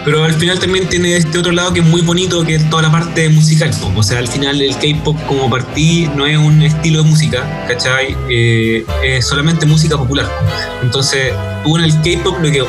Pero 0.06 0.22
al 0.22 0.34
final 0.34 0.60
también 0.60 0.88
tiene 0.88 1.16
este 1.16 1.36
otro 1.36 1.50
lado 1.50 1.72
que 1.72 1.80
es 1.80 1.86
muy 1.86 2.00
bonito, 2.00 2.44
que 2.44 2.54
es 2.54 2.70
toda 2.70 2.82
la 2.82 2.92
parte 2.92 3.28
musical. 3.28 3.72
O 3.96 4.02
sea, 4.04 4.20
al 4.20 4.28
final 4.28 4.62
el 4.62 4.72
K-pop 4.76 5.16
como 5.26 5.50
partí 5.50 6.08
no 6.14 6.24
es 6.26 6.38
un 6.38 6.62
estilo 6.62 7.02
de 7.02 7.10
música, 7.10 7.66
¿cachai? 7.66 8.16
Eh, 8.30 8.86
es 9.02 9.26
solamente 9.26 9.66
música 9.66 9.98
popular. 9.98 10.30
Entonces, 10.80 11.32
tú 11.64 11.76
en 11.76 11.84
el 11.84 11.92
K-pop 12.02 12.38
lo 12.40 12.52
que... 12.52 12.64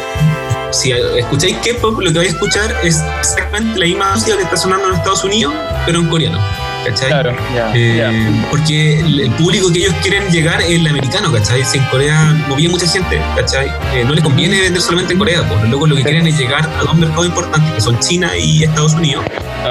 Si 0.72 0.92
escucháis 0.92 1.56
K-pop, 1.58 2.00
lo 2.02 2.12
que 2.12 2.18
vais 2.18 2.30
a 2.30 2.34
escuchar 2.34 2.76
es 2.84 3.02
exactamente 3.20 3.80
la 3.80 3.86
misma 3.86 4.16
música 4.16 4.36
que 4.36 4.44
está 4.44 4.58
sonando 4.58 4.88
en 4.90 4.96
Estados 4.96 5.24
Unidos, 5.24 5.54
pero 5.86 6.00
en 6.00 6.10
coreano, 6.10 6.40
¿cachai? 6.86 7.08
Claro. 7.10 7.36
Ya. 7.56 7.72
Eh, 7.76 7.96
Ya. 7.98 8.48
Porque 8.50 9.00
el 9.00 9.32
público 9.32 9.72
que 9.72 9.80
ellos 9.80 9.94
quieren 10.02 10.28
llegar 10.32 10.62
es 10.62 10.70
el 10.72 10.88
americano, 10.88 11.32
¿cachai? 11.32 11.64
Si 11.64 11.78
en 11.78 11.84
Corea 11.86 12.34
no 12.48 12.56
vive 12.56 12.70
mucha 12.70 12.88
gente, 12.88 13.20
¿cachai? 13.36 13.68
Eh, 13.94 14.04
no 14.06 14.14
les 14.14 14.24
conviene 14.24 14.60
vender 14.62 14.82
solamente 14.82 15.14
en 15.14 15.20
Corea, 15.20 15.42
pues 15.48 15.62
los 15.62 15.70
locos 15.72 15.90
lo 15.90 15.96
que 15.96 16.04
quieren 16.04 16.28
es 16.28 16.38
llegar 16.38 16.68
a 16.78 16.84
dos 16.84 16.96
mercados 16.96 17.26
importantes, 17.28 17.72
que 17.74 17.82
son 17.82 18.00
China 18.00 18.36
y 18.38 18.64
Estados 18.64 18.94
Unidos. 18.94 19.24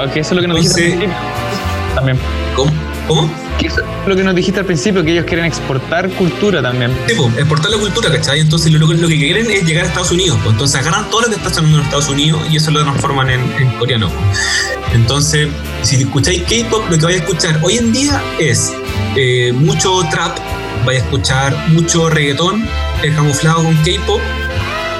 Ok, 0.03 0.17
eso 0.17 0.29
es 0.29 0.31
lo 0.31 0.41
que 0.41 0.47
nos 0.47 0.57
Entonces- 0.57 0.83
principio. 0.91 1.09
También. 1.95 2.17
¿Cómo? 2.55 2.71
¿Cómo? 3.07 3.29
Que 3.57 3.67
es 3.67 3.75
lo 4.05 4.15
que 4.15 4.23
nos 4.23 4.35
dijiste 4.35 4.59
al 4.59 4.65
principio, 4.65 5.03
que 5.03 5.11
ellos 5.11 5.25
quieren 5.25 5.45
exportar 5.45 6.09
cultura 6.11 6.61
también. 6.61 6.91
Sí, 7.07 7.15
pues, 7.17 7.37
exportar 7.37 7.71
la 7.71 7.77
cultura, 7.77 8.11
¿cachai? 8.11 8.39
Entonces 8.39 8.71
lo, 8.71 8.85
lo 8.85 9.07
que 9.07 9.17
quieren 9.17 9.49
es 9.49 9.63
llegar 9.63 9.85
a 9.85 9.87
Estados 9.87 10.11
Unidos. 10.11 10.39
Entonces 10.45 10.79
agarran 10.79 11.09
todo 11.09 11.21
lo 11.21 11.27
que 11.27 11.35
está 11.35 11.49
sonando 11.51 11.79
en 11.79 11.83
Estados 11.83 12.09
Unidos 12.09 12.41
y 12.51 12.57
eso 12.57 12.71
lo 12.71 12.81
transforman 12.83 13.29
en, 13.29 13.69
coreano. 13.79 14.11
Entonces, 14.93 15.49
si 15.81 15.95
escucháis 15.97 16.43
K-pop, 16.43 16.89
lo 16.89 16.97
que 16.97 17.05
vais 17.05 17.19
a 17.19 17.23
escuchar 17.23 17.59
hoy 17.63 17.77
en 17.77 17.91
día 17.91 18.21
es 18.39 18.73
eh, 19.15 19.51
mucho 19.53 20.01
trap, 20.11 20.37
vais 20.85 21.01
a 21.01 21.03
escuchar 21.03 21.69
mucho 21.69 22.09
reggaetón 22.09 22.67
eh, 23.03 23.13
camuflado 23.15 23.63
con 23.63 23.75
K-pop, 23.77 24.21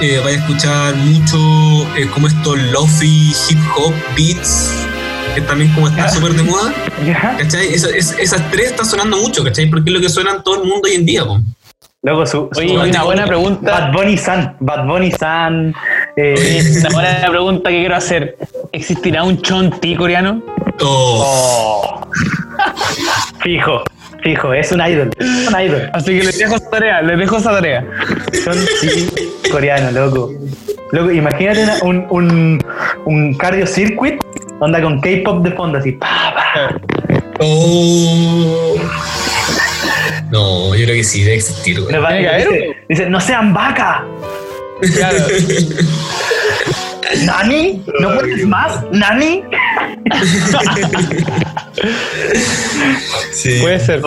eh, 0.00 0.20
vais 0.22 0.36
a 0.36 0.40
escuchar 0.40 0.94
mucho 0.96 1.96
eh, 1.96 2.08
como 2.12 2.28
estos 2.28 2.56
lofi, 2.72 3.34
hip 3.48 3.58
hop, 3.76 3.92
beats, 4.16 4.70
que 5.34 5.40
también 5.42 5.72
como 5.72 5.88
está 5.88 6.08
súper 6.08 6.32
de 6.32 6.42
moda. 6.42 6.72
¿cachai? 7.38 7.68
Esa- 7.74 7.90
es- 7.96 8.16
esas 8.18 8.50
tres 8.50 8.70
están 8.70 8.86
sonando 8.86 9.16
mucho, 9.18 9.42
¿cachai? 9.44 9.66
Porque 9.66 9.90
es 9.90 9.94
lo 9.94 10.00
que 10.00 10.08
suenan 10.08 10.42
todo 10.42 10.62
el 10.62 10.68
mundo 10.68 10.88
hoy 10.88 10.94
en 10.96 11.06
día, 11.06 11.24
pues. 11.24 11.40
Luego 12.02 12.26
su, 12.26 12.48
su- 12.52 12.60
Oye, 12.60 12.78
una 12.78 13.02
buena 13.04 13.26
pregunta. 13.26 13.72
Bad 13.72 13.92
Bunny 13.92 14.16
San, 14.16 14.56
Bad 14.60 14.86
Bunny 14.86 15.10
San, 15.12 15.74
eh, 16.16 16.62
una 16.80 16.90
buena 16.90 17.26
pregunta 17.28 17.70
que 17.70 17.80
quiero 17.80 17.96
hacer. 17.96 18.36
¿Existirá 18.72 19.24
un 19.24 19.40
chonti 19.42 19.96
coreano? 19.96 20.42
Oh, 20.80 21.24
Oh. 21.26 22.10
Fijo, 23.42 23.82
fijo, 24.22 24.52
es 24.52 24.70
un 24.72 24.80
idol. 24.80 25.10
Es 25.18 25.48
un 25.48 25.60
idol. 25.60 25.90
Así 25.92 26.18
que 26.18 26.24
les 26.24 26.38
dejo 26.38 26.54
esa 26.56 26.70
tarea, 26.70 27.02
les 27.02 27.18
dejo 27.18 27.36
esa 27.36 27.50
tarea. 27.50 27.84
Son 28.44 28.54
sí, 28.80 29.08
coreanos, 29.50 29.92
loco. 29.92 30.32
Loco, 30.92 31.10
imagínate 31.10 31.64
una- 31.64 31.78
un, 31.82 32.06
un, 32.10 32.64
un 33.04 33.34
cardio 33.34 33.66
circuit, 33.66 34.20
onda 34.60 34.82
con 34.82 35.00
K-pop 35.00 35.42
de 35.44 35.50
fondo, 35.52 35.78
así, 35.78 35.92
pa, 35.92 36.34
pa. 36.34 36.80
oh. 37.40 38.76
No, 40.30 40.74
yo 40.74 40.84
creo 40.84 40.96
que 40.96 41.04
sí, 41.04 41.22
debe 41.22 41.36
existir, 41.36 41.80
güey. 41.80 41.94
Dice, 42.38 42.76
dice, 42.88 43.10
no 43.10 43.20
sean 43.20 43.54
vaca. 43.54 44.04
Claro. 44.94 45.18
¿Nani? 47.24 47.82
¿No 48.00 48.14
puedes 48.14 48.46
más? 48.46 48.84
¿Nani? 48.92 49.42
Sí. 53.32 53.58
Puede 53.60 53.78
ser. 53.78 54.00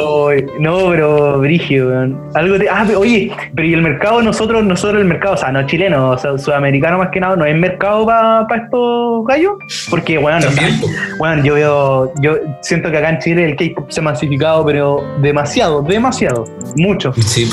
No, 0.60 0.90
pero 0.90 1.40
Brigio, 1.40 1.88
weón. 1.88 2.22
Algo 2.34 2.58
de, 2.58 2.70
ah, 2.70 2.84
pero, 2.86 3.00
oye, 3.00 3.32
pero 3.56 3.68
y 3.68 3.74
el 3.74 3.82
mercado, 3.82 4.22
nosotros, 4.22 4.64
nosotros 4.64 5.02
el 5.02 5.08
mercado, 5.08 5.36
o 5.36 5.38
sea, 5.38 5.52
no 5.52 5.66
chileno, 5.66 6.12
o 6.12 6.18
sea, 6.18 6.38
sudamericano 6.38 6.98
más 6.98 7.10
que 7.12 7.20
nada, 7.20 7.36
no 7.36 7.46
es 7.46 7.56
mercado 7.56 8.06
para 8.06 8.64
estos 8.64 9.26
gallos. 9.26 9.54
Porque, 9.90 10.18
weón, 10.18 10.42
También, 10.42 10.80
po. 10.80 10.88
bueno, 11.18 11.44
yo 11.44 11.54
veo, 11.56 12.14
yo 12.22 12.38
siento 12.62 12.92
que 12.92 12.98
acá 12.98 13.10
en 13.10 13.20
Chile 13.20 13.46
el 13.46 13.56
K-pop 13.56 13.90
se 13.90 14.00
ha 14.00 14.04
masificado, 14.04 14.66
pero 14.66 15.04
demasiado, 15.22 15.82
demasiado, 15.82 16.46
mucho. 16.76 17.14
Sí. 17.26 17.50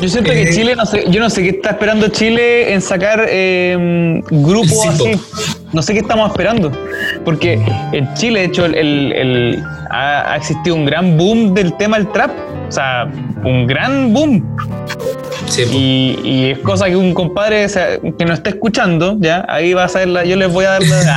Yo 0.00 0.08
siento 0.08 0.30
que 0.30 0.42
Eh, 0.42 0.50
Chile, 0.50 0.74
no 0.76 0.86
sé, 0.86 1.04
yo 1.10 1.20
no 1.20 1.28
sé 1.28 1.42
qué 1.42 1.50
está 1.50 1.70
esperando 1.70 2.08
Chile 2.08 2.72
en 2.72 2.80
sacar 2.80 3.26
eh, 3.28 4.20
grupos 4.30 4.70
Sí, 4.70 4.88
así. 4.88 5.20
No 5.72 5.82
sé 5.82 5.92
qué 5.92 6.00
estamos 6.00 6.28
esperando. 6.30 6.72
Porque 7.24 7.60
en 7.92 8.12
Chile, 8.14 8.40
de 8.40 8.46
hecho, 8.46 8.64
el, 8.66 8.74
el- 8.74 9.12
el- 9.12 9.64
ha, 9.90 10.32
ha 10.32 10.36
existido 10.36 10.76
un 10.76 10.84
gran 10.84 11.16
boom 11.16 11.54
del 11.54 11.76
tema 11.76 11.96
del 11.98 12.08
trap. 12.12 12.30
O 12.68 12.72
sea, 12.72 13.10
un 13.44 13.66
gran 13.66 14.12
boom. 14.12 14.56
Sí. 15.46 15.62
Y, 15.72 16.28
y 16.28 16.50
es 16.52 16.58
cosa 16.60 16.86
que 16.86 16.94
un 16.94 17.12
compadre 17.12 17.64
o 17.64 17.68
sea, 17.68 17.98
que 18.16 18.24
no 18.24 18.32
esté 18.34 18.50
escuchando, 18.50 19.16
ya, 19.18 19.44
ahí 19.48 19.74
va 19.74 19.82
a 19.84 19.88
ser 19.88 20.06
la, 20.06 20.24
yo 20.24 20.36
les 20.36 20.52
voy 20.52 20.64
a 20.64 20.70
dar 20.78 20.82
la. 20.82 21.16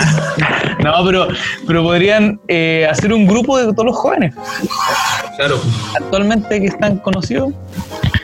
no, 0.84 1.06
pero, 1.06 1.28
pero 1.68 1.84
podrían 1.84 2.40
eh, 2.48 2.88
hacer 2.90 3.14
un 3.14 3.28
grupo 3.28 3.60
de 3.60 3.66
todos 3.74 3.86
los 3.86 3.96
jóvenes 3.96 4.34
Claro. 5.38 5.60
actualmente 5.96 6.60
que 6.60 6.66
están 6.68 6.98
conocidos. 6.98 7.54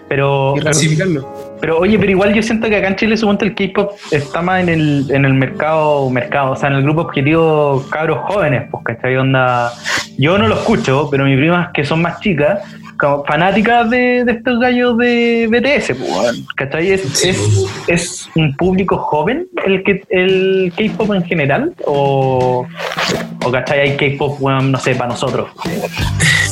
Pero, 0.07 0.55
Y 0.57 0.61
ramificarlo. 0.61 1.38
Pero 1.59 1.79
oye, 1.79 1.97
pero 1.99 2.11
igual 2.11 2.33
yo 2.33 2.41
siento 2.41 2.69
que 2.69 2.77
acá 2.77 2.87
en 2.87 2.95
Chile 2.95 3.17
suponte 3.17 3.45
el 3.45 3.55
K-pop 3.55 3.91
está 4.11 4.41
más 4.41 4.61
en 4.61 4.69
el, 4.69 5.05
en 5.09 5.25
el 5.25 5.33
mercado, 5.33 6.09
mercado, 6.09 6.51
o 6.51 6.55
sea, 6.55 6.69
en 6.69 6.75
el 6.75 6.83
grupo 6.83 7.01
objetivo 7.01 7.85
cabros 7.89 8.19
jóvenes, 8.27 8.67
pues, 8.71 8.83
¿cachai? 8.83 9.17
Onda, 9.17 9.71
yo 10.17 10.37
no 10.37 10.47
lo 10.47 10.55
escucho, 10.55 11.07
pero 11.09 11.25
mis 11.25 11.37
primas 11.37 11.69
que 11.73 11.83
son 11.83 12.01
más 12.01 12.19
chicas, 12.19 12.59
como 12.99 13.23
fanáticas 13.25 13.89
de, 13.89 14.25
de 14.25 14.31
estos 14.31 14.59
gallos 14.59 14.97
de 14.97 15.47
BTS, 15.49 15.97
pues, 15.97 16.45
¿cachai? 16.55 16.91
Es, 16.91 17.01
Sí, 17.01 17.29
es, 17.29 17.69
es 17.87 18.29
un 18.35 18.55
público 18.55 18.97
joven 18.97 19.47
el 19.65 19.83
que 19.83 20.03
el 20.09 20.71
K-pop 20.77 21.13
en 21.13 21.23
general, 21.23 21.73
o, 21.85 22.65
o 23.43 23.51
¿cachai? 23.51 23.79
Hay 23.79 23.97
K-pop, 23.97 24.37
weón, 24.39 24.71
no 24.71 24.79
sé, 24.79 24.95
para 24.95 25.09
nosotros. 25.09 25.49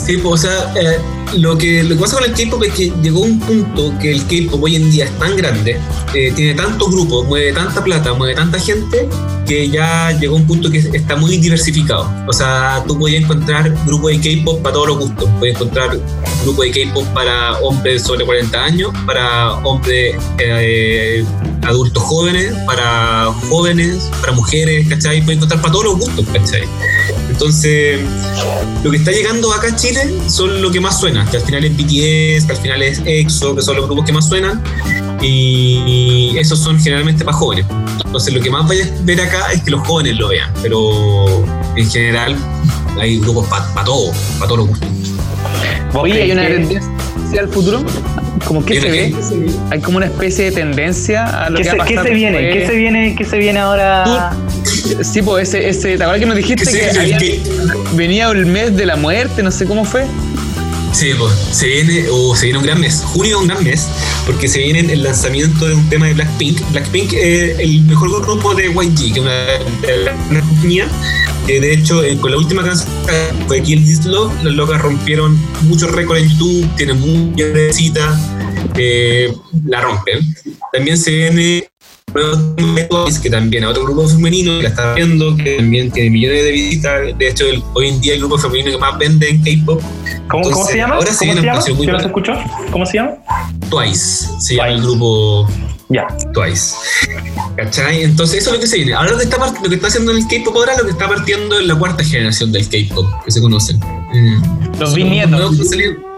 Sí, 0.08 0.15
pues, 0.15 0.36
o 0.36 0.38
sea, 0.38 0.74
eh, 0.82 1.00
lo, 1.36 1.58
que, 1.58 1.84
lo 1.84 1.96
que 1.96 2.02
pasa 2.02 2.15
con 2.15 2.24
el 2.24 2.32
K-pop 2.32 2.63
es 2.63 2.74
que 2.74 2.93
llegó 3.04 3.20
un 3.20 3.41
punto 3.41 3.93
que 4.00 4.13
el 4.13 4.22
K-pop 4.22 4.63
hoy 4.63 4.78
en 4.78 4.89
día 4.89 5.04
es 5.04 5.12
tan 5.20 5.36
grande, 5.36 5.78
eh, 6.13 6.32
tiene 6.34 6.54
tantos 6.54 6.89
grupos, 6.89 7.28
mueve 7.28 7.52
tanta 7.52 7.84
plata, 7.84 8.13
mueve 8.13 8.34
tanta 8.34 8.58
gente, 8.58 9.10
que 9.46 9.70
ya 9.70 10.17
llegó 10.17 10.38
un 10.38 10.48
punto 10.48 10.72
que 10.72 10.78
está 10.78 11.17
muy 11.17 11.38
diversificado. 11.39 12.10
O 12.26 12.32
sea, 12.32 12.82
tú 12.88 12.98
puedes 12.98 13.22
encontrar 13.22 13.70
grupos 13.86 14.12
de 14.12 14.38
K-pop 14.38 14.62
para 14.62 14.76
todos 14.76 14.88
los 14.88 14.98
gustos. 15.00 15.30
Puedes 15.39 15.56
encontrar 15.56 16.00
grupos 16.46 16.65
de 16.65 16.72
K-pop 16.72 17.06
para 17.13 17.58
hombres 17.60 18.04
sobre 18.04 18.24
40 18.26 18.63
años, 18.63 18.91
para 19.06 19.56
hombres 19.56 20.15
eh, 20.39 21.26
adultos 21.67 22.01
jóvenes, 22.03 22.53
para 22.65 23.25
jóvenes, 23.49 24.10
para 24.21 24.32
mujeres, 24.32 24.88
¿cachai? 24.88 25.21
Puedes 25.21 25.38
encontrar 25.38 25.62
para 25.62 25.71
todos 25.71 25.86
los 25.86 25.99
gustos, 25.99 26.25
¿cachai? 26.32 26.63
Entonces, 27.30 27.99
lo 28.84 28.91
que 28.91 28.97
está 28.97 29.12
llegando 29.12 29.53
acá 29.53 29.67
a 29.67 29.75
Chile 29.75 30.01
son 30.27 30.62
lo 30.62 30.71
que 30.71 30.80
más 30.80 30.99
suena, 30.99 31.30
que 31.30 31.38
al 31.38 31.43
final 31.43 31.63
es 31.65 31.75
BTS, 31.75 32.45
que 32.45 32.51
al 32.51 32.58
final 32.58 32.82
es 32.82 33.01
EXO, 33.06 33.56
que 33.56 33.62
son 33.62 33.75
los 33.75 33.86
grupos 33.86 34.06
que 34.06 34.13
más 34.13 34.27
suenan, 34.27 34.63
y 35.21 36.36
esos 36.38 36.60
son 36.60 36.80
generalmente 36.80 37.25
para 37.25 37.36
jóvenes. 37.38 37.65
Entonces, 38.06 38.34
lo 38.34 38.41
que 38.41 38.49
más 38.49 38.67
vayas 38.67 38.89
a 38.89 39.03
ver 39.03 39.21
acá 39.21 39.51
es 39.51 39.62
que 39.62 39.71
los 39.71 39.86
jóvenes 39.86 40.17
lo 40.17 40.30
vean, 40.30 40.51
pero 40.62 41.45
en 41.75 41.89
general 41.89 42.36
hay 42.99 43.19
grupos 43.19 43.47
para 43.47 43.84
todo, 43.84 44.12
para 44.39 44.47
todos 44.47 44.58
los 44.60 44.67
gustos. 44.69 44.89
¿Vos 45.93 46.03
Oye, 46.03 46.23
hay 46.23 46.32
una 46.32 46.47
tendencia 46.47 46.82
al 47.39 47.49
futuro. 47.49 47.84
Como 48.47 48.63
que 48.63 48.75
¿Qué- 48.75 48.81
se 48.81 48.89
ve, 48.89 49.15
hay 49.71 49.81
como 49.81 49.97
una 49.97 50.05
especie 50.05 50.45
de 50.45 50.51
tendencia 50.53 51.25
a 51.25 51.49
lo 51.49 51.57
¿Qué 51.57 51.63
que 51.63 51.69
se, 51.69 51.75
va 51.77 51.83
a 51.83 51.88
qué 51.88 51.97
se 52.01 52.10
viene? 52.12 52.41
después. 52.41 52.63
¿Qué 52.63 52.67
se 52.67 52.75
viene? 52.77 53.15
¿Qué 53.15 53.25
se 53.25 53.38
viene 53.39 53.60
ahora? 53.60 54.31
Sí, 55.03 55.21
pues 55.21 55.49
ese, 55.49 55.67
ese, 55.67 55.97
¿te 55.97 56.03
acuerdas 56.03 56.19
que 56.19 56.25
nos 56.27 56.38
dijiste 56.38 56.63
¿Qué 56.63 56.93
se 56.93 57.17
que 57.17 57.41
venía 57.93 58.29
el 58.29 58.45
mes 58.45 58.75
de 58.77 58.86
la 58.86 58.95
muerte, 58.95 59.43
no 59.43 59.51
sé 59.51 59.65
cómo 59.65 59.83
fue? 59.83 60.05
Sí, 60.93 61.12
pues, 61.19 61.33
se 61.51 61.67
viene, 61.67 62.05
o 62.10 62.36
se 62.36 62.45
viene 62.45 62.60
un 62.60 62.65
gran 62.65 62.79
mes. 62.79 63.03
Junio 63.05 63.36
es 63.36 63.41
un 63.41 63.47
gran 63.49 63.63
mes, 63.63 63.88
porque 64.25 64.47
se 64.47 64.60
viene 64.60 64.79
el 64.91 65.03
lanzamiento 65.03 65.67
de 65.67 65.75
un 65.75 65.88
tema 65.89 66.07
de 66.07 66.13
Blackpink. 66.13 66.62
Blackpink 66.71 67.13
es 67.13 67.60
el 67.60 67.81
mejor 67.81 68.10
grupo 68.25 68.55
de 68.55 68.63
YG, 68.73 69.13
que 69.13 69.19
es 69.19 69.25
una, 70.31 70.41
compañía. 70.41 70.88
que 71.45 71.60
de 71.60 71.73
hecho, 71.73 72.03
eh, 72.03 72.17
con 72.17 72.31
la 72.31 72.38
última 72.38 72.63
canción 72.63 72.89
fue 73.47 73.62
Kill 73.62 73.83
This 73.83 74.05
Love, 74.05 74.31
las 74.43 74.53
locas 74.55 74.81
rompieron 74.81 75.38
muchos 75.63 75.91
récords 75.91 76.23
en 76.23 76.29
YouTube, 76.29 76.67
tienen 76.77 76.99
muchas 76.99 77.53
visitas, 77.53 78.19
eh, 78.76 79.34
la 79.65 79.82
rompen. 79.82 80.20
También 80.74 80.98
se 80.98 81.12
viene 81.12 81.67
Twice, 82.89 83.22
que 83.22 83.30
también 83.30 83.63
es 83.63 83.70
otro 83.70 83.84
grupo 83.84 84.08
femenino 84.08 84.58
que 84.58 84.63
la 84.63 84.70
está 84.70 84.93
viendo, 84.96 85.36
que 85.36 85.58
también 85.58 85.91
tiene 85.91 86.10
millones 86.10 86.43
de 86.46 86.52
visitas. 86.52 87.02
De 87.17 87.28
hecho, 87.30 87.46
el- 87.46 87.62
hoy 87.74 87.89
en 87.89 88.02
día 88.02 88.13
el 88.13 88.20
grupo 88.20 88.38
femenino 88.38 88.72
que 88.72 88.78
más 88.78 88.98
vende 88.98 89.30
en 89.30 89.41
K-pop 89.43 89.82
¿Cómo, 90.30 90.50
cómo 90.52 90.65
se 90.65 90.78
llama? 90.78 90.96
ahora 90.96 91.12
se 91.12 91.17
¿Cómo 91.20 91.34
viene 91.34 91.41
se 91.41 91.48
llama? 91.70 91.78
muy 91.78 91.86
¿Que 91.86 91.91
no 91.91 92.00
se 92.00 92.08
bueno. 92.08 92.08
escuchó? 92.08 92.72
¿Cómo 92.72 92.86
se 92.86 92.93
llama? 92.98 93.12
Twice, 93.70 94.28
se 94.39 94.56
llama 94.56 94.70
el 94.70 94.82
grupo 94.82 95.48
Ya. 95.89 96.08
Twice. 96.34 96.76
¿Cachai? 97.56 98.04
Entonces 98.04 98.39
eso 98.39 98.50
es 98.52 98.56
lo 98.56 98.62
que 98.62 98.67
se 98.67 98.78
viene. 98.78 98.93
Ahora 98.93 99.12
lo 99.12 99.17
que 99.17 99.24
está, 99.26 99.38
part- 99.38 99.62
lo 99.62 99.70
que 99.70 99.76
está 99.76 99.88
haciendo 99.88 100.12
el 100.12 100.26
K-pop 100.28 100.56
ahora 100.56 100.74
es 100.74 100.78
lo 100.80 100.86
que 100.86 100.91
está 100.91 101.08
partiendo 101.08 101.60
en 101.60 101.67
la 101.67 101.76
cuarta 101.76 102.04
generación 102.04 102.52
del 102.52 102.67
K-pop, 102.67 103.06
que 103.26 103.32
se 103.32 103.41
conocen. 103.41 103.78
Mm. 103.80 104.80
Los 104.80 104.96
bisnietos. 104.96 105.58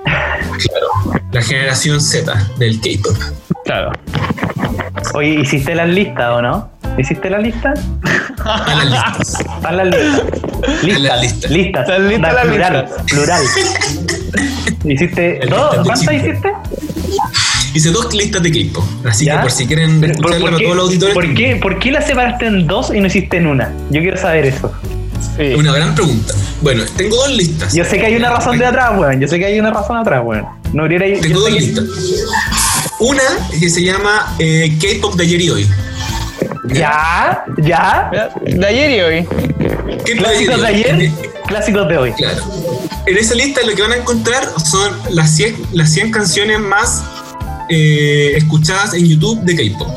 Claro, 0.04 0.89
la 1.31 1.41
generación 1.41 2.01
Z 2.01 2.33
del 2.57 2.79
K-pop. 2.81 3.17
Claro. 3.65 3.91
Oye, 5.13 5.41
¿hiciste 5.41 5.75
las 5.75 5.87
listas 5.89 6.29
o 6.31 6.41
no? 6.41 6.69
¿Hiciste 6.97 7.29
la 7.29 7.37
lista? 7.39 7.73
A 8.43 8.75
las 8.75 8.85
listas. 8.85 9.39
Están 9.39 9.77
las 9.77 9.87
listas. 9.87 10.23
Listas. 10.83 11.01
las 11.01 11.21
listas. 11.21 11.51
Listas. 11.51 11.81
Están 11.89 12.07
listas 12.09 12.33
Da, 12.33 12.33
las 12.33 12.45
plural. 12.45 12.81
listas. 12.87 13.03
Plural. 13.11 13.41
¿Hiciste 14.85 15.39
dos? 15.49 15.75
¿Cuántas 15.85 16.13
hiciste? 16.13 16.53
Hice 17.73 17.91
dos 17.91 18.13
listas 18.13 18.41
de 18.41 18.51
K-pop. 18.51 18.83
Así 19.05 19.25
¿Ya? 19.25 19.35
que 19.35 19.41
por 19.43 19.51
si 19.51 19.67
quieren 19.67 20.03
escucharla 20.03 20.39
¿por, 20.39 20.45
para 20.49 20.57
qué, 20.57 20.63
todos 20.63 20.75
los 20.77 20.85
auditores. 20.87 21.13
¿por, 21.13 21.33
qué, 21.35 21.55
¿Por 21.61 21.79
qué 21.79 21.91
la 21.91 22.01
separaste 22.01 22.47
en 22.47 22.65
dos 22.67 22.91
y 22.93 22.99
no 22.99 23.07
hiciste 23.07 23.37
en 23.37 23.47
una? 23.47 23.71
Yo 23.91 24.01
quiero 24.01 24.17
saber 24.17 24.45
eso. 24.45 24.71
Sí. 25.37 25.53
Una 25.55 25.71
gran 25.73 25.93
pregunta. 25.95 26.33
Bueno, 26.61 26.83
tengo 26.97 27.15
dos 27.15 27.31
listas. 27.31 27.73
Yo 27.73 27.85
sé 27.85 27.99
que 27.99 28.07
hay 28.07 28.15
una 28.15 28.31
razón 28.31 28.57
de 28.57 28.65
atrás, 28.65 28.91
weón. 28.97 29.19
Yo 29.21 29.27
sé 29.27 29.37
que 29.37 29.45
hay 29.45 29.59
una 29.59 29.69
razón 29.71 29.97
atrás, 29.97 30.21
weón. 30.25 30.45
No 30.73 30.88
Tengo 30.88 31.39
dos 31.39 31.51
listas. 31.51 31.86
Una 32.99 33.23
que 33.60 33.69
se 33.69 33.82
llama 33.82 34.36
eh, 34.39 34.77
K-pop 34.79 35.15
de 35.15 35.23
ayer 35.23 35.41
y 35.41 35.49
hoy. 35.49 35.69
Ya, 36.65 37.43
ya. 37.58 38.12
De 38.45 38.65
ayer 38.65 38.91
y 38.91 39.01
hoy. 39.01 39.27
Clásicos 40.17 40.62
de 40.62 40.67
ayer, 40.67 41.12
clásicos 41.47 41.88
de 41.88 41.97
hoy. 41.97 42.13
Claro. 42.13 42.43
En 43.05 43.17
esa 43.17 43.36
lista 43.36 43.62
lo 43.63 43.73
que 43.75 43.82
van 43.82 43.93
a 43.93 43.97
encontrar 43.97 44.43
son 44.63 44.91
las 45.10 45.36
100, 45.36 45.55
las 45.73 45.91
100 45.93 46.12
canciones 46.12 46.60
más 46.60 47.03
eh, 47.69 48.34
escuchadas 48.36 48.93
en 48.93 49.08
YouTube 49.08 49.41
de 49.41 49.55
K-pop. 49.55 49.88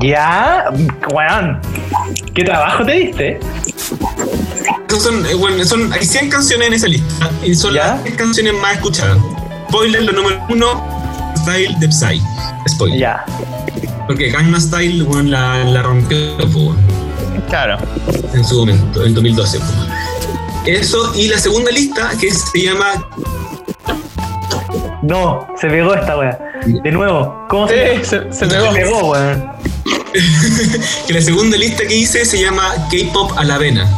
Ya, 0.00 0.64
weón. 1.10 1.60
¿Qué 2.34 2.44
trabajo 2.44 2.84
te 2.84 2.92
diste? 2.92 3.40
Son, 4.98 5.26
eh, 5.26 5.34
bueno, 5.34 5.64
son, 5.64 5.92
hay 5.92 6.04
100 6.04 6.30
canciones 6.30 6.68
en 6.68 6.74
esa 6.74 6.86
lista 6.86 7.30
y 7.42 7.54
son 7.54 7.74
¿Ya? 7.74 7.94
las 7.94 8.02
100 8.02 8.16
canciones 8.16 8.54
más 8.54 8.74
escuchadas. 8.74 9.18
Spoiler, 9.72 10.02
lo 10.02 10.12
número 10.12 10.38
uno, 10.50 11.32
Style 11.38 11.74
de 11.80 11.90
Psy. 11.90 12.20
Spoiler. 12.68 12.98
Ya. 12.98 13.24
Porque 14.06 14.28
Gangnam 14.28 14.60
Style 14.60 15.02
bueno, 15.04 15.30
la, 15.30 15.64
la 15.64 15.80
rompió 15.80 16.18
bueno, 16.48 16.76
Claro. 17.48 17.78
en 18.34 18.44
su 18.44 18.58
momento, 18.60 19.02
en 19.06 19.14
2012. 19.14 19.58
po. 19.60 19.64
Eso, 20.66 21.14
y 21.14 21.26
la 21.28 21.38
segunda 21.38 21.70
lista 21.70 22.10
que 22.20 22.30
se 22.30 22.60
llama 22.64 23.08
No, 25.02 25.46
se 25.58 25.68
pegó 25.68 25.94
esta 25.94 26.18
weá. 26.18 26.38
De 26.66 26.92
nuevo, 26.92 27.46
¿cómo 27.48 27.66
se, 27.66 27.96
Sí, 28.00 28.04
se, 28.04 28.30
se 28.30 28.32
se 28.34 28.46
pegó. 28.48 28.72
pegó, 28.74 29.10
weón? 29.12 29.52
que 31.06 31.14
la 31.14 31.22
segunda 31.22 31.56
lista 31.56 31.84
que 31.88 31.96
hice 31.96 32.26
se 32.26 32.38
llama 32.42 32.74
K-pop 32.90 33.32
a 33.38 33.44
la 33.44 33.56
vena. 33.56 33.88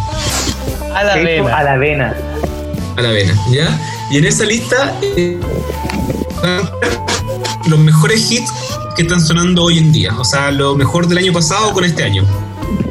A 0.94 1.02
la 1.02 1.16
vena. 1.16 1.56
A 1.56 1.64
la 1.64 1.76
vena. 1.76 2.14
a 2.96 3.02
la 3.02 3.10
vena, 3.10 3.34
¿ya? 3.50 3.76
Y 4.10 4.18
en 4.18 4.24
esa 4.26 4.44
lista 4.44 4.94
eh, 5.02 5.38
los 7.66 7.78
mejores 7.78 8.30
hits 8.30 8.50
que 8.96 9.02
están 9.02 9.20
sonando 9.20 9.64
hoy 9.64 9.78
en 9.78 9.92
día, 9.92 10.12
o 10.18 10.24
sea, 10.24 10.50
lo 10.50 10.74
mejor 10.76 11.08
del 11.08 11.18
año 11.18 11.32
pasado 11.32 11.72
con 11.72 11.84
este 11.84 12.04
año. 12.04 12.24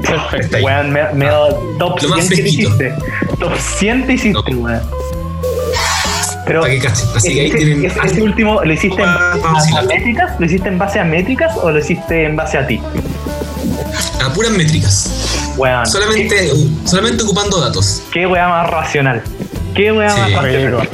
Perfecto. 0.01 0.57
Ahí. 0.57 0.63
Weón, 0.63 0.91
me, 0.91 1.13
me 1.13 1.25
dado 1.25 1.75
top 1.79 2.01
Lo 2.01 2.09
más 2.09 2.25
100 2.25 2.29
que 2.29 2.35
te 2.35 2.41
fresquito. 2.41 2.69
hiciste. 2.69 2.93
Top 3.39 3.53
100 3.57 4.05
te 4.07 4.13
hiciste, 4.13 4.51
No. 4.51 4.61
weón. 4.61 4.81
Pero 6.45 6.63
que. 6.63 6.81
Así 7.15 7.33
que 7.33 7.39
ahí 7.41 7.47
ese, 7.47 7.57
tienen 7.57 7.85
ese- 7.85 7.99
ese 8.03 8.21
último, 8.21 8.61
¿lo 8.63 8.73
hiciste 8.73 9.01
en 9.01 9.07
Ah, 9.07 9.37
base 9.41 9.77
a 9.77 9.81
métricas? 9.83 10.37
¿Lo 10.39 10.45
hiciste 10.45 10.67
en 10.67 10.77
base 10.77 10.99
a 10.99 11.03
métricas 11.05 11.53
o 11.61 11.71
lo 11.71 11.79
hiciste 11.79 12.25
en 12.25 12.35
base 12.35 12.57
a 12.57 12.67
ti? 12.67 12.81
a 14.21 14.33
puras 14.33 14.51
métricas, 14.51 15.53
Weón. 15.57 15.85
solamente, 15.85 16.51
solamente 16.85 17.23
ocupando 17.23 17.59
datos. 17.61 18.01
¿Qué, 18.11 18.21
qué 18.21 18.27
weá 18.27 18.47
más 18.49 18.69
racional? 18.69 19.21
¿Qué 19.75 19.91
weá 19.91 20.09
Sí. 20.13 20.19
más 20.21 20.43
racional? 20.43 20.89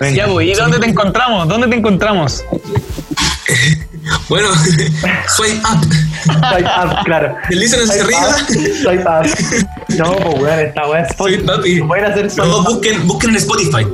Venga. 0.00 0.16
Ya, 0.16 0.26
pues, 0.32 0.48
¿y 0.48 0.54
dónde 0.54 0.78
te 0.78 0.86
encontramos? 0.86 1.48
¿Dónde 1.48 1.68
te 1.68 1.76
encontramos? 1.76 2.44
Bueno, 4.28 4.48
swipe 5.36 5.58
up. 5.58 5.84
Swipe 6.24 6.70
up, 6.84 7.04
claro. 7.04 7.36
Deslizan 7.48 7.80
hacia 7.88 8.02
arriba. 8.02 8.28
up, 8.30 8.36
Swipe 8.82 9.04
up. 9.04 9.26
No, 9.96 10.16
pues 10.16 10.40
weón, 10.42 10.58
esta 10.58 10.88
weá 10.88 11.02
es 11.02 11.16
Swipe 11.16 11.44
up 11.44 11.86
Pueden 11.86 12.04
hacer 12.06 12.30
swipe 12.30 12.48
no, 12.48 12.58
up. 12.58 12.64
busquen, 12.66 13.06
busquen 13.06 13.30
en 13.30 13.36
Spotify. 13.36 13.86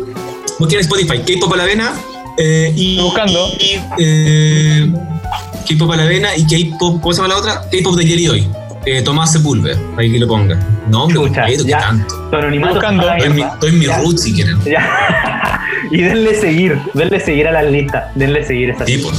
Busquen 0.59 0.79
en 0.79 0.85
Spotify, 0.87 1.18
K-pop 1.18 1.53
a 1.53 1.57
la 1.57 1.64
vena. 1.64 1.92
eh, 2.38 2.72
y, 2.74 2.98
buscando. 3.01 3.48
y, 3.59 3.79
eh, 3.98 4.90
K-pop 5.68 5.90
a 5.92 5.96
la 5.96 6.05
vena 6.05 6.35
y 6.37 6.46
K-pop, 6.46 7.01
¿cómo 7.03 7.12
se 7.12 7.20
llama 7.20 7.35
la 7.35 7.40
otra? 7.40 7.61
K-pop 7.70 7.94
de 7.96 8.05
ayer 8.05 8.18
y 8.20 8.29
hoy. 8.29 8.48
Eh, 8.87 9.03
Tomás 9.03 9.33
Sepúlveda, 9.33 9.79
ahí 9.97 10.11
que 10.11 10.19
lo 10.19 10.27
ponga. 10.29 10.57
No, 10.88 11.05
hombre, 11.05 11.19
completo, 11.19 11.64
¿qué 11.64 11.73
tanto? 11.73 12.14
Buscando. 12.71 13.03
Estoy 13.11 13.27
en 13.27 13.31
mi, 13.31 13.37
mierda. 13.37 13.55
estoy 13.55 13.69
en 13.71 13.79
mi 13.79 13.85
Ya. 13.87 13.98
root 13.98 14.19
si 14.19 14.33
quieren. 14.35 14.59
Ya. 14.65 15.61
y 15.90 16.02
denle 16.02 16.40
seguir, 16.40 16.79
denle 16.94 17.21
seguir 17.21 17.48
a 17.48 17.52
las 17.52 17.71
listas, 17.71 18.05
denle 18.15 18.44
seguir 18.46 18.71
esa 18.71 18.87
Sí, 18.87 18.98
po. 18.98 19.13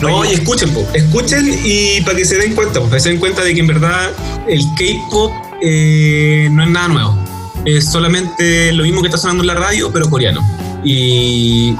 No, 0.00 0.24
y 0.24 0.34
escuchen, 0.34 0.70
po. 0.72 0.86
escuchen 0.94 1.46
y 1.64 2.00
para 2.02 2.16
que 2.16 2.24
se 2.24 2.36
den 2.36 2.54
cuenta, 2.54 2.80
para 2.80 2.92
que 2.92 3.00
se 3.00 3.08
den 3.10 3.18
cuenta 3.18 3.42
de 3.42 3.54
que 3.54 3.60
en 3.60 3.66
verdad 3.66 4.10
el 4.46 4.60
K-pop 4.76 5.32
eh, 5.62 6.48
no 6.52 6.62
es 6.62 6.70
nada 6.70 6.88
nuevo. 6.88 7.18
Es 7.64 7.90
solamente 7.90 8.72
lo 8.72 8.84
mismo 8.84 9.00
que 9.02 9.08
está 9.08 9.18
sonando 9.18 9.42
en 9.42 9.48
la 9.48 9.54
radio, 9.54 9.90
pero 9.92 10.08
coreano. 10.08 10.40
Y 10.84 11.74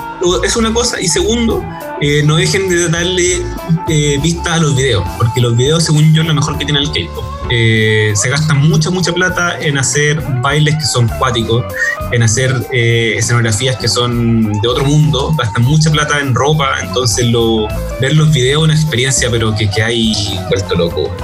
es 0.44 0.56
una 0.56 0.72
cosa. 0.72 1.00
Y 1.00 1.06
segundo, 1.08 1.62
eh, 2.00 2.22
no 2.24 2.36
dejen 2.36 2.68
de 2.68 2.88
darle 2.88 3.42
eh, 3.88 4.18
vista 4.22 4.54
a 4.54 4.58
los 4.58 4.76
videos, 4.76 5.04
porque 5.18 5.40
los 5.40 5.56
videos, 5.56 5.84
según 5.84 6.12
yo, 6.12 6.22
es 6.22 6.28
lo 6.28 6.34
mejor 6.34 6.58
que 6.58 6.64
tiene 6.64 6.80
el 6.80 6.88
K-pop. 6.88 7.24
Eh, 7.50 8.12
se 8.14 8.28
gasta 8.28 8.54
mucha, 8.54 8.90
mucha 8.90 9.12
plata 9.12 9.58
en 9.60 9.78
hacer 9.78 10.20
bailes 10.42 10.74
que 10.74 10.84
son 10.84 11.08
cuáticos, 11.18 11.64
en 12.12 12.22
hacer 12.22 12.52
eh, 12.72 13.14
escenografías 13.16 13.76
que 13.76 13.86
son 13.86 14.52
de 14.60 14.68
otro 14.68 14.84
mundo, 14.84 15.32
gastan 15.38 15.62
mucha 15.62 15.90
plata 15.90 16.20
en 16.20 16.34
ropa, 16.34 16.80
entonces 16.82 17.26
lo, 17.26 17.68
ver 18.00 18.14
los 18.14 18.32
videos 18.32 18.62
es 18.62 18.64
una 18.64 18.74
experiencia, 18.74 19.30
pero 19.30 19.54
que, 19.54 19.70
que 19.70 19.82
hay 19.82 20.40
vuelto 20.48 20.74
loco. 20.74 21.16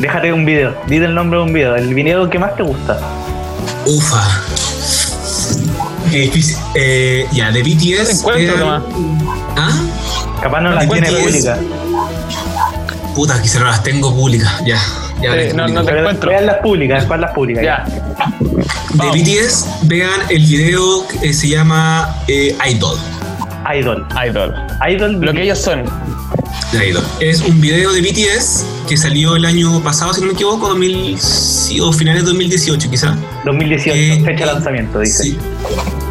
Déjate 0.00 0.32
un 0.32 0.44
video, 0.44 0.74
dite 0.88 1.04
el 1.04 1.14
nombre 1.14 1.38
de 1.38 1.44
un 1.44 1.52
video, 1.52 1.76
el 1.76 1.94
video 1.94 2.28
que 2.28 2.38
más 2.38 2.56
te 2.56 2.62
gusta. 2.64 2.98
Ufa. 3.86 4.42
Qué 6.10 6.18
difícil. 6.22 6.56
Eh, 6.74 7.26
ya, 7.32 7.52
de 7.52 7.62
BTS. 7.62 8.24
Capaz 10.42 10.60
no 10.60 10.70
la 10.72 10.80
¿De 10.82 10.86
tiene 10.88 11.10
BTS? 11.10 11.22
pública. 11.22 11.58
Puta, 13.14 13.42
quizá 13.42 13.58
no 13.60 13.66
las 13.66 13.82
tengo 13.82 14.14
públicas. 14.14 14.50
Ya. 14.64 14.78
ya 15.20 15.34
Eh, 15.36 15.46
las 15.46 15.54
no, 15.54 15.68
no 15.68 15.80
te 15.80 15.86
Pero 15.86 15.98
encuentro. 16.00 16.30
vean 16.30 16.46
las 16.46 16.56
públicas, 16.58 16.98
después 17.00 17.20
las 17.20 17.32
públicas. 17.32 17.64
Ya. 17.64 17.84
De 17.86 18.96
Vamos. 18.96 19.16
BTS, 19.16 19.66
vean 19.82 20.20
el 20.28 20.42
video 20.46 21.06
que 21.08 21.32
se 21.34 21.48
llama 21.48 22.16
eh, 22.28 22.56
Idol. 22.70 22.98
Idol. 23.78 24.06
Idol. 24.28 24.54
Idol. 24.88 25.20
Lo 25.20 25.32
que 25.32 25.42
ellos 25.42 25.58
son. 25.58 25.84
Idol. 26.72 27.04
Es 27.20 27.40
un 27.42 27.60
video 27.60 27.92
de 27.92 28.00
BTS 28.00 28.64
que 28.88 28.96
salió 28.96 29.36
el 29.36 29.44
año 29.44 29.80
pasado, 29.82 30.12
si 30.14 30.20
no 30.20 30.28
me 30.28 30.32
equivoco, 30.32 30.68
2000, 30.68 31.18
sí, 31.18 31.80
o 31.80 31.92
finales 31.92 32.22
de 32.22 32.26
2018 32.28 32.90
quizá. 32.90 33.16
2018, 33.44 33.96
Eh, 33.96 34.22
fecha 34.24 34.44
de 34.44 34.50
eh, 34.50 34.54
lanzamiento, 34.54 35.00
dice. 35.00 35.22
Sí. 35.24 35.38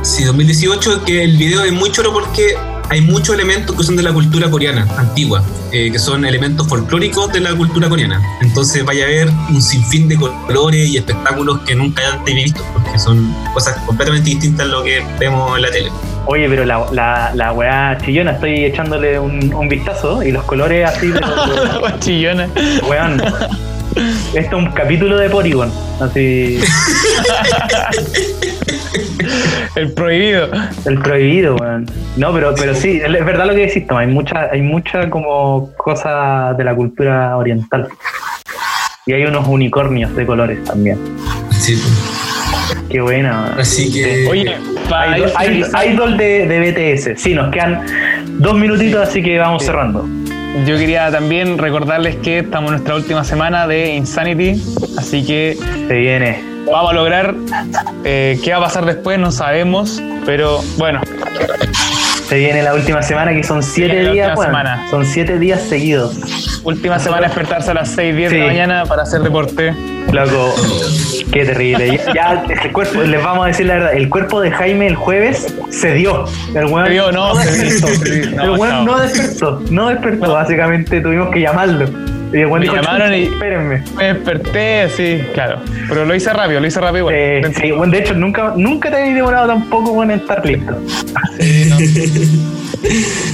Sí, 0.01 0.23
2018, 0.25 1.03
que 1.05 1.23
el 1.23 1.37
video 1.37 1.63
es 1.63 1.71
muy 1.73 1.91
choro 1.91 2.13
porque 2.13 2.55
hay 2.89 3.01
muchos 3.01 3.35
elementos 3.35 3.75
que 3.75 3.83
son 3.83 3.95
de 3.95 4.03
la 4.03 4.11
cultura 4.11 4.49
coreana 4.49 4.87
antigua, 4.97 5.43
eh, 5.71 5.91
que 5.91 5.99
son 5.99 6.25
elementos 6.25 6.67
folclóricos 6.67 7.31
de 7.31 7.39
la 7.39 7.53
cultura 7.55 7.87
coreana. 7.87 8.21
Entonces 8.41 8.83
vaya 8.83 9.05
a 9.05 9.07
ver 9.07 9.29
un 9.49 9.61
sinfín 9.61 10.07
de 10.07 10.15
colores 10.17 10.87
y 10.89 10.97
espectáculos 10.97 11.59
que 11.67 11.75
nunca 11.75 12.01
antes 12.13 12.33
he 12.35 12.43
visto, 12.43 12.63
porque 12.73 12.97
son 12.97 13.33
cosas 13.53 13.77
completamente 13.85 14.29
distintas 14.31 14.65
a 14.65 14.69
lo 14.69 14.83
que 14.83 15.03
vemos 15.19 15.55
en 15.55 15.61
la 15.61 15.71
tele. 15.71 15.91
Oye, 16.25 16.47
pero 16.49 16.65
la, 16.65 16.85
la, 16.91 17.31
la 17.35 17.53
weá 17.53 17.97
chillona, 18.03 18.31
estoy 18.31 18.65
echándole 18.65 19.19
un, 19.19 19.53
un 19.53 19.67
vistazo 19.69 20.21
y 20.23 20.31
los 20.31 20.43
colores 20.45 20.87
así 20.89 21.07
de 21.07 21.19
los- 21.21 21.99
Chillona. 21.99 22.49
weón. 22.87 23.21
Esto 24.33 24.57
es 24.57 24.63
un 24.63 24.71
capítulo 24.71 25.17
de 25.17 25.29
Porygon. 25.29 25.71
Así. 25.99 26.59
El 29.75 29.91
prohibido. 29.93 30.49
El 30.85 30.99
prohibido, 30.99 31.55
weón. 31.55 31.85
No, 32.17 32.33
pero, 32.33 32.53
pero 32.55 32.73
sí, 32.73 33.01
es 33.03 33.25
verdad 33.25 33.45
lo 33.47 33.53
que 33.53 33.67
decís, 33.67 33.85
Toma. 33.87 34.01
Hay 34.01 34.07
mucha, 34.07 34.49
hay 34.51 34.61
mucha 34.61 35.09
como 35.09 35.71
cosa 35.77 36.53
de 36.57 36.63
la 36.63 36.75
cultura 36.75 37.37
oriental. 37.37 37.87
Y 39.05 39.13
hay 39.13 39.23
unos 39.25 39.47
unicornios 39.47 40.15
de 40.15 40.25
colores 40.25 40.63
también. 40.63 40.97
Sí. 41.51 41.81
Qué 42.89 43.01
buena. 43.01 43.53
Así 43.57 43.91
que. 43.91 44.27
Oye, 44.27 44.55
para 44.89 45.17
Idol, 45.17 45.31
idol- 45.45 45.93
idol 45.93 46.17
de, 46.17 46.47
de 46.47 46.95
BTS. 46.95 47.21
Sí, 47.21 47.33
nos 47.33 47.51
quedan 47.51 47.83
dos 48.39 48.55
minutitos, 48.55 49.07
así 49.07 49.21
que 49.23 49.37
vamos 49.37 49.63
cerrando. 49.65 50.07
yo 50.65 50.77
quería 50.77 51.11
también 51.11 51.57
recordarles 51.57 52.15
que 52.17 52.39
estamos 52.39 52.69
en 52.69 52.73
nuestra 52.77 52.95
última 52.95 53.23
semana 53.23 53.67
de 53.67 53.95
Insanity, 53.95 54.61
así 54.97 55.23
que 55.25 55.57
Se 55.87 55.93
viene. 55.95 56.43
Vamos 56.71 56.91
a 56.91 56.93
lograr. 56.93 57.35
Eh, 58.03 58.39
¿Qué 58.43 58.51
va 58.51 58.57
a 58.57 58.61
pasar 58.61 58.85
después? 58.85 59.19
No 59.19 59.31
sabemos, 59.31 60.01
pero 60.25 60.61
bueno, 60.77 61.01
Se 62.27 62.37
viene 62.37 62.61
la 62.61 62.73
última 62.75 63.01
semana, 63.01 63.33
que 63.33 63.43
son 63.43 63.63
siete 63.63 64.03
la 64.03 64.11
días, 64.11 64.37
weón. 64.37 64.47
semana. 64.49 64.87
Son 64.91 65.05
siete 65.05 65.39
días 65.39 65.61
seguidos. 65.61 66.15
última 66.63 66.99
semana 66.99 67.23
despertarse 67.27 67.71
a 67.71 67.73
las 67.73 67.89
6, 67.91 68.15
10 68.15 68.31
de 68.31 68.39
la 68.39 68.45
mañana 68.45 68.85
para 68.85 69.03
hacer 69.03 69.21
deporte. 69.21 69.73
Loco, 70.11 70.53
qué 71.31 71.45
terrible. 71.45 71.99
Ya, 72.13 72.43
ya 72.47 72.53
el 72.63 72.71
cuerpo, 72.71 73.01
les 73.01 73.23
vamos 73.23 73.45
a 73.45 73.47
decir 73.47 73.65
la 73.67 73.75
verdad, 73.75 73.93
el 73.93 74.09
cuerpo 74.09 74.41
de 74.41 74.51
Jaime 74.51 74.87
el 74.87 74.95
jueves 74.95 75.53
se 75.71 75.93
dio. 75.93 76.25
El 76.55 76.65
weón 76.65 76.85
Se 76.85 76.91
dio, 76.91 77.11
no, 77.11 77.35
se 77.35 77.51
despertó. 77.51 77.87
se 78.05 78.21
dio. 78.21 78.35
No, 78.35 78.43
el 78.43 78.59
weón 78.59 78.85
no 78.85 78.99
despertó, 78.99 79.61
no 79.71 79.87
despertó. 79.89 80.33
Básicamente 80.33 81.01
tuvimos 81.01 81.29
que 81.31 81.41
llamarlo. 81.41 81.87
Y 82.31 82.37
el 82.41 82.47
Me 82.49 82.59
dijo, 82.59 82.75
llamaron 82.75 83.07
"Chucha, 83.07 83.17
y- 83.17 83.23
espérenme. 83.25 83.83
Me 83.97 84.13
desperté, 84.13 84.89
sí, 84.95 85.21
claro. 85.33 85.59
Pero 85.87 86.05
lo 86.05 86.13
hice 86.15 86.31
rápido, 86.31 86.59
lo 86.59 86.67
hice 86.67 86.79
rápido 86.79 86.99
igual. 86.99 87.15
Eh, 87.17 87.51
sí, 87.59 87.71
bueno, 87.71 87.91
de 87.91 87.99
hecho, 87.99 88.13
nunca, 88.13 88.53
nunca 88.55 88.89
te 88.91 88.97
habéis 88.97 89.15
demorado 89.15 89.47
tampoco 89.47 89.93
bueno, 89.93 90.13
en 90.13 90.19
estar 90.19 90.45
listo. 90.45 90.77
sí, 91.39 91.65
no. 91.69 91.77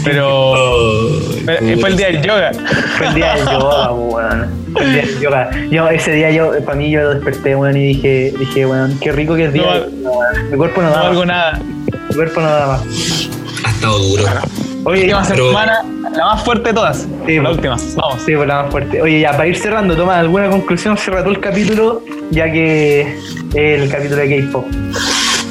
Pero 0.04 0.30
Oh, 0.54 1.20
pero 1.46 1.78
fue 1.80 1.90
el 1.90 1.98
día 1.98 2.08
del 2.08 2.22
yoga. 2.24 2.52
Fue 2.98 3.08
el 3.08 3.14
día 3.16 3.36
del 3.36 3.46
yoga, 3.46 3.92
weón. 3.94 4.48
Fue 4.74 4.84
el 4.84 4.94
día 4.94 5.02
del 5.06 5.20
yoga. 5.20 5.50
Yo, 5.70 5.90
ese 5.90 6.12
día, 6.14 6.32
yo, 6.32 6.52
para 6.64 6.78
mí, 6.78 6.90
yo 6.90 7.14
desperté, 7.14 7.56
weón, 7.56 7.78
y 7.78 7.88
dije, 7.94 8.34
dije, 8.40 8.66
weón, 8.66 8.98
qué 9.00 9.12
rico 9.12 9.36
que 9.36 9.46
es 9.46 9.54
día. 9.54 9.86
No. 10.02 10.20
Mi 10.52 10.58
cuerpo 10.58 10.82
no, 10.82 10.88
No 10.90 10.96
da 10.96 11.02
valgo 11.04 11.20
más. 11.20 11.28
nada. 11.28 11.60
Mi 12.10 12.16
cuerpo 12.16 12.42
no 12.42 12.48
da 12.50 12.68
más. 12.68 13.30
Ha 13.66 13.70
estado 13.72 14.00
duro. 14.00 14.24
Oye, 14.86 15.12
pero- 15.28 15.48
semana, 15.50 15.84
la 16.16 16.26
más 16.26 16.44
fuerte 16.44 16.70
de 16.70 16.74
todas. 16.76 17.08
Sí, 17.26 17.36
la 17.38 17.42
pues. 17.44 17.56
última. 17.56 17.76
Vamos. 17.96 18.22
Sí, 18.26 18.36
pues 18.36 18.48
la 18.48 18.64
más 18.64 18.72
fuerte. 18.72 19.02
Oye, 19.02 19.20
ya, 19.20 19.32
para 19.32 19.48
ir 19.48 19.58
cerrando, 19.58 19.96
toma 19.96 20.20
alguna 20.20 20.50
conclusión, 20.50 20.98
cierra 20.98 21.22
todo 21.22 21.32
el 21.32 21.40
capítulo, 21.40 22.02
ya 22.32 22.52
que 22.52 23.02
es 23.54 23.82
el 23.82 23.90
capítulo 23.90 24.22
de 24.22 24.42
K-pop. 24.46 24.66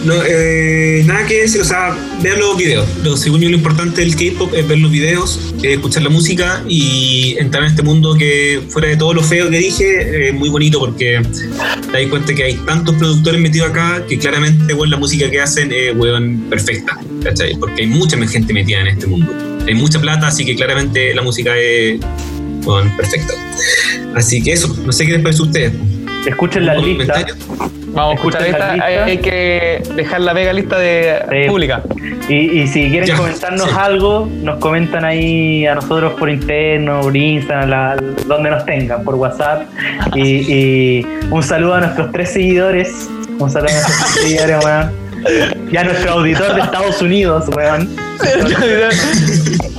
No, 0.05 0.15
eh, 0.27 1.03
nada 1.07 1.27
que 1.27 1.43
decir, 1.43 1.63
o 1.63 1.65
sea, 1.65 1.97
ver 2.23 2.39
los 2.39 2.57
videos. 2.59 2.87
Lo, 3.03 3.17
según 3.17 3.41
yo, 3.41 3.49
lo 3.49 3.57
importante 3.57 4.03
del 4.03 4.15
K-pop 4.15 4.53
es 4.55 4.69
ver 4.69 4.79
los 4.79 4.91
videos, 4.91 5.55
eh, 5.63 5.75
escuchar 5.75 6.03
la 6.03 6.11
música 6.11 6.63
y 6.69 7.37
entrar 7.39 7.65
en 7.65 7.71
este 7.71 7.83
mundo 7.83 8.15
que, 8.15 8.61
fuera 8.69 8.89
de 8.89 8.97
todo 8.99 9.15
lo 9.15 9.23
feo 9.23 9.49
que 9.49 9.59
dije, 9.59 10.29
es 10.29 10.35
muy 10.35 10.51
bonito 10.51 10.79
porque 10.79 11.23
te 11.91 12.01
das 12.01 12.11
cuenta 12.11 12.35
que 12.35 12.45
hay 12.45 12.55
tantos 12.67 12.95
productores 12.97 13.41
metidos 13.41 13.71
acá 13.71 14.05
que 14.07 14.19
claramente, 14.19 14.75
weón, 14.75 14.91
la 14.91 14.99
música 14.99 15.31
que 15.31 15.41
hacen 15.41 15.73
es, 15.73 15.97
weón, 15.97 16.47
perfecta, 16.51 16.99
¿cachai? 17.23 17.57
Porque 17.57 17.83
hay 17.83 17.89
mucha 17.89 18.19
gente 18.27 18.53
metida 18.53 18.81
en 18.83 18.89
este 18.89 19.07
mundo. 19.07 19.33
Hay 19.67 19.75
mucha 19.75 19.99
plata, 19.99 20.27
así 20.27 20.45
que 20.45 20.55
claramente 20.55 21.15
la 21.15 21.23
música 21.23 21.57
es, 21.57 21.99
weón, 22.67 22.95
perfecta. 22.97 23.33
Así 24.15 24.43
que 24.43 24.53
eso, 24.53 24.77
no 24.85 24.93
sé 24.93 25.07
qué 25.07 25.13
les 25.13 25.23
parece 25.23 25.41
a 25.41 25.45
ustedes. 25.45 25.73
Escuchen 26.27 26.67
las 26.67 26.83
listas. 26.83 27.25
Vamos 27.95 28.13
a 28.13 28.15
escuchar 28.17 28.43
esta. 28.47 28.71
Hay, 28.73 28.77
lista. 28.79 29.05
hay 29.05 29.19
que 29.19 29.83
dejar 29.95 30.21
la 30.21 30.35
mega 30.35 30.53
lista 30.53 30.79
de 30.79 31.23
Sí. 31.31 31.49
pública. 31.49 31.83
Y, 32.29 32.35
y 32.63 32.67
si 32.67 32.91
quieren 32.91 33.17
comentarnos 33.17 33.69
sí. 33.69 33.77
algo, 33.79 34.29
nos 34.43 34.59
comentan 34.59 35.05
ahí 35.05 35.67
a 35.67 35.75
nosotros 35.77 36.15
por 36.15 36.29
interno, 36.31 37.01
por 37.03 37.17
Instagram, 37.17 37.69
la- 37.71 37.97
donde 38.27 38.51
nos 38.51 38.65
tengan, 38.65 39.05
por 39.05 39.15
WhatsApp. 39.15 39.63
Y, 40.15 40.23
y 40.23 41.07
un 41.31 41.43
saludo 41.43 41.75
a 41.75 41.81
nuestros 41.81 42.11
tres 42.13 42.33
seguidores. 42.33 43.09
Un 43.39 43.51
saludo 43.51 43.71
a 43.71 43.73
nuestros 43.73 43.99
tres 43.99 44.11
seguidores, 44.23 44.65
weón. 44.65 45.05
Y 45.75 45.77
a 45.77 45.83
nuestro 45.83 46.13
auditor 46.13 46.55
de 46.55 46.61
Estados 46.61 47.03
Unidos, 47.03 47.47
weón. 47.57 47.89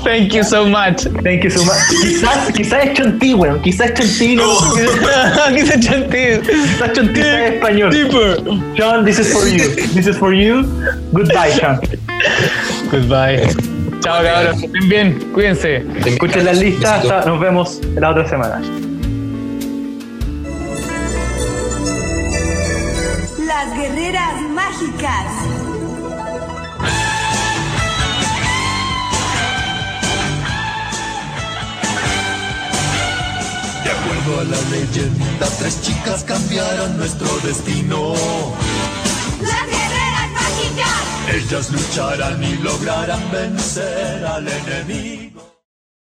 Thank 0.04 0.34
you 0.34 0.44
so 0.44 0.66
much. 0.66 1.04
Thank 1.24 1.46
you 1.46 1.50
so 1.50 1.64
much. 1.64 1.78
Quizás, 2.02 2.52
quizás 2.54 2.84
es 2.88 2.94
Chonti, 2.96 3.34
weón. 3.34 3.62
Quizás 3.62 3.92
es 3.92 3.94
Chonti. 3.94 4.36
No. 4.36 4.60
Aquí 5.48 5.62
se 5.66 5.80
chantea. 5.80 6.42
Quizás 6.42 6.92
Chonti 6.92 7.22
sabe 7.22 7.48
español. 7.56 7.92
Deeper. 7.92 8.44
John, 8.78 9.06
this 9.06 9.20
is 9.20 9.32
for 9.32 9.48
you. 9.48 9.74
This 9.94 10.08
is 10.08 10.18
for 10.18 10.34
you. 10.34 10.64
Goodbye, 11.14 11.58
John. 11.62 11.80
Goodbye. 12.92 13.48
Chao, 14.02 14.22
cabros. 14.22 14.64
Estén 14.64 14.90
bien. 14.90 15.32
Cuídense. 15.32 15.86
Escuchen 16.06 16.44
las 16.44 16.58
listas. 16.58 17.06
Nos 17.26 17.40
vemos 17.40 17.80
la 17.96 18.10
otra 18.10 18.28
semana. 18.28 18.60
Las 23.48 23.78
guerreras 23.78 24.42
mágicas. 24.54 25.65
A 34.34 34.44
la 34.44 34.62
leyenda, 34.72 35.48
tres 35.60 35.82
chicas 35.84 36.24
cambiaron 36.24 36.98
nuestro 36.98 37.28
destino. 37.44 38.14
Las 39.42 39.66
guerreras 39.68 40.32
mágicas. 40.34 41.04
Ellas 41.32 41.72
lucharán 41.72 42.44
y 42.44 42.56
lograrán 42.58 43.32
vencer 43.32 44.26
al 44.26 44.48
enemigo. 44.48 45.55